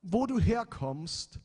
wo 0.00 0.28
du 0.28 0.38
herkommst, 0.38 1.40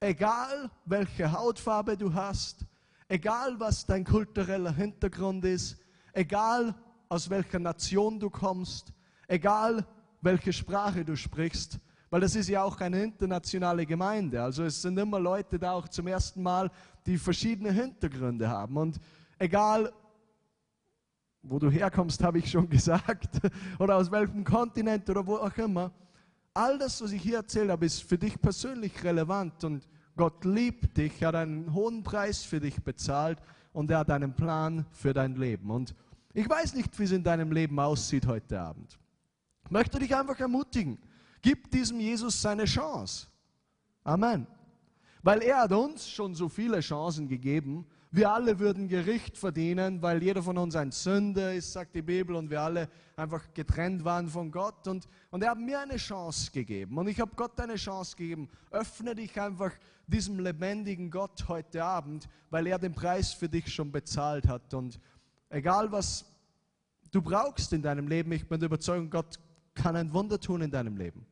egal, 0.00 0.70
welche 0.84 1.30
Hautfarbe 1.30 1.96
du 1.96 2.12
hast, 2.12 2.64
egal, 3.08 3.58
was 3.58 3.86
dein 3.86 4.04
kultureller 4.04 4.72
Hintergrund 4.72 5.44
ist, 5.44 5.78
egal, 6.12 6.74
aus 7.08 7.30
welcher 7.30 7.58
Nation 7.58 8.18
du 8.18 8.30
kommst, 8.30 8.92
egal, 9.28 9.86
welche 10.20 10.52
Sprache 10.52 11.04
du 11.04 11.16
sprichst, 11.16 11.78
weil 12.10 12.20
das 12.20 12.34
ist 12.34 12.48
ja 12.48 12.62
auch 12.62 12.80
eine 12.80 13.02
internationale 13.02 13.84
Gemeinde. 13.86 14.42
Also 14.42 14.64
es 14.64 14.80
sind 14.80 14.98
immer 14.98 15.20
Leute 15.20 15.58
da 15.58 15.72
auch 15.72 15.88
zum 15.88 16.06
ersten 16.06 16.42
Mal, 16.42 16.70
die 17.04 17.18
verschiedene 17.18 17.72
Hintergründe 17.72 18.48
haben. 18.48 18.76
Und 18.76 18.98
egal, 19.38 19.92
wo 21.42 21.58
du 21.58 21.70
herkommst, 21.70 22.22
habe 22.22 22.38
ich 22.38 22.50
schon 22.50 22.68
gesagt, 22.70 23.40
oder 23.78 23.96
aus 23.96 24.10
welchem 24.10 24.44
Kontinent 24.44 25.08
oder 25.10 25.26
wo 25.26 25.36
auch 25.36 25.56
immer, 25.56 25.92
all 26.56 26.78
das, 26.78 27.02
was 27.02 27.12
ich 27.12 27.22
hier 27.22 27.36
erzählt 27.36 27.70
habe, 27.70 27.84
ist 27.84 28.02
für 28.02 28.18
dich 28.18 28.40
persönlich 28.40 29.04
relevant 29.04 29.62
und 29.64 29.86
Gott 30.16 30.44
liebt 30.44 30.96
dich, 30.96 31.20
er 31.20 31.28
hat 31.28 31.34
einen 31.34 31.74
hohen 31.74 32.02
Preis 32.02 32.42
für 32.42 32.58
dich 32.58 32.82
bezahlt 32.82 33.38
und 33.72 33.90
er 33.90 33.98
hat 33.98 34.10
einen 34.10 34.34
Plan 34.34 34.86
für 34.90 35.12
dein 35.12 35.36
Leben. 35.36 35.70
Und 35.70 35.94
ich 36.32 36.48
weiß 36.48 36.74
nicht, 36.74 36.98
wie 36.98 37.04
es 37.04 37.12
in 37.12 37.22
deinem 37.22 37.52
Leben 37.52 37.78
aussieht 37.78 38.26
heute 38.26 38.58
Abend. 38.58 38.98
Ich 39.64 39.70
möchte 39.70 39.98
dich 39.98 40.14
einfach 40.16 40.40
ermutigen, 40.40 40.98
gib 41.42 41.70
diesem 41.70 42.00
Jesus 42.00 42.40
seine 42.40 42.64
Chance. 42.64 43.26
Amen. 44.04 44.46
Weil 45.22 45.42
er 45.42 45.58
hat 45.62 45.72
uns 45.72 46.08
schon 46.08 46.34
so 46.34 46.48
viele 46.48 46.80
Chancen 46.80 47.28
gegeben, 47.28 47.86
wir 48.16 48.32
alle 48.32 48.58
würden 48.58 48.88
Gericht 48.88 49.36
verdienen, 49.36 50.00
weil 50.00 50.22
jeder 50.22 50.42
von 50.42 50.56
uns 50.56 50.74
ein 50.74 50.90
Sünder 50.90 51.52
ist, 51.52 51.74
sagt 51.74 51.94
die 51.94 52.00
Bibel, 52.00 52.34
und 52.34 52.48
wir 52.48 52.62
alle 52.62 52.88
einfach 53.14 53.52
getrennt 53.52 54.04
waren 54.04 54.26
von 54.28 54.50
Gott. 54.50 54.88
Und, 54.88 55.06
und 55.30 55.42
er 55.42 55.50
hat 55.50 55.58
mir 55.58 55.80
eine 55.80 55.96
Chance 55.96 56.50
gegeben. 56.50 56.96
Und 56.96 57.08
ich 57.08 57.20
habe 57.20 57.32
Gott 57.36 57.60
eine 57.60 57.74
Chance 57.74 58.16
gegeben. 58.16 58.48
Öffne 58.70 59.14
dich 59.14 59.38
einfach 59.38 59.70
diesem 60.06 60.38
lebendigen 60.38 61.10
Gott 61.10 61.46
heute 61.46 61.84
Abend, 61.84 62.26
weil 62.48 62.66
er 62.66 62.78
den 62.78 62.94
Preis 62.94 63.34
für 63.34 63.50
dich 63.50 63.70
schon 63.70 63.92
bezahlt 63.92 64.48
hat. 64.48 64.72
Und 64.72 64.98
egal 65.50 65.92
was 65.92 66.24
du 67.10 67.20
brauchst 67.20 67.74
in 67.74 67.82
deinem 67.82 68.08
Leben, 68.08 68.32
ich 68.32 68.48
bin 68.48 68.58
der 68.58 68.68
Überzeugung, 68.68 69.10
Gott 69.10 69.38
kann 69.74 69.94
ein 69.94 70.10
Wunder 70.14 70.40
tun 70.40 70.62
in 70.62 70.70
deinem 70.70 70.96
Leben. 70.96 71.26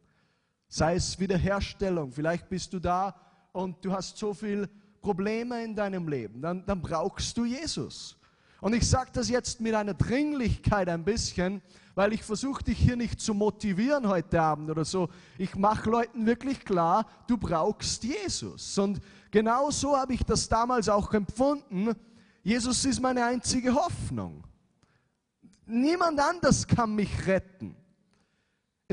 Sei 0.68 0.96
es 0.96 1.18
Wiederherstellung. 1.18 2.12
Vielleicht 2.12 2.50
bist 2.50 2.74
du 2.74 2.78
da 2.78 3.18
und 3.52 3.82
du 3.82 3.90
hast 3.90 4.18
so 4.18 4.34
viel 4.34 4.68
Probleme 5.04 5.62
in 5.62 5.76
deinem 5.76 6.08
Leben, 6.08 6.40
dann, 6.40 6.64
dann 6.64 6.80
brauchst 6.80 7.36
du 7.36 7.44
Jesus. 7.44 8.16
Und 8.62 8.74
ich 8.74 8.88
sage 8.88 9.10
das 9.12 9.28
jetzt 9.28 9.60
mit 9.60 9.74
einer 9.74 9.92
Dringlichkeit 9.92 10.88
ein 10.88 11.04
bisschen, 11.04 11.60
weil 11.94 12.14
ich 12.14 12.22
versuche 12.22 12.64
dich 12.64 12.78
hier 12.78 12.96
nicht 12.96 13.20
zu 13.20 13.34
motivieren 13.34 14.08
heute 14.08 14.40
Abend 14.40 14.70
oder 14.70 14.86
so. 14.86 15.10
Ich 15.36 15.54
mache 15.56 15.90
Leuten 15.90 16.24
wirklich 16.24 16.64
klar, 16.64 17.06
du 17.26 17.36
brauchst 17.36 18.02
Jesus. 18.02 18.78
Und 18.78 19.02
genau 19.30 19.70
so 19.70 19.94
habe 19.94 20.14
ich 20.14 20.24
das 20.24 20.48
damals 20.48 20.88
auch 20.88 21.12
empfunden. 21.12 21.94
Jesus 22.42 22.82
ist 22.86 23.02
meine 23.02 23.26
einzige 23.26 23.74
Hoffnung. 23.74 24.42
Niemand 25.66 26.18
anders 26.18 26.66
kann 26.66 26.94
mich 26.94 27.26
retten. 27.26 27.76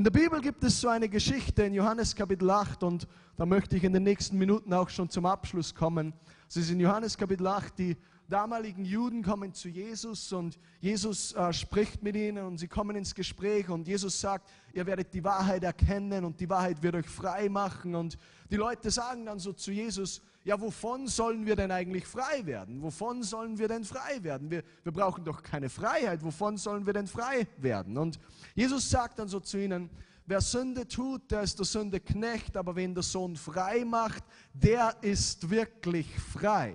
In 0.02 0.06
der 0.06 0.20
Bibel 0.20 0.41
gibt 0.41 0.64
es 0.64 0.82
so 0.82 0.88
eine 0.88 1.08
Geschichte 1.08 1.62
in 1.62 1.76
Johannes 1.76 2.16
Kapitel 2.16 2.49
8 2.49 2.82
und 2.82 3.08
da 3.38 3.45
möchte 3.45 3.78
ich 3.78 3.84
in 3.84 3.93
den 3.93 4.02
nächsten 4.02 4.36
Minuten 4.36 4.74
auch 4.74 4.89
schon 4.89 5.12
zum 5.12 5.28
Abschluss 5.28 5.76
kommen. 5.76 6.12
Es 6.49 6.58
ist 6.58 6.72
in 6.72 6.80
Johannes 6.80 7.16
Kapitel 7.16 7.45
8, 7.45 7.78
die 7.78 7.97
damaligen 8.28 8.84
Juden 8.84 9.22
kommen 9.22 9.54
zu 9.54 9.70
Jesus 9.70 10.34
und 10.34 10.58
Jesus 10.80 11.34
äh, 11.34 11.54
spricht 11.54 12.02
mit 12.02 12.16
ihnen 12.16 12.43
und 12.45 12.58
sie 12.58 12.68
kommen 12.68 12.95
ins 12.95 13.14
Gespräch 13.14 13.70
und 13.70 13.88
Jesus 13.88 14.20
sagt, 14.20 14.49
ihr 14.74 14.88
werdet 14.88 15.14
die 15.14 15.24
Wahrheit 15.24 15.64
erkennen 15.64 16.26
und 16.26 16.39
die 16.39 16.49
Wahrheit 16.49 16.82
wird 16.82 16.95
euch 16.95 17.08
frei 17.08 17.47
machen 17.47 17.93
und 17.93 18.18
die 18.49 18.56
Leute 18.56 18.89
sagen 18.89 19.28
dann 19.28 19.38
so 19.38 19.54
zu 19.54 19.72
Jesus, 19.72 20.24
ja, 20.44 20.60
wovon 20.60 21.08
sollen 21.08 21.46
wir 21.46 21.56
denn 21.56 21.72
eigentlich 21.72 22.06
frei 22.06 22.46
werden? 22.46 22.82
Wovon 22.82 23.22
sollen 23.22 23.60
wir 23.60 23.68
denn 23.68 23.84
frei 23.84 24.24
werden? 24.24 24.50
Wir, 24.50 24.64
wir 24.84 24.92
brauchen 24.92 25.24
doch 25.24 25.44
keine 25.44 25.70
Freiheit. 25.70 26.24
Wovon 26.24 26.58
sollen 26.58 26.86
wir 26.86 26.94
denn 26.94 27.08
frei 27.08 27.48
werden? 27.58 27.98
Und 27.98 28.20
Jesus 28.56 28.89
sagt 28.89 29.20
dann 29.20 29.28
so 29.28 29.39
zu 29.39 29.60
ihnen, 29.60 29.89
wer 30.26 30.42
Sünde 30.42 30.88
tut, 30.88 31.30
der 31.30 31.42
ist 31.42 31.60
der 31.60 31.66
Sünde 31.66 32.00
Knecht, 32.00 32.58
aber 32.58 32.76
wenn 32.76 32.96
der 32.96 33.04
Sohn 33.04 33.36
frei 33.36 33.86
macht, 33.86 34.24
der 34.54 34.96
ist 35.02 35.50
wirklich 35.50 36.08
frei. 36.20 36.74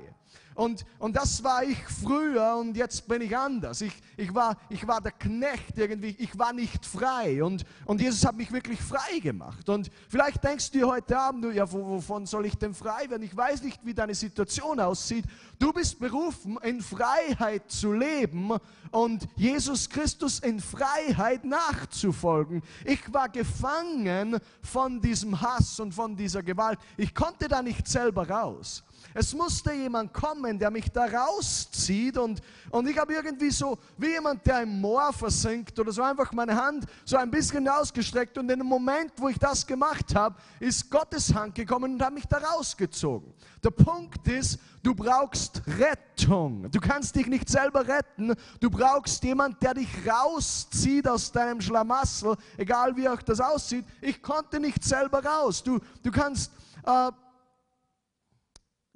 Und, 0.56 0.86
und 0.98 1.14
das 1.14 1.44
war 1.44 1.62
ich 1.62 1.78
früher 1.78 2.56
und 2.56 2.78
jetzt 2.78 3.06
bin 3.06 3.20
ich 3.20 3.36
anders. 3.36 3.82
Ich, 3.82 3.92
ich, 4.16 4.34
war, 4.34 4.56
ich 4.70 4.86
war 4.86 5.02
der 5.02 5.12
Knecht 5.12 5.76
irgendwie, 5.76 6.16
ich 6.18 6.36
war 6.38 6.54
nicht 6.54 6.86
frei 6.86 7.44
und, 7.44 7.64
und 7.84 8.00
Jesus 8.00 8.24
hat 8.24 8.36
mich 8.36 8.50
wirklich 8.50 8.80
frei 8.80 9.18
gemacht. 9.18 9.68
Und 9.68 9.90
vielleicht 10.08 10.42
denkst 10.42 10.70
du 10.70 10.78
dir 10.78 10.88
heute 10.88 11.18
Abend, 11.18 11.54
ja, 11.54 11.70
wovon 11.70 12.24
soll 12.24 12.46
ich 12.46 12.56
denn 12.56 12.72
frei 12.72 13.10
werden? 13.10 13.22
Ich 13.22 13.36
weiß 13.36 13.62
nicht, 13.64 13.84
wie 13.84 13.92
deine 13.92 14.14
Situation 14.14 14.80
aussieht. 14.80 15.26
Du 15.58 15.74
bist 15.74 15.98
berufen, 15.98 16.58
in 16.62 16.80
Freiheit 16.80 17.70
zu 17.70 17.92
leben 17.92 18.52
und 18.92 19.28
Jesus 19.36 19.90
Christus 19.90 20.38
in 20.38 20.58
Freiheit 20.58 21.44
nachzufolgen. 21.44 22.62
Ich 22.86 23.12
war 23.12 23.28
gefangen 23.28 24.38
von 24.62 25.02
diesem 25.02 25.38
Hass 25.38 25.78
und 25.80 25.92
von 25.92 26.16
dieser 26.16 26.42
Gewalt. 26.42 26.78
Ich 26.96 27.14
konnte 27.14 27.46
da 27.46 27.60
nicht 27.60 27.86
selber 27.86 28.26
raus. 28.26 28.82
Es 29.18 29.32
musste 29.32 29.72
jemand 29.72 30.12
kommen, 30.12 30.58
der 30.58 30.70
mich 30.70 30.90
da 30.92 31.06
rauszieht 31.06 32.18
und, 32.18 32.42
und 32.70 32.86
ich 32.86 32.98
habe 32.98 33.14
irgendwie 33.14 33.50
so, 33.50 33.78
wie 33.96 34.08
jemand, 34.10 34.46
der 34.46 34.60
im 34.60 34.78
Moor 34.78 35.10
versinkt 35.10 35.78
oder 35.78 35.90
so 35.90 36.02
einfach 36.02 36.32
meine 36.32 36.54
Hand 36.54 36.84
so 37.04 37.16
ein 37.16 37.30
bisschen 37.30 37.66
ausgestreckt 37.66 38.36
und 38.36 38.50
in 38.50 38.58
dem 38.58 38.66
Moment, 38.66 39.12
wo 39.16 39.28
ich 39.30 39.38
das 39.38 39.66
gemacht 39.66 40.14
habe, 40.14 40.36
ist 40.60 40.90
Gottes 40.90 41.34
Hand 41.34 41.54
gekommen 41.54 41.94
und 41.94 42.04
hat 42.04 42.12
mich 42.12 42.26
da 42.26 42.36
rausgezogen. 42.36 43.32
Der 43.64 43.70
Punkt 43.70 44.28
ist, 44.28 44.58
du 44.82 44.94
brauchst 44.94 45.62
Rettung. 45.66 46.70
Du 46.70 46.78
kannst 46.78 47.16
dich 47.16 47.26
nicht 47.26 47.48
selber 47.48 47.88
retten. 47.88 48.34
Du 48.60 48.68
brauchst 48.68 49.24
jemand, 49.24 49.62
der 49.62 49.72
dich 49.72 49.88
rauszieht 50.06 51.08
aus 51.08 51.32
deinem 51.32 51.62
Schlamassel, 51.62 52.36
egal 52.58 52.94
wie 52.96 53.08
auch 53.08 53.22
das 53.22 53.40
aussieht. 53.40 53.86
Ich 54.02 54.20
konnte 54.20 54.60
nicht 54.60 54.84
selber 54.84 55.24
raus. 55.24 55.62
Du, 55.62 55.80
du 56.02 56.10
kannst... 56.10 56.52
Äh, 56.84 57.10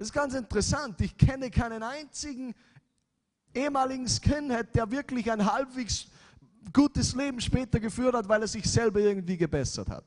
das 0.00 0.08
ist 0.08 0.14
ganz 0.14 0.32
interessant. 0.32 0.98
Ich 1.02 1.14
kenne 1.14 1.50
keinen 1.50 1.82
einzigen 1.82 2.54
ehemaligen 3.52 4.08
Skinhead, 4.08 4.74
der 4.74 4.90
wirklich 4.90 5.30
ein 5.30 5.44
halbwegs 5.44 6.06
gutes 6.72 7.14
Leben 7.14 7.38
später 7.38 7.78
geführt 7.78 8.14
hat, 8.14 8.26
weil 8.26 8.40
er 8.40 8.48
sich 8.48 8.64
selber 8.64 9.00
irgendwie 9.00 9.36
gebessert 9.36 9.90
hat. 9.90 10.06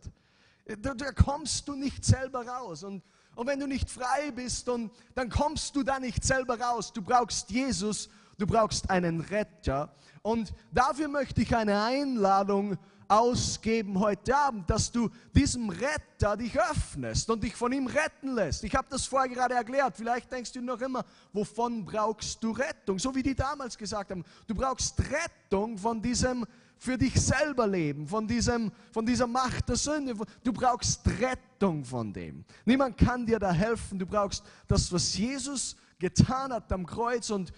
Da, 0.80 0.96
da 0.96 1.12
kommst 1.12 1.68
du 1.68 1.76
nicht 1.76 2.04
selber 2.04 2.44
raus. 2.44 2.84
Und, 2.84 3.04
und 3.36 3.46
wenn 3.46 3.60
du 3.60 3.68
nicht 3.68 3.88
frei 3.88 4.32
bist, 4.32 4.68
und, 4.68 4.90
dann 5.14 5.30
kommst 5.30 5.76
du 5.76 5.84
da 5.84 6.00
nicht 6.00 6.24
selber 6.24 6.60
raus. 6.60 6.92
Du 6.92 7.04
brauchst 7.04 7.52
Jesus, 7.52 8.10
du 8.40 8.48
brauchst 8.48 8.90
einen 8.90 9.22
Retter. 9.22 9.94
Und 10.24 10.56
dafür 10.72 11.08
möchte 11.08 11.44
ich 11.44 11.56
eine 11.56 11.84
Einladung 11.84 12.80
ausgeben 13.08 14.00
heute 14.00 14.36
Abend, 14.36 14.70
dass 14.70 14.92
du 14.92 15.10
diesem 15.34 15.70
Retter 15.70 16.38
dich 16.38 16.60
öffnest 16.60 17.30
und 17.30 17.44
dich 17.44 17.56
von 17.56 17.72
ihm 17.72 17.88
retten 17.88 18.34
lässt. 18.34 18.64
Ich 18.64 18.76
habe 18.76 18.88
das 18.90 19.06
vorher 19.06 19.30
gerade 19.30 19.56
erklärt. 19.56 19.96
Vielleicht 19.98 20.32
denkst 20.32 20.52
du 20.52 20.62
noch 20.62 20.82
immer, 20.82 21.06
wovon 21.32 21.86
brauchst 21.86 22.44
du 22.44 22.52
Rettung? 22.52 23.00
So 23.00 23.14
wie 23.16 23.24
die 23.24 23.36
damals 23.36 23.78
gesagt 23.78 24.12
haben, 24.12 24.24
du 24.48 24.56
brauchst 24.56 24.96
Rettung 25.00 25.78
von 25.78 26.02
diesem 26.02 26.46
für 26.84 26.98
dich 26.98 27.20
selber 27.20 27.66
leben, 27.66 28.06
von, 28.06 28.28
diesem, 28.28 28.70
von 28.92 29.06
dieser 29.06 29.26
Macht 29.26 29.70
der 29.70 29.78
Sünde. 29.78 30.16
Du 30.44 30.52
brauchst 30.52 31.02
Rettung 31.22 31.86
von 31.86 32.12
dem. 32.12 32.44
Niemand 32.66 32.98
kann 32.98 33.26
dir 33.26 33.40
da 33.40 33.54
helfen. 33.54 33.98
Du 33.98 34.06
brauchst 34.06 34.44
das, 34.68 34.92
was 34.92 35.18
Jesus 35.18 35.78
getan 35.98 36.52
hat 36.52 36.70
am 36.74 36.86
Kreuz 36.86 37.30
und 37.30 37.54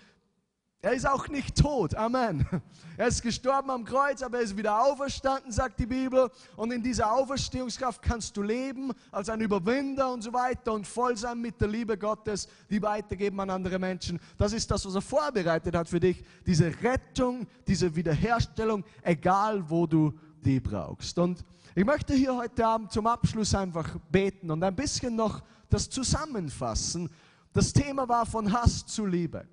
er 0.82 0.94
ist 0.94 1.08
auch 1.08 1.28
nicht 1.28 1.58
tot. 1.58 1.96
Amen. 1.96 2.46
Er 2.98 3.08
ist 3.08 3.22
gestorben 3.22 3.70
am 3.72 3.84
Kreuz, 3.84 4.22
aber 4.22 4.38
er 4.38 4.44
ist 4.44 4.56
wieder 4.56 4.82
auferstanden, 4.82 5.52
sagt 5.52 5.82
die 5.82 5.86
Bibel. 5.86 6.32
Und 6.56 6.72
in 6.72 6.82
dieser 6.82 7.12
Auferstehungskraft 7.12 8.02
kannst 8.02 8.38
du 8.38 8.42
leben 8.42 8.94
als 9.12 9.28
ein 9.28 9.42
Überwinder 9.42 10.14
und 10.14 10.22
so 10.22 10.32
weiter 10.32 10.72
und 10.72 10.88
voll 10.88 11.18
sein 11.18 11.42
mit 11.42 11.60
der 11.60 11.68
Liebe 11.68 11.98
Gottes, 11.98 12.48
die 12.70 12.82
weitergeben 12.82 13.38
an 13.42 13.50
andere 13.50 13.80
Menschen. 13.80 14.18
Das 14.38 14.54
ist 14.54 14.72
das, 14.72 14.86
was 14.86 14.96
er 14.96 15.02
vorbereitet 15.02 15.76
hat 15.76 15.90
für 15.90 16.00
dich. 16.00 16.24
Diese 16.46 16.68
Rettung, 16.82 17.48
diese 17.68 17.94
Wiederherstellung, 17.94 18.86
egal 19.02 19.70
wo 19.70 19.86
du 19.86 20.14
die 20.42 20.62
brauchst. 20.62 21.20
Und 21.20 21.44
ich 21.76 21.84
möchte 21.84 22.14
hier 22.14 22.34
heute 22.34 22.66
Abend 22.66 22.94
zum 22.94 23.08
Abschluss 23.08 23.54
einfach 23.54 23.98
beten 24.10 24.50
und 24.52 24.64
ein 24.64 24.74
bisschen 24.74 25.18
noch 25.18 25.44
das 25.70 25.90
zusammenfassen. 25.90 27.10
Das 27.52 27.74
Thema 27.74 28.08
war 28.08 28.26
von 28.26 28.54
Hass 28.54 28.86
zu 28.86 29.06
Liebe. 29.06 29.46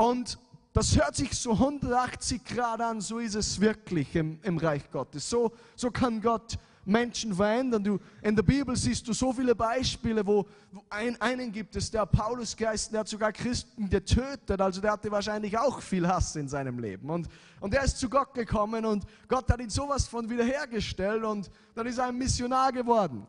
Und 0.00 0.38
das 0.72 0.96
hört 0.96 1.14
sich 1.14 1.34
so 1.34 1.52
180 1.52 2.42
Grad 2.46 2.80
an, 2.80 3.02
so 3.02 3.18
ist 3.18 3.34
es 3.34 3.60
wirklich 3.60 4.16
im, 4.16 4.38
im 4.42 4.56
Reich 4.56 4.90
Gottes. 4.90 5.28
So, 5.28 5.52
so 5.76 5.90
kann 5.90 6.22
Gott 6.22 6.58
Menschen 6.86 7.34
verändern. 7.34 7.84
Du, 7.84 7.98
in 8.22 8.34
der 8.34 8.42
Bibel 8.42 8.74
siehst 8.76 9.06
du 9.06 9.12
so 9.12 9.30
viele 9.30 9.54
Beispiele, 9.54 10.26
wo, 10.26 10.46
wo 10.72 10.82
ein, 10.88 11.20
einen 11.20 11.52
gibt 11.52 11.76
es, 11.76 11.90
der 11.90 12.06
Paulus 12.06 12.56
geheißen, 12.56 12.92
der 12.92 13.00
hat 13.00 13.08
sogar 13.08 13.30
Christen 13.30 13.90
getötet, 13.90 14.58
also 14.58 14.80
der 14.80 14.92
hatte 14.92 15.10
wahrscheinlich 15.10 15.58
auch 15.58 15.82
viel 15.82 16.08
Hass 16.08 16.34
in 16.34 16.48
seinem 16.48 16.78
Leben. 16.78 17.10
Und, 17.10 17.28
und 17.60 17.74
er 17.74 17.84
ist 17.84 17.98
zu 17.98 18.08
Gott 18.08 18.32
gekommen 18.32 18.86
und 18.86 19.04
Gott 19.28 19.50
hat 19.50 19.60
ihn 19.60 19.68
sowas 19.68 20.08
von 20.08 20.30
wiederhergestellt 20.30 21.24
und 21.24 21.50
dann 21.74 21.86
ist 21.86 21.98
er 21.98 22.06
ein 22.06 22.16
Missionar 22.16 22.72
geworden. 22.72 23.26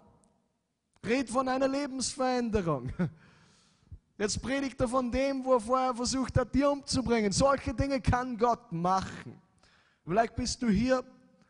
Red 1.05 1.29
von 1.29 1.49
einer 1.49 1.67
Lebensveränderung. 1.67 2.93
Jetzt 4.21 4.39
predigt 4.39 4.79
er 4.79 4.87
von 4.87 5.09
dem, 5.09 5.43
wo 5.43 5.53
er 5.53 5.59
vorher 5.59 5.95
versucht 5.95 6.37
hat, 6.37 6.53
dir 6.53 6.69
umzubringen. 6.69 7.31
Solche 7.31 7.73
Dinge 7.73 7.99
kann 7.99 8.37
Gott 8.37 8.71
machen. 8.71 9.41
Vielleicht 10.05 10.35
bist 10.35 10.61
du 10.61 10.69
hier 10.69 11.03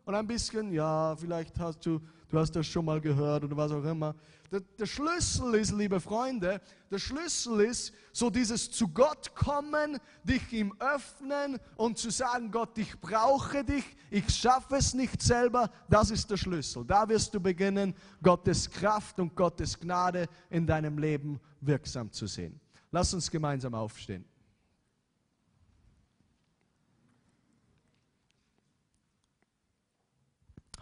und 0.05 0.15
ein 0.15 0.26
bisschen, 0.26 0.72
ja, 0.72 1.13
vielleicht 1.17 1.59
hast 1.59 1.86
du, 1.86 1.99
du 2.30 2.39
hast 2.39 2.55
das 2.55 2.65
schon 2.65 2.86
mal 2.86 3.01
gehört 3.01 3.43
oder 3.43 3.57
was 3.57 3.74
auch 3.74 3.84
immer. 3.84 4.15
Der, 4.49 4.61
der, 4.61 4.86
Schlüssel 4.86 5.55
ist, 5.55 5.72
liebe 5.72 5.99
Freunde, 5.99 6.61
der 6.89 6.97
Schlüssel 6.97 7.59
ist 7.59 7.93
so 8.13 8.30
dieses 8.30 8.72
zu 8.72 8.88
Gott 8.88 9.36
kommen, 9.36 9.97
dich 10.24 10.53
ihm 10.53 10.74
öffnen 10.80 11.59
und 11.76 11.97
zu 11.97 12.09
sagen, 12.09 12.51
Gott, 12.51 12.78
ich 12.78 12.97
brauche 13.01 13.65
dich, 13.65 13.84
ich 14.09 14.30
schaffe 14.34 14.78
es 14.78 14.93
nicht 14.93 15.22
selber, 15.22 15.69
das 15.89 16.09
ist 16.09 16.32
der 16.32 16.38
Schlüssel. 16.38 16.86
Da 16.86 17.09
wirst 17.09 17.34
du 17.34 17.41
beginnen, 17.41 17.93
Gottes 18.24 18.72
Kraft 18.72 19.19
und 19.19 19.36
Gottes 19.36 19.78
Gnade 19.78 20.30
in 20.49 20.65
deinem 20.65 20.97
Leben 20.97 21.38
wirksam 21.59 22.09
zu 22.13 22.28
sehen. 22.28 22.61
Lass 22.92 23.14
uns 23.14 23.32
gemeinsam 23.32 23.74
aufstehen. 23.74 24.26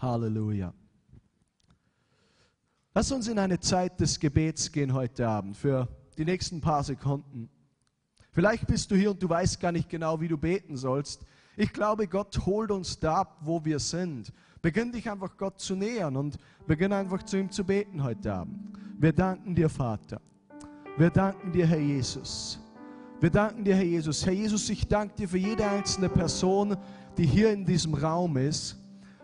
Halleluja. 0.01 0.73
Lass 2.95 3.11
uns 3.11 3.27
in 3.27 3.37
eine 3.37 3.59
Zeit 3.59 3.99
des 3.99 4.19
Gebets 4.19 4.71
gehen 4.71 4.93
heute 4.93 5.27
Abend 5.27 5.55
für 5.55 5.87
die 6.17 6.25
nächsten 6.25 6.61
paar 6.61 6.83
Sekunden. 6.83 7.49
Vielleicht 8.31 8.65
bist 8.67 8.89
du 8.91 8.95
hier 8.95 9.11
und 9.11 9.21
du 9.21 9.29
weißt 9.29 9.59
gar 9.59 9.71
nicht 9.71 9.89
genau, 9.89 10.19
wie 10.19 10.27
du 10.27 10.37
beten 10.37 10.77
sollst. 10.77 11.25
Ich 11.57 11.73
glaube, 11.73 12.07
Gott 12.07 12.45
holt 12.45 12.71
uns 12.71 12.99
da 12.99 13.15
ab, 13.15 13.37
wo 13.41 13.63
wir 13.65 13.79
sind. 13.79 14.31
Beginn 14.61 14.91
dich 14.91 15.09
einfach 15.09 15.37
Gott 15.37 15.59
zu 15.59 15.75
nähern 15.75 16.15
und 16.15 16.37
beginn 16.65 16.93
einfach 16.93 17.23
zu 17.23 17.37
ihm 17.37 17.51
zu 17.51 17.63
beten 17.63 18.03
heute 18.03 18.33
Abend. 18.33 18.77
Wir 18.97 19.13
danken 19.13 19.55
dir, 19.55 19.69
Vater. 19.69 20.21
Wir 20.99 21.09
danken 21.09 21.53
dir, 21.53 21.65
Herr 21.65 21.79
Jesus. 21.79 22.59
Wir 23.21 23.29
danken 23.29 23.63
dir, 23.63 23.73
Herr 23.73 23.85
Jesus. 23.85 24.25
Herr 24.25 24.33
Jesus, 24.33 24.69
ich 24.69 24.85
danke 24.85 25.15
dir 25.15 25.29
für 25.29 25.37
jede 25.37 25.65
einzelne 25.65 26.09
Person, 26.09 26.75
die 27.17 27.25
hier 27.25 27.53
in 27.53 27.63
diesem 27.65 27.93
Raum 27.93 28.35
ist. 28.35 28.75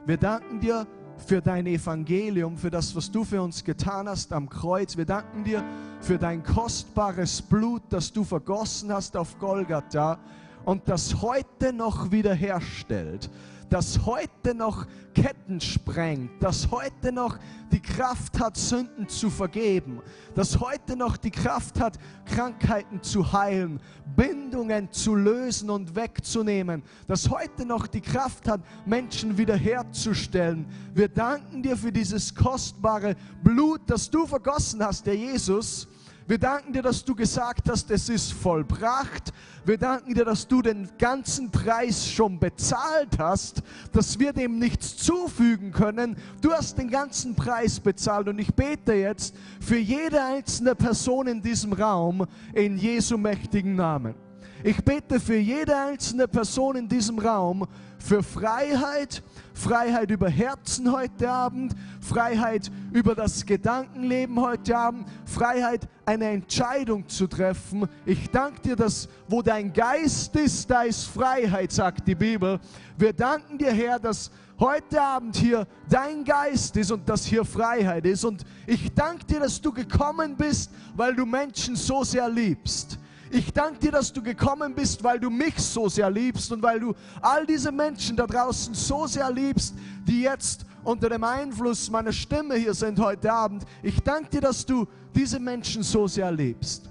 Wir 0.05 0.15
danken 0.15 0.61
dir 0.61 0.87
für 1.17 1.41
dein 1.41 1.67
Evangelium, 1.67 2.55
für 2.55 2.69
das, 2.69 2.95
was 2.95 3.11
du 3.11 3.25
für 3.25 3.41
uns 3.41 3.61
getan 3.61 4.07
hast 4.07 4.31
am 4.31 4.47
Kreuz. 4.47 4.95
Wir 4.95 5.03
danken 5.03 5.43
dir 5.43 5.65
für 5.99 6.17
dein 6.17 6.43
kostbares 6.43 7.41
Blut, 7.41 7.81
das 7.89 8.13
du 8.13 8.23
vergossen 8.23 8.93
hast 8.93 9.17
auf 9.17 9.37
Golgatha 9.37 10.17
und 10.63 10.87
das 10.87 11.21
heute 11.21 11.73
noch 11.73 12.09
wiederherstellt 12.09 13.29
das 13.75 14.05
heute 14.05 14.55
noch 14.55 14.87
Ketten 15.13 15.59
sprengt, 15.59 16.41
das 16.41 16.71
heute 16.71 17.11
noch 17.11 17.37
die 17.73 17.81
Kraft 17.81 18.39
hat, 18.39 18.55
Sünden 18.55 19.09
zu 19.09 19.29
vergeben, 19.29 19.99
das 20.33 20.61
heute 20.61 20.95
noch 20.95 21.17
die 21.17 21.29
Kraft 21.29 21.81
hat, 21.81 21.99
Krankheiten 22.23 23.03
zu 23.03 23.33
heilen, 23.33 23.81
Bindungen 24.15 24.89
zu 24.93 25.13
lösen 25.13 25.69
und 25.69 25.93
wegzunehmen, 25.93 26.83
das 27.05 27.29
heute 27.29 27.65
noch 27.65 27.87
die 27.87 27.99
Kraft 27.99 28.47
hat, 28.47 28.61
Menschen 28.85 29.37
wiederherzustellen. 29.37 30.65
Wir 30.93 31.09
danken 31.09 31.61
dir 31.61 31.75
für 31.75 31.91
dieses 31.91 32.33
kostbare 32.33 33.17
Blut, 33.43 33.81
das 33.87 34.09
du 34.09 34.25
vergossen 34.25 34.81
hast, 34.81 35.05
der 35.05 35.17
Jesus 35.17 35.85
wir 36.27 36.39
danken 36.39 36.73
dir, 36.73 36.81
dass 36.81 37.05
du 37.05 37.13
gesagt 37.13 37.69
hast, 37.69 37.91
es 37.91 38.09
ist 38.09 38.33
vollbracht. 38.33 39.31
Wir 39.63 39.77
danken 39.77 40.15
dir, 40.15 40.25
dass 40.25 40.47
du 40.47 40.63
den 40.63 40.89
ganzen 40.97 41.51
Preis 41.51 42.07
schon 42.07 42.39
bezahlt 42.39 43.19
hast, 43.19 43.61
dass 43.91 44.17
wir 44.17 44.33
dem 44.33 44.57
nichts 44.57 44.97
zufügen 44.97 45.71
können. 45.71 46.17
Du 46.41 46.51
hast 46.51 46.79
den 46.79 46.89
ganzen 46.89 47.35
Preis 47.35 47.79
bezahlt 47.79 48.27
und 48.27 48.39
ich 48.39 48.53
bete 48.55 48.93
jetzt 48.93 49.35
für 49.59 49.77
jede 49.77 50.23
einzelne 50.23 50.73
Person 50.73 51.27
in 51.27 51.43
diesem 51.43 51.73
Raum 51.73 52.25
in 52.53 52.77
Jesu 52.77 53.17
mächtigen 53.17 53.75
Namen. 53.75 54.15
Ich 54.63 54.83
bete 54.83 55.19
für 55.19 55.37
jede 55.37 55.77
einzelne 55.77 56.27
Person 56.27 56.75
in 56.75 56.89
diesem 56.89 57.19
Raum 57.19 57.67
für 57.99 58.23
Freiheit, 58.23 59.23
Freiheit 59.53 60.11
über 60.11 60.29
Herzen 60.29 60.91
heute 60.91 61.29
Abend, 61.29 61.73
Freiheit 62.01 62.71
über 62.91 63.15
das 63.15 63.45
Gedankenleben 63.45 64.39
heute 64.39 64.77
Abend, 64.77 65.07
Freiheit, 65.25 65.87
eine 66.05 66.29
Entscheidung 66.29 67.07
zu 67.07 67.27
treffen. 67.27 67.87
Ich 68.05 68.29
danke 68.29 68.61
dir, 68.61 68.75
dass 68.75 69.07
wo 69.27 69.41
dein 69.41 69.73
Geist 69.73 70.35
ist, 70.35 70.69
da 70.69 70.83
ist 70.83 71.05
Freiheit, 71.05 71.71
sagt 71.71 72.07
die 72.07 72.15
Bibel. 72.15 72.59
Wir 72.97 73.13
danken 73.13 73.57
dir, 73.57 73.71
Herr, 73.71 73.99
dass 73.99 74.29
heute 74.59 75.01
Abend 75.01 75.35
hier 75.35 75.67
dein 75.89 76.23
Geist 76.23 76.75
ist 76.77 76.91
und 76.91 77.07
dass 77.09 77.25
hier 77.25 77.43
Freiheit 77.43 78.05
ist. 78.05 78.23
Und 78.23 78.43
ich 78.67 78.93
danke 78.93 79.25
dir, 79.25 79.39
dass 79.39 79.59
du 79.59 79.71
gekommen 79.71 80.35
bist, 80.35 80.71
weil 80.95 81.15
du 81.15 81.25
Menschen 81.25 81.75
so 81.75 82.03
sehr 82.03 82.29
liebst. 82.29 82.99
Ich 83.35 83.51
danke 83.51 83.79
dir, 83.79 83.91
dass 83.91 84.13
du 84.13 84.23
gekommen 84.23 84.73
bist, 84.73 85.03
weil 85.03 85.19
du 85.19 85.29
mich 85.29 85.59
so 85.59 85.89
sehr 85.89 86.09
liebst 86.09 86.53
und 86.53 86.63
weil 86.63 86.79
du 86.79 86.95
all 87.21 87.45
diese 87.45 87.69
Menschen 87.69 88.15
da 88.15 88.25
draußen 88.25 88.73
so 88.73 89.07
sehr 89.07 89.29
liebst, 89.29 89.75
die 90.07 90.21
jetzt 90.21 90.65
unter 90.85 91.09
dem 91.09 91.21
Einfluss 91.25 91.89
meiner 91.89 92.13
Stimme 92.13 92.55
hier 92.55 92.73
sind 92.73 92.97
heute 92.97 93.33
Abend. 93.33 93.65
Ich 93.83 93.99
danke 93.99 94.29
dir, 94.29 94.39
dass 94.39 94.65
du 94.65 94.87
diese 95.13 95.37
Menschen 95.37 95.83
so 95.83 96.07
sehr 96.07 96.31
liebst. 96.31 96.89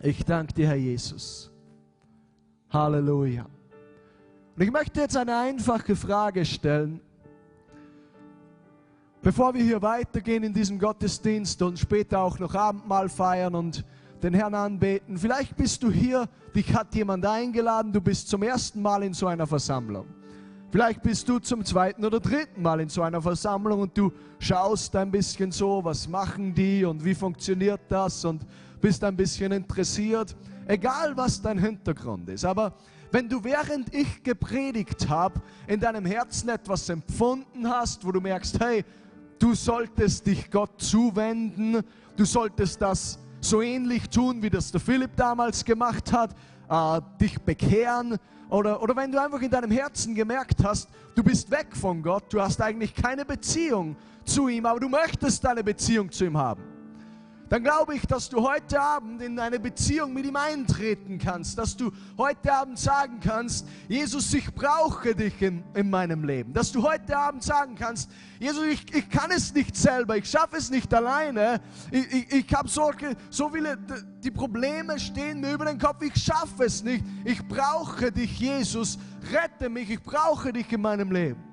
Ich 0.00 0.24
danke 0.24 0.52
dir, 0.52 0.66
Herr 0.66 0.74
Jesus. 0.74 1.48
Halleluja. 2.68 3.46
Und 4.56 4.62
ich 4.64 4.72
möchte 4.72 5.00
jetzt 5.00 5.16
eine 5.16 5.36
einfache 5.36 5.94
Frage 5.94 6.44
stellen. 6.44 7.00
Bevor 9.22 9.54
wir 9.54 9.62
hier 9.62 9.80
weitergehen 9.80 10.42
in 10.42 10.52
diesem 10.52 10.80
Gottesdienst 10.80 11.62
und 11.62 11.78
später 11.78 12.18
auch 12.18 12.40
noch 12.40 12.52
Abendmahl 12.52 13.08
feiern 13.08 13.54
und 13.54 13.84
den 14.22 14.34
Herrn 14.34 14.54
anbeten. 14.54 15.18
Vielleicht 15.18 15.56
bist 15.56 15.82
du 15.82 15.90
hier, 15.90 16.28
dich 16.54 16.74
hat 16.74 16.94
jemand 16.94 17.26
eingeladen, 17.26 17.92
du 17.92 18.00
bist 18.00 18.28
zum 18.28 18.42
ersten 18.42 18.80
Mal 18.80 19.02
in 19.02 19.14
so 19.14 19.26
einer 19.26 19.46
Versammlung. 19.46 20.06
Vielleicht 20.70 21.02
bist 21.02 21.28
du 21.28 21.38
zum 21.38 21.64
zweiten 21.64 22.04
oder 22.04 22.18
dritten 22.18 22.62
Mal 22.62 22.80
in 22.80 22.88
so 22.88 23.02
einer 23.02 23.20
Versammlung 23.20 23.80
und 23.80 23.98
du 23.98 24.10
schaust 24.38 24.96
ein 24.96 25.10
bisschen 25.10 25.52
so, 25.52 25.84
was 25.84 26.08
machen 26.08 26.54
die 26.54 26.84
und 26.84 27.04
wie 27.04 27.14
funktioniert 27.14 27.82
das 27.88 28.24
und 28.24 28.46
bist 28.80 29.04
ein 29.04 29.14
bisschen 29.14 29.52
interessiert, 29.52 30.34
egal 30.66 31.14
was 31.16 31.42
dein 31.42 31.58
Hintergrund 31.58 32.30
ist. 32.30 32.44
Aber 32.44 32.74
wenn 33.10 33.28
du 33.28 33.44
während 33.44 33.94
ich 33.94 34.22
gepredigt 34.22 35.06
habe, 35.10 35.42
in 35.66 35.78
deinem 35.78 36.06
Herzen 36.06 36.48
etwas 36.48 36.88
empfunden 36.88 37.68
hast, 37.68 38.06
wo 38.06 38.12
du 38.12 38.22
merkst, 38.22 38.58
hey, 38.58 38.82
du 39.38 39.54
solltest 39.54 40.26
dich 40.26 40.50
Gott 40.50 40.80
zuwenden, 40.80 41.82
du 42.16 42.24
solltest 42.24 42.80
das 42.80 43.18
so 43.44 43.60
ähnlich 43.60 44.08
tun, 44.08 44.42
wie 44.42 44.50
das 44.50 44.70
der 44.70 44.80
Philipp 44.80 45.16
damals 45.16 45.64
gemacht 45.64 46.12
hat, 46.12 46.30
äh, 46.68 47.00
dich 47.20 47.40
bekehren. 47.40 48.18
Oder, 48.48 48.82
oder 48.82 48.94
wenn 48.96 49.10
du 49.10 49.20
einfach 49.20 49.40
in 49.40 49.50
deinem 49.50 49.70
Herzen 49.70 50.14
gemerkt 50.14 50.62
hast, 50.64 50.88
du 51.14 51.22
bist 51.22 51.50
weg 51.50 51.68
von 51.72 52.02
Gott, 52.02 52.24
du 52.30 52.40
hast 52.40 52.60
eigentlich 52.60 52.94
keine 52.94 53.24
Beziehung 53.24 53.96
zu 54.24 54.48
ihm, 54.48 54.66
aber 54.66 54.80
du 54.80 54.88
möchtest 54.88 55.44
eine 55.46 55.64
Beziehung 55.64 56.10
zu 56.10 56.24
ihm 56.24 56.36
haben 56.36 56.71
dann 57.52 57.62
glaube 57.62 57.94
ich, 57.94 58.06
dass 58.06 58.30
du 58.30 58.48
heute 58.48 58.80
Abend 58.80 59.20
in 59.20 59.38
eine 59.38 59.60
Beziehung 59.60 60.14
mit 60.14 60.24
ihm 60.24 60.36
eintreten 60.36 61.18
kannst, 61.18 61.58
dass 61.58 61.76
du 61.76 61.92
heute 62.16 62.50
Abend 62.50 62.78
sagen 62.78 63.20
kannst, 63.20 63.68
Jesus, 63.88 64.32
ich 64.32 64.50
brauche 64.54 65.14
dich 65.14 65.42
in, 65.42 65.62
in 65.74 65.90
meinem 65.90 66.24
Leben, 66.24 66.54
dass 66.54 66.72
du 66.72 66.82
heute 66.82 67.14
Abend 67.14 67.42
sagen 67.42 67.74
kannst, 67.74 68.10
Jesus, 68.40 68.64
ich, 68.64 68.94
ich 68.94 69.10
kann 69.10 69.30
es 69.30 69.52
nicht 69.52 69.76
selber, 69.76 70.16
ich 70.16 70.30
schaffe 70.30 70.56
es 70.56 70.70
nicht 70.70 70.94
alleine, 70.94 71.60
ich, 71.90 72.10
ich, 72.10 72.32
ich 72.32 72.54
habe 72.54 72.70
solche, 72.70 73.14
so 73.28 73.50
viele, 73.50 73.76
die 74.24 74.30
Probleme 74.30 74.98
stehen 74.98 75.42
mir 75.42 75.52
über 75.52 75.66
den 75.66 75.78
Kopf, 75.78 76.00
ich 76.00 76.16
schaffe 76.16 76.64
es 76.64 76.82
nicht, 76.82 77.04
ich 77.22 77.46
brauche 77.46 78.10
dich, 78.10 78.40
Jesus, 78.40 78.98
rette 79.30 79.68
mich, 79.68 79.90
ich 79.90 80.02
brauche 80.02 80.54
dich 80.54 80.72
in 80.72 80.80
meinem 80.80 81.12
Leben. 81.12 81.44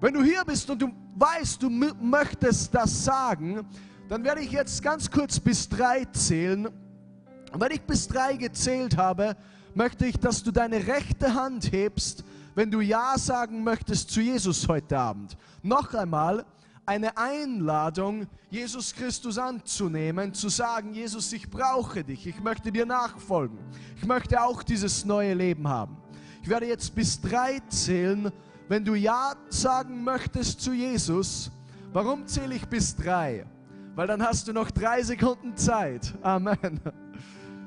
Wenn 0.00 0.14
du 0.14 0.24
hier 0.24 0.44
bist 0.44 0.68
und 0.68 0.82
du 0.82 0.90
weißt, 1.14 1.62
du 1.62 1.70
möchtest 1.70 2.74
das 2.74 3.04
sagen, 3.04 3.64
dann 4.08 4.24
werde 4.24 4.40
ich 4.40 4.50
jetzt 4.50 4.82
ganz 4.82 5.10
kurz 5.10 5.40
bis 5.40 5.68
drei 5.68 6.04
zählen. 6.06 6.66
Und 6.66 7.60
wenn 7.60 7.72
ich 7.72 7.82
bis 7.82 8.08
drei 8.08 8.36
gezählt 8.36 8.96
habe, 8.96 9.36
möchte 9.74 10.06
ich, 10.06 10.18
dass 10.18 10.42
du 10.42 10.50
deine 10.50 10.86
rechte 10.86 11.34
Hand 11.34 11.72
hebst, 11.72 12.24
wenn 12.54 12.70
du 12.70 12.80
Ja 12.80 13.14
sagen 13.16 13.64
möchtest 13.64 14.10
zu 14.10 14.20
Jesus 14.20 14.68
heute 14.68 14.98
Abend. 14.98 15.36
Noch 15.62 15.94
einmal 15.94 16.44
eine 16.86 17.16
Einladung, 17.16 18.26
Jesus 18.50 18.94
Christus 18.94 19.38
anzunehmen, 19.38 20.34
zu 20.34 20.48
sagen, 20.48 20.94
Jesus, 20.94 21.32
ich 21.32 21.48
brauche 21.50 22.04
dich, 22.04 22.26
ich 22.26 22.40
möchte 22.40 22.70
dir 22.70 22.86
nachfolgen, 22.86 23.58
ich 23.96 24.06
möchte 24.06 24.40
auch 24.42 24.62
dieses 24.62 25.04
neue 25.04 25.34
Leben 25.34 25.66
haben. 25.66 25.96
Ich 26.42 26.48
werde 26.48 26.66
jetzt 26.66 26.94
bis 26.94 27.20
drei 27.20 27.60
zählen. 27.68 28.30
Wenn 28.68 28.84
du 28.84 28.94
Ja 28.94 29.34
sagen 29.48 30.04
möchtest 30.04 30.60
zu 30.60 30.72
Jesus, 30.72 31.50
Warum 31.94 32.26
zähle 32.26 32.56
ich 32.56 32.66
bis 32.66 32.96
drei? 32.96 33.46
Weil 33.94 34.08
dann 34.08 34.22
hast 34.22 34.48
du 34.48 34.52
noch 34.52 34.70
drei 34.70 35.02
Sekunden 35.02 35.56
Zeit. 35.56 36.14
Amen. 36.22 36.80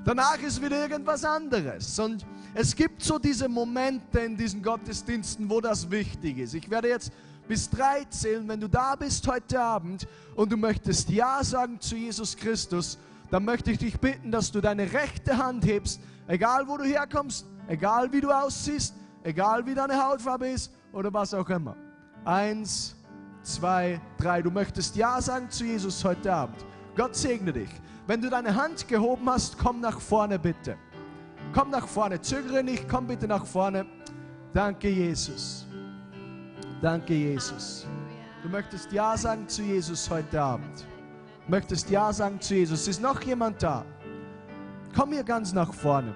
Danach 0.04 0.40
ist 0.40 0.62
wieder 0.62 0.82
irgendwas 0.82 1.24
anderes. 1.24 1.98
Und 2.00 2.26
es 2.54 2.76
gibt 2.76 3.02
so 3.02 3.18
diese 3.18 3.48
Momente 3.48 4.20
in 4.20 4.36
diesen 4.36 4.62
Gottesdiensten, 4.62 5.50
wo 5.50 5.62
das 5.62 5.90
wichtig 5.90 6.38
ist. 6.38 6.54
Ich 6.54 6.70
werde 6.70 6.90
jetzt 6.90 7.12
bis 7.48 7.70
drei 7.70 8.04
zählen. 8.10 8.48
Wenn 8.48 8.60
du 8.60 8.68
da 8.68 8.96
bist 8.96 9.26
heute 9.28 9.60
Abend 9.60 10.08
und 10.36 10.52
du 10.52 10.58
möchtest 10.58 11.10
Ja 11.10 11.44
sagen 11.44 11.80
zu 11.80 11.96
Jesus 11.96 12.36
Christus, 12.36 12.98
dann 13.32 13.46
möchte 13.46 13.72
ich 13.72 13.78
dich 13.78 14.00
bitten, 14.00 14.32
dass 14.32 14.52
du 14.52 14.60
deine 14.60 14.92
rechte 14.92 15.38
Hand 15.38 15.66
hebst, 15.66 16.02
egal 16.28 16.68
wo 16.68 16.78
du 16.78 16.84
herkommst, 16.84 17.46
egal 17.68 18.12
wie 18.12 18.22
du 18.22 18.32
aussiehst, 18.32 18.94
egal 19.24 19.66
wie 19.66 19.76
deine 19.76 20.02
Hautfarbe 20.02 20.50
ist 20.50 20.74
oder 20.92 21.14
was 21.14 21.34
auch 21.34 21.50
immer. 21.50 21.76
Eins, 22.26 22.97
zwei, 23.48 24.00
drei. 24.18 24.42
Du 24.42 24.52
möchtest 24.52 24.96
Ja 24.96 25.22
sagen 25.22 25.50
zu 25.50 25.66
Jesus 25.66 26.04
heute 26.04 26.34
Abend. 26.34 26.66
Gott 26.96 27.16
segne 27.16 27.54
dich. 27.54 27.70
Wenn 28.06 28.22
du 28.22 28.30
deine 28.30 28.54
Hand 28.54 28.88
gehoben 28.88 29.30
hast, 29.30 29.58
komm 29.58 29.80
nach 29.80 30.00
vorne 30.00 30.38
bitte. 30.38 30.78
Komm 31.54 31.70
nach 31.70 31.88
vorne. 31.88 32.20
Zögere 32.22 32.64
nicht, 32.64 32.88
komm 32.90 33.08
bitte 33.08 33.28
nach 33.28 33.46
vorne. 33.46 33.86
Danke, 34.54 34.90
Jesus. 34.90 35.66
Danke, 36.82 37.14
Jesus. 37.14 37.86
Du 38.44 38.50
möchtest 38.50 38.92
Ja 38.92 39.18
sagen 39.18 39.48
zu 39.48 39.62
Jesus 39.62 40.10
heute 40.10 40.42
Abend. 40.42 40.86
Möchtest 41.48 41.90
Ja 41.90 42.12
sagen 42.12 42.40
zu 42.40 42.56
Jesus. 42.56 42.88
Ist 42.88 43.02
noch 43.02 43.22
jemand 43.22 43.62
da? 43.64 43.86
Komm 44.96 45.12
hier 45.14 45.24
ganz 45.24 45.54
nach 45.54 45.74
vorne. 45.74 46.14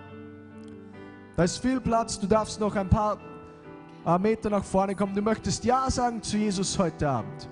Da 1.35 1.43
ist 1.43 1.59
viel 1.59 1.79
Platz. 1.79 2.19
Du 2.19 2.27
darfst 2.27 2.59
noch 2.59 2.75
ein 2.75 2.89
paar 2.89 3.17
Meter 4.19 4.49
nach 4.49 4.63
vorne 4.63 4.95
kommen. 4.95 5.13
Du 5.15 5.21
möchtest 5.21 5.63
Ja 5.63 5.89
sagen 5.89 6.21
zu 6.21 6.37
Jesus 6.37 6.77
heute 6.77 7.07
Abend. 7.07 7.47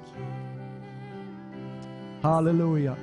Halleluja. 2.24 2.98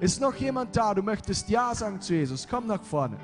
Ist 0.00 0.20
noch 0.20 0.34
jemand 0.34 0.76
da? 0.76 0.94
Du 0.94 1.02
möchtest 1.02 1.48
Ja 1.48 1.74
sagen 1.74 2.00
zu 2.00 2.14
Jesus. 2.14 2.46
Komm 2.48 2.66
nach 2.66 2.82
vorne. 2.82 3.16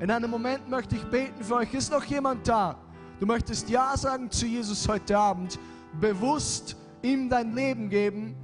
In 0.00 0.10
einem 0.10 0.30
Moment 0.30 0.68
möchte 0.68 0.96
ich 0.96 1.04
beten 1.04 1.44
für 1.44 1.56
euch. 1.56 1.72
Ist 1.74 1.92
noch 1.92 2.04
jemand 2.04 2.48
da? 2.48 2.76
Du 3.20 3.26
möchtest 3.26 3.68
Ja 3.68 3.96
sagen 3.96 4.30
zu 4.30 4.46
Jesus 4.46 4.88
heute 4.88 5.16
Abend. 5.16 5.58
Bewusst 6.00 6.76
ihm 7.02 7.28
dein 7.28 7.54
Leben 7.54 7.88
geben. 7.88 8.34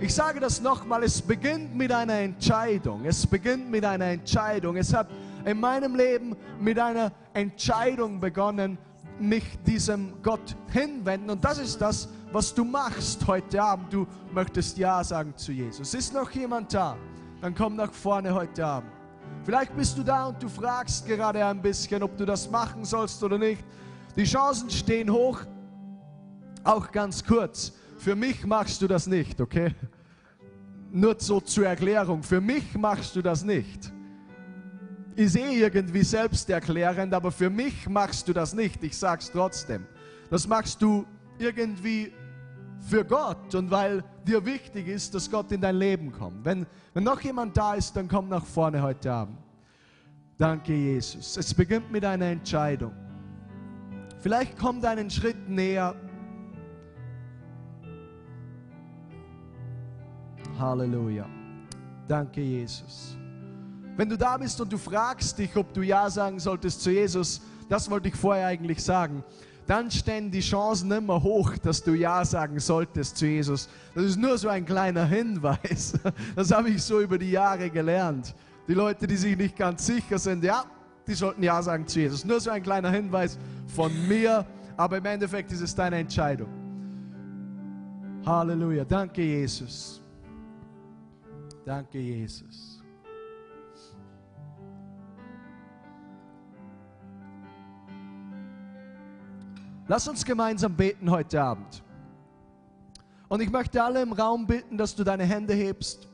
Ich 0.00 0.14
sage 0.14 0.38
das 0.38 0.60
nochmal, 0.60 1.02
es 1.02 1.20
beginnt 1.20 1.74
mit 1.74 1.90
einer 1.90 2.20
Entscheidung. 2.20 3.04
Es 3.04 3.26
beginnt 3.26 3.68
mit 3.68 3.84
einer 3.84 4.04
Entscheidung. 4.04 4.76
Es 4.76 4.94
hat 4.94 5.08
in 5.44 5.60
meinem 5.60 5.94
Leben 5.94 6.36
mit 6.60 6.78
einer 6.78 7.12
Entscheidung 7.34 8.20
begonnen, 8.20 8.78
mich 9.20 9.58
diesem 9.66 10.22
Gott 10.22 10.56
hinwenden. 10.70 11.30
Und 11.30 11.44
das 11.44 11.58
ist 11.58 11.80
das, 11.80 12.08
was 12.32 12.54
du 12.54 12.64
machst 12.64 13.26
heute 13.26 13.62
Abend. 13.62 13.92
Du 13.92 14.06
möchtest 14.32 14.78
Ja 14.78 15.02
sagen 15.02 15.36
zu 15.36 15.52
Jesus. 15.52 15.94
Ist 15.94 16.14
noch 16.14 16.30
jemand 16.30 16.72
da? 16.72 16.96
Dann 17.40 17.54
komm 17.54 17.76
nach 17.76 17.92
vorne 17.92 18.34
heute 18.34 18.64
Abend. 18.64 18.90
Vielleicht 19.44 19.74
bist 19.76 19.96
du 19.96 20.02
da 20.02 20.26
und 20.26 20.42
du 20.42 20.48
fragst 20.48 21.06
gerade 21.06 21.44
ein 21.44 21.62
bisschen, 21.62 22.02
ob 22.02 22.16
du 22.16 22.26
das 22.26 22.50
machen 22.50 22.84
sollst 22.84 23.22
oder 23.22 23.38
nicht. 23.38 23.64
Die 24.16 24.24
Chancen 24.24 24.70
stehen 24.70 25.10
hoch. 25.10 25.40
Auch 26.64 26.90
ganz 26.90 27.24
kurz. 27.24 27.72
Für 27.98 28.14
mich 28.14 28.44
machst 28.44 28.82
du 28.82 28.86
das 28.86 29.06
nicht, 29.06 29.40
okay? 29.40 29.74
Nur 30.90 31.16
so 31.18 31.40
zur 31.40 31.66
Erklärung. 31.66 32.22
Für 32.22 32.40
mich 32.40 32.76
machst 32.76 33.16
du 33.16 33.22
das 33.22 33.44
nicht. 33.44 33.92
Ich 35.20 35.32
sehe 35.32 35.50
irgendwie 35.50 36.04
selbsterklärend, 36.04 37.12
aber 37.12 37.32
für 37.32 37.50
mich 37.50 37.88
machst 37.88 38.28
du 38.28 38.32
das 38.32 38.54
nicht. 38.54 38.84
Ich 38.84 38.96
sag's 38.96 39.32
trotzdem. 39.32 39.84
Das 40.30 40.46
machst 40.46 40.80
du 40.80 41.04
irgendwie 41.40 42.12
für 42.88 43.04
Gott 43.04 43.52
und 43.56 43.68
weil 43.68 44.04
dir 44.24 44.46
wichtig 44.46 44.86
ist, 44.86 45.12
dass 45.12 45.28
Gott 45.28 45.50
in 45.50 45.60
dein 45.60 45.74
Leben 45.74 46.12
kommt. 46.12 46.44
Wenn, 46.44 46.64
wenn 46.94 47.02
noch 47.02 47.20
jemand 47.20 47.56
da 47.56 47.74
ist, 47.74 47.96
dann 47.96 48.06
komm 48.06 48.28
nach 48.28 48.44
vorne 48.44 48.80
heute 48.80 49.10
Abend. 49.10 49.38
Danke, 50.36 50.72
Jesus. 50.72 51.36
Es 51.36 51.52
beginnt 51.52 51.90
mit 51.90 52.04
einer 52.04 52.26
Entscheidung. 52.26 52.92
Vielleicht 54.20 54.56
kommt 54.56 54.84
einen 54.84 55.10
Schritt 55.10 55.48
näher. 55.48 55.96
Halleluja. 60.60 61.26
Danke, 62.06 62.40
Jesus. 62.40 63.18
Wenn 63.98 64.08
du 64.08 64.16
da 64.16 64.36
bist 64.36 64.60
und 64.60 64.72
du 64.72 64.78
fragst 64.78 65.36
dich, 65.38 65.56
ob 65.56 65.74
du 65.74 65.82
Ja 65.82 66.08
sagen 66.08 66.38
solltest 66.38 66.82
zu 66.82 66.92
Jesus, 66.92 67.40
das 67.68 67.90
wollte 67.90 68.06
ich 68.06 68.14
vorher 68.14 68.46
eigentlich 68.46 68.80
sagen, 68.80 69.24
dann 69.66 69.90
stehen 69.90 70.30
die 70.30 70.38
Chancen 70.38 70.92
immer 70.92 71.20
hoch, 71.20 71.58
dass 71.58 71.82
du 71.82 71.94
Ja 71.94 72.24
sagen 72.24 72.60
solltest 72.60 73.16
zu 73.16 73.26
Jesus. 73.26 73.68
Das 73.96 74.04
ist 74.04 74.16
nur 74.16 74.38
so 74.38 74.48
ein 74.48 74.64
kleiner 74.64 75.04
Hinweis. 75.04 75.94
Das 76.36 76.52
habe 76.52 76.70
ich 76.70 76.80
so 76.80 77.00
über 77.00 77.18
die 77.18 77.32
Jahre 77.32 77.70
gelernt. 77.70 78.36
Die 78.68 78.74
Leute, 78.74 79.08
die 79.08 79.16
sich 79.16 79.36
nicht 79.36 79.56
ganz 79.56 79.84
sicher 79.84 80.20
sind, 80.20 80.44
ja, 80.44 80.64
die 81.04 81.14
sollten 81.14 81.42
Ja 81.42 81.60
sagen 81.60 81.84
zu 81.84 81.98
Jesus. 81.98 82.24
Nur 82.24 82.38
so 82.38 82.50
ein 82.50 82.62
kleiner 82.62 82.92
Hinweis 82.92 83.36
von 83.66 83.90
mir, 84.06 84.46
aber 84.76 84.98
im 84.98 85.06
Endeffekt 85.06 85.50
ist 85.50 85.60
es 85.60 85.74
deine 85.74 85.96
Entscheidung. 85.96 86.48
Halleluja. 88.24 88.84
Danke, 88.84 89.22
Jesus. 89.22 90.00
Danke, 91.64 91.98
Jesus. 91.98 92.67
Lass 99.90 100.06
uns 100.06 100.22
gemeinsam 100.22 100.76
beten 100.76 101.10
heute 101.10 101.40
Abend. 101.40 101.82
Und 103.26 103.40
ich 103.40 103.50
möchte 103.50 103.82
alle 103.82 104.02
im 104.02 104.12
Raum 104.12 104.46
bitten, 104.46 104.76
dass 104.76 104.94
du 104.94 105.02
deine 105.02 105.24
Hände 105.24 105.54
hebst, 105.54 106.06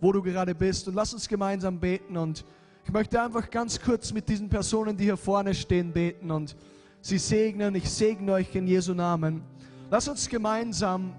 wo 0.00 0.12
du 0.12 0.22
gerade 0.22 0.54
bist. 0.54 0.86
Und 0.86 0.94
lass 0.94 1.12
uns 1.12 1.26
gemeinsam 1.26 1.80
beten. 1.80 2.16
Und 2.16 2.44
ich 2.84 2.92
möchte 2.92 3.20
einfach 3.20 3.50
ganz 3.50 3.80
kurz 3.80 4.12
mit 4.12 4.28
diesen 4.28 4.48
Personen, 4.48 4.96
die 4.96 5.04
hier 5.04 5.16
vorne 5.16 5.56
stehen, 5.56 5.92
beten 5.92 6.30
und 6.30 6.54
sie 7.00 7.18
segnen. 7.18 7.74
Ich 7.74 7.90
segne 7.90 8.32
euch 8.32 8.54
in 8.54 8.68
Jesu 8.68 8.94
Namen. 8.94 9.42
Lass 9.90 10.06
uns 10.06 10.28
gemeinsam 10.28 11.12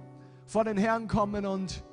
vor 0.45 0.63
den 0.63 0.77
Herrn 0.77 1.09
kommen 1.09 1.45
und 1.45 1.83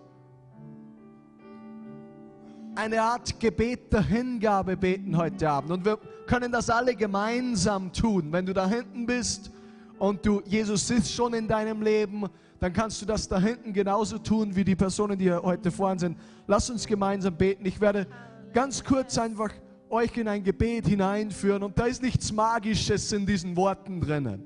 eine 2.76 3.02
Art 3.02 3.40
Gebet 3.40 3.92
der 3.92 4.02
Hingabe 4.02 4.76
beten 4.76 5.16
heute 5.16 5.50
Abend. 5.50 5.72
Und 5.72 5.84
wir 5.84 5.98
können 6.28 6.52
das 6.52 6.70
alle 6.70 6.94
gemeinsam 6.94 7.92
tun. 7.92 8.28
Wenn 8.30 8.46
du 8.46 8.52
da 8.52 8.68
hinten 8.68 9.06
bist 9.06 9.50
und 9.98 10.24
du, 10.26 10.42
Jesus 10.44 10.90
ist 10.90 11.12
schon 11.12 11.34
in 11.34 11.48
deinem 11.48 11.82
Leben, 11.82 12.26
dann 12.60 12.72
kannst 12.72 13.00
du 13.02 13.06
das 13.06 13.28
da 13.28 13.38
hinten 13.38 13.72
genauso 13.72 14.18
tun 14.18 14.54
wie 14.56 14.64
die 14.64 14.76
Personen, 14.76 15.18
die 15.18 15.32
heute 15.32 15.70
vorne 15.70 16.00
sind. 16.00 16.18
Lass 16.46 16.70
uns 16.70 16.86
gemeinsam 16.86 17.36
beten. 17.36 17.64
Ich 17.66 17.80
werde 17.80 18.06
ganz 18.52 18.82
kurz 18.82 19.18
einfach 19.18 19.50
euch 19.90 20.16
in 20.16 20.28
ein 20.28 20.42
Gebet 20.42 20.86
hineinführen 20.86 21.62
und 21.62 21.78
da 21.78 21.86
ist 21.86 22.02
nichts 22.02 22.32
Magisches 22.32 23.12
in 23.12 23.26
diesen 23.26 23.56
Worten 23.56 24.00
drinnen. 24.00 24.42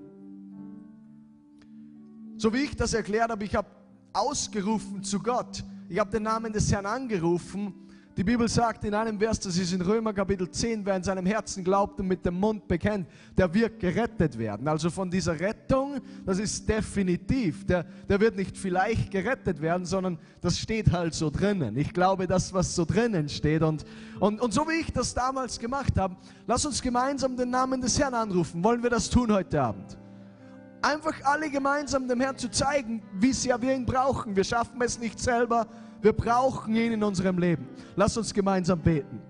So 2.37 2.53
wie 2.53 2.59
ich 2.59 2.77
das 2.77 2.95
erklärt 2.95 3.31
habe, 3.31 3.45
ich 3.45 3.55
habe 3.55 3.69
ausgerufen 4.13 5.03
zu 5.03 5.21
Gott. 5.21 5.65
Ich 5.89 5.99
habe 5.99 6.11
den 6.11 6.25
Namen 6.25 6.53
des 6.53 6.71
Herrn 6.71 6.87
angerufen 6.87 7.88
die 8.19 8.25
Bibel 8.25 8.49
sagt 8.49 8.83
in 8.83 8.95
einem 8.95 9.17
Vers, 9.17 9.39
das 9.39 9.57
ist 9.57 9.73
in 9.73 9.81
Römer 9.81 10.13
Kapitel 10.13 10.51
10, 10.51 10.85
wer 10.85 10.97
in 10.97 11.05
seinem 11.05 11.25
Herzen 11.25 11.63
glaubt 11.63 12.01
und 12.01 12.09
mit 12.09 12.27
dem 12.27 12.35
Mund 12.35 12.67
bekennt, 12.67 13.07
der 13.37 13.55
wird 13.55 13.79
gerettet 13.79 14.37
werden. 14.37 14.67
Also 14.67 14.91
von 14.91 15.09
dieser 15.09 15.39
Rettung, 15.39 16.01
das 16.27 16.41
ist 16.41 16.69
definitiv. 16.69 17.65
Der, 17.65 17.85
der 18.09 18.19
wird 18.19 18.35
nicht 18.35 18.59
vielleicht 18.59 19.13
gerettet 19.13 19.61
werden, 19.63 19.87
sondern 19.87 20.19
das 20.41 20.59
steht 20.59 20.91
halt 20.91 21.15
so 21.15 21.31
drinnen. 21.31 21.77
Ich 21.77 21.93
glaube, 21.93 22.27
das, 22.27 22.53
was 22.53 22.75
so 22.75 22.85
drinnen 22.85 23.29
steht. 23.29 23.63
Und, 23.63 23.85
und, 24.19 24.41
und 24.41 24.53
so 24.53 24.67
wie 24.67 24.81
ich 24.81 24.93
das 24.93 25.15
damals 25.15 25.57
gemacht 25.57 25.97
habe, 25.97 26.17
lass 26.49 26.67
uns 26.67 26.83
gemeinsam 26.83 27.37
den 27.37 27.51
Namen 27.51 27.81
des 27.81 28.01
Herrn 28.01 28.15
anrufen. 28.15 28.65
Wollen 28.65 28.83
wir 28.83 28.91
das 28.91 29.09
tun 29.09 29.33
heute 29.33 29.63
Abend? 29.63 29.97
Einfach 30.83 31.15
alle 31.23 31.49
gemeinsam 31.51 32.09
dem 32.09 32.21
Herrn 32.21 32.37
zu 32.37 32.51
zeigen, 32.51 33.01
wie 33.21 33.33
sehr 33.33 33.63
wir 33.63 33.77
ihn 33.77 33.87
brauchen. 33.87 34.35
Wir 34.35 34.43
schaffen 34.43 34.83
es 34.83 34.99
nicht 34.99 35.21
selber 35.21 35.69
wir 36.01 36.13
brauchen 36.13 36.75
ihn 36.75 36.93
in 36.93 37.03
unserem 37.03 37.39
Leben. 37.39 37.67
Lass 37.97 38.17
uns 38.17 38.33
gemeinsam 38.33 38.81
beten. 38.81 39.21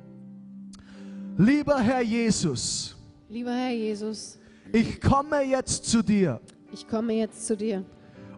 Lieber 1.36 1.78
Herr 1.78 2.02
Jesus, 2.02 2.96
Lieber 3.28 3.52
Herr 3.52 3.72
Jesus, 3.72 4.38
ich 4.72 5.00
komme 5.00 5.42
jetzt 5.42 5.84
zu 5.84 6.02
dir 6.02 6.40
ich 6.72 6.86
komme 6.86 7.14
jetzt 7.14 7.46
zu 7.46 7.56
dir 7.56 7.84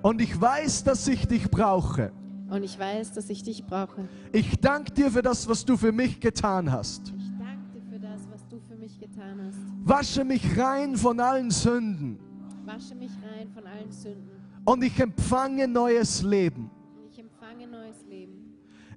und 0.02 0.20
ich 0.20 0.38
weiß, 0.40 0.84
dass 0.84 1.06
ich 1.08 1.26
dich 1.26 1.50
brauche. 1.50 2.12
und 2.48 2.62
ich 2.62 2.78
weiß, 2.78 3.12
dass 3.12 3.28
ich 3.30 3.42
dich 3.42 3.64
brauche. 3.64 4.08
Ich 4.32 4.58
danke 4.60 4.92
dir 4.92 5.10
für 5.10 5.22
das, 5.22 5.48
was 5.48 5.64
du 5.64 5.76
für 5.76 5.92
mich 5.92 6.20
getan 6.20 6.70
hast. 6.70 7.12
Ich 7.16 7.30
danke 7.38 7.70
dir 7.72 7.82
für 7.90 7.98
das, 7.98 8.20
was 8.30 8.46
du 8.48 8.60
für 8.60 8.76
mich 8.76 8.98
getan 8.98 9.40
hast. 9.46 9.58
Wasche 9.84 10.24
mich 10.24 10.44
rein 10.56 10.96
von 10.96 11.18
allen 11.20 11.50
Sünden 11.50 12.18
Wasche 12.64 12.94
mich 12.94 13.10
rein 13.10 13.48
von 13.52 13.66
allen 13.66 13.90
Sünden 13.90 14.30
und 14.64 14.84
ich 14.84 14.98
empfange 15.00 15.66
neues 15.66 16.22
Leben. 16.22 16.70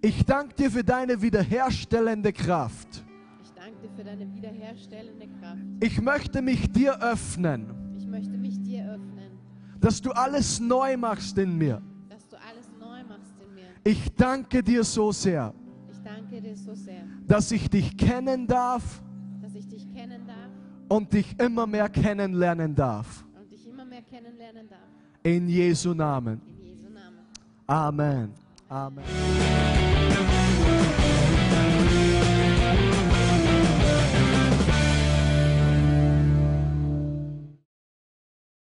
Ich 0.05 0.25
danke 0.25 0.53
dir 0.55 0.69
für 0.69 0.83
deine 0.83 1.21
wiederherstellende 1.21 2.33
Kraft. 2.33 3.05
Ich 3.41 3.51
danke 3.53 3.79
dir 3.81 3.89
für 3.95 4.03
deine 4.03 4.25
wiederherstellende 4.33 5.27
Kraft. 5.39 5.61
Ich 5.79 6.01
möchte 6.01 6.41
mich 6.41 6.69
dir 6.73 7.01
öffnen, 7.01 7.73
Ich 7.97 8.05
möchte 8.05 8.37
mich 8.37 8.61
dir 8.61 8.83
öffnen, 8.91 9.31
dass 9.79 10.01
du 10.01 10.11
alles 10.11 10.59
neu 10.59 10.97
machst 10.97 11.37
in 11.37 11.57
mir. 11.57 11.81
dass 12.09 12.27
du 12.27 12.35
alles 12.35 12.67
neu 12.77 13.01
machst 13.07 13.33
in 13.41 13.55
mir. 13.55 13.67
Ich 13.85 14.13
danke 14.15 14.61
dir 14.61 14.83
so 14.83 15.13
sehr, 15.13 15.53
Ich 15.89 16.01
danke 16.03 16.41
dir 16.41 16.57
so 16.57 16.75
sehr, 16.75 17.03
dass 17.25 17.49
ich 17.53 17.69
dich 17.69 17.95
kennen 17.97 18.45
darf 18.45 19.01
dass 19.41 19.55
ich 19.55 19.67
dich 19.69 19.89
kennen 19.93 20.27
darf 20.27 20.49
und 20.89 21.13
dich 21.13 21.33
immer 21.39 21.65
mehr 21.65 21.87
kennenlernen 21.87 22.75
darf. 22.75 23.23
und 23.39 23.49
dich 23.49 23.65
immer 23.69 23.85
mehr 23.85 24.01
kennenlernen 24.01 24.67
darf. 24.67 24.79
In 25.23 25.47
Jesu 25.47 25.93
Namen. 25.93 26.41
In 26.47 26.61
Jesu 26.65 26.89
Namen. 26.89 27.19
Amen. 27.67 28.33
Amen. 28.67 29.03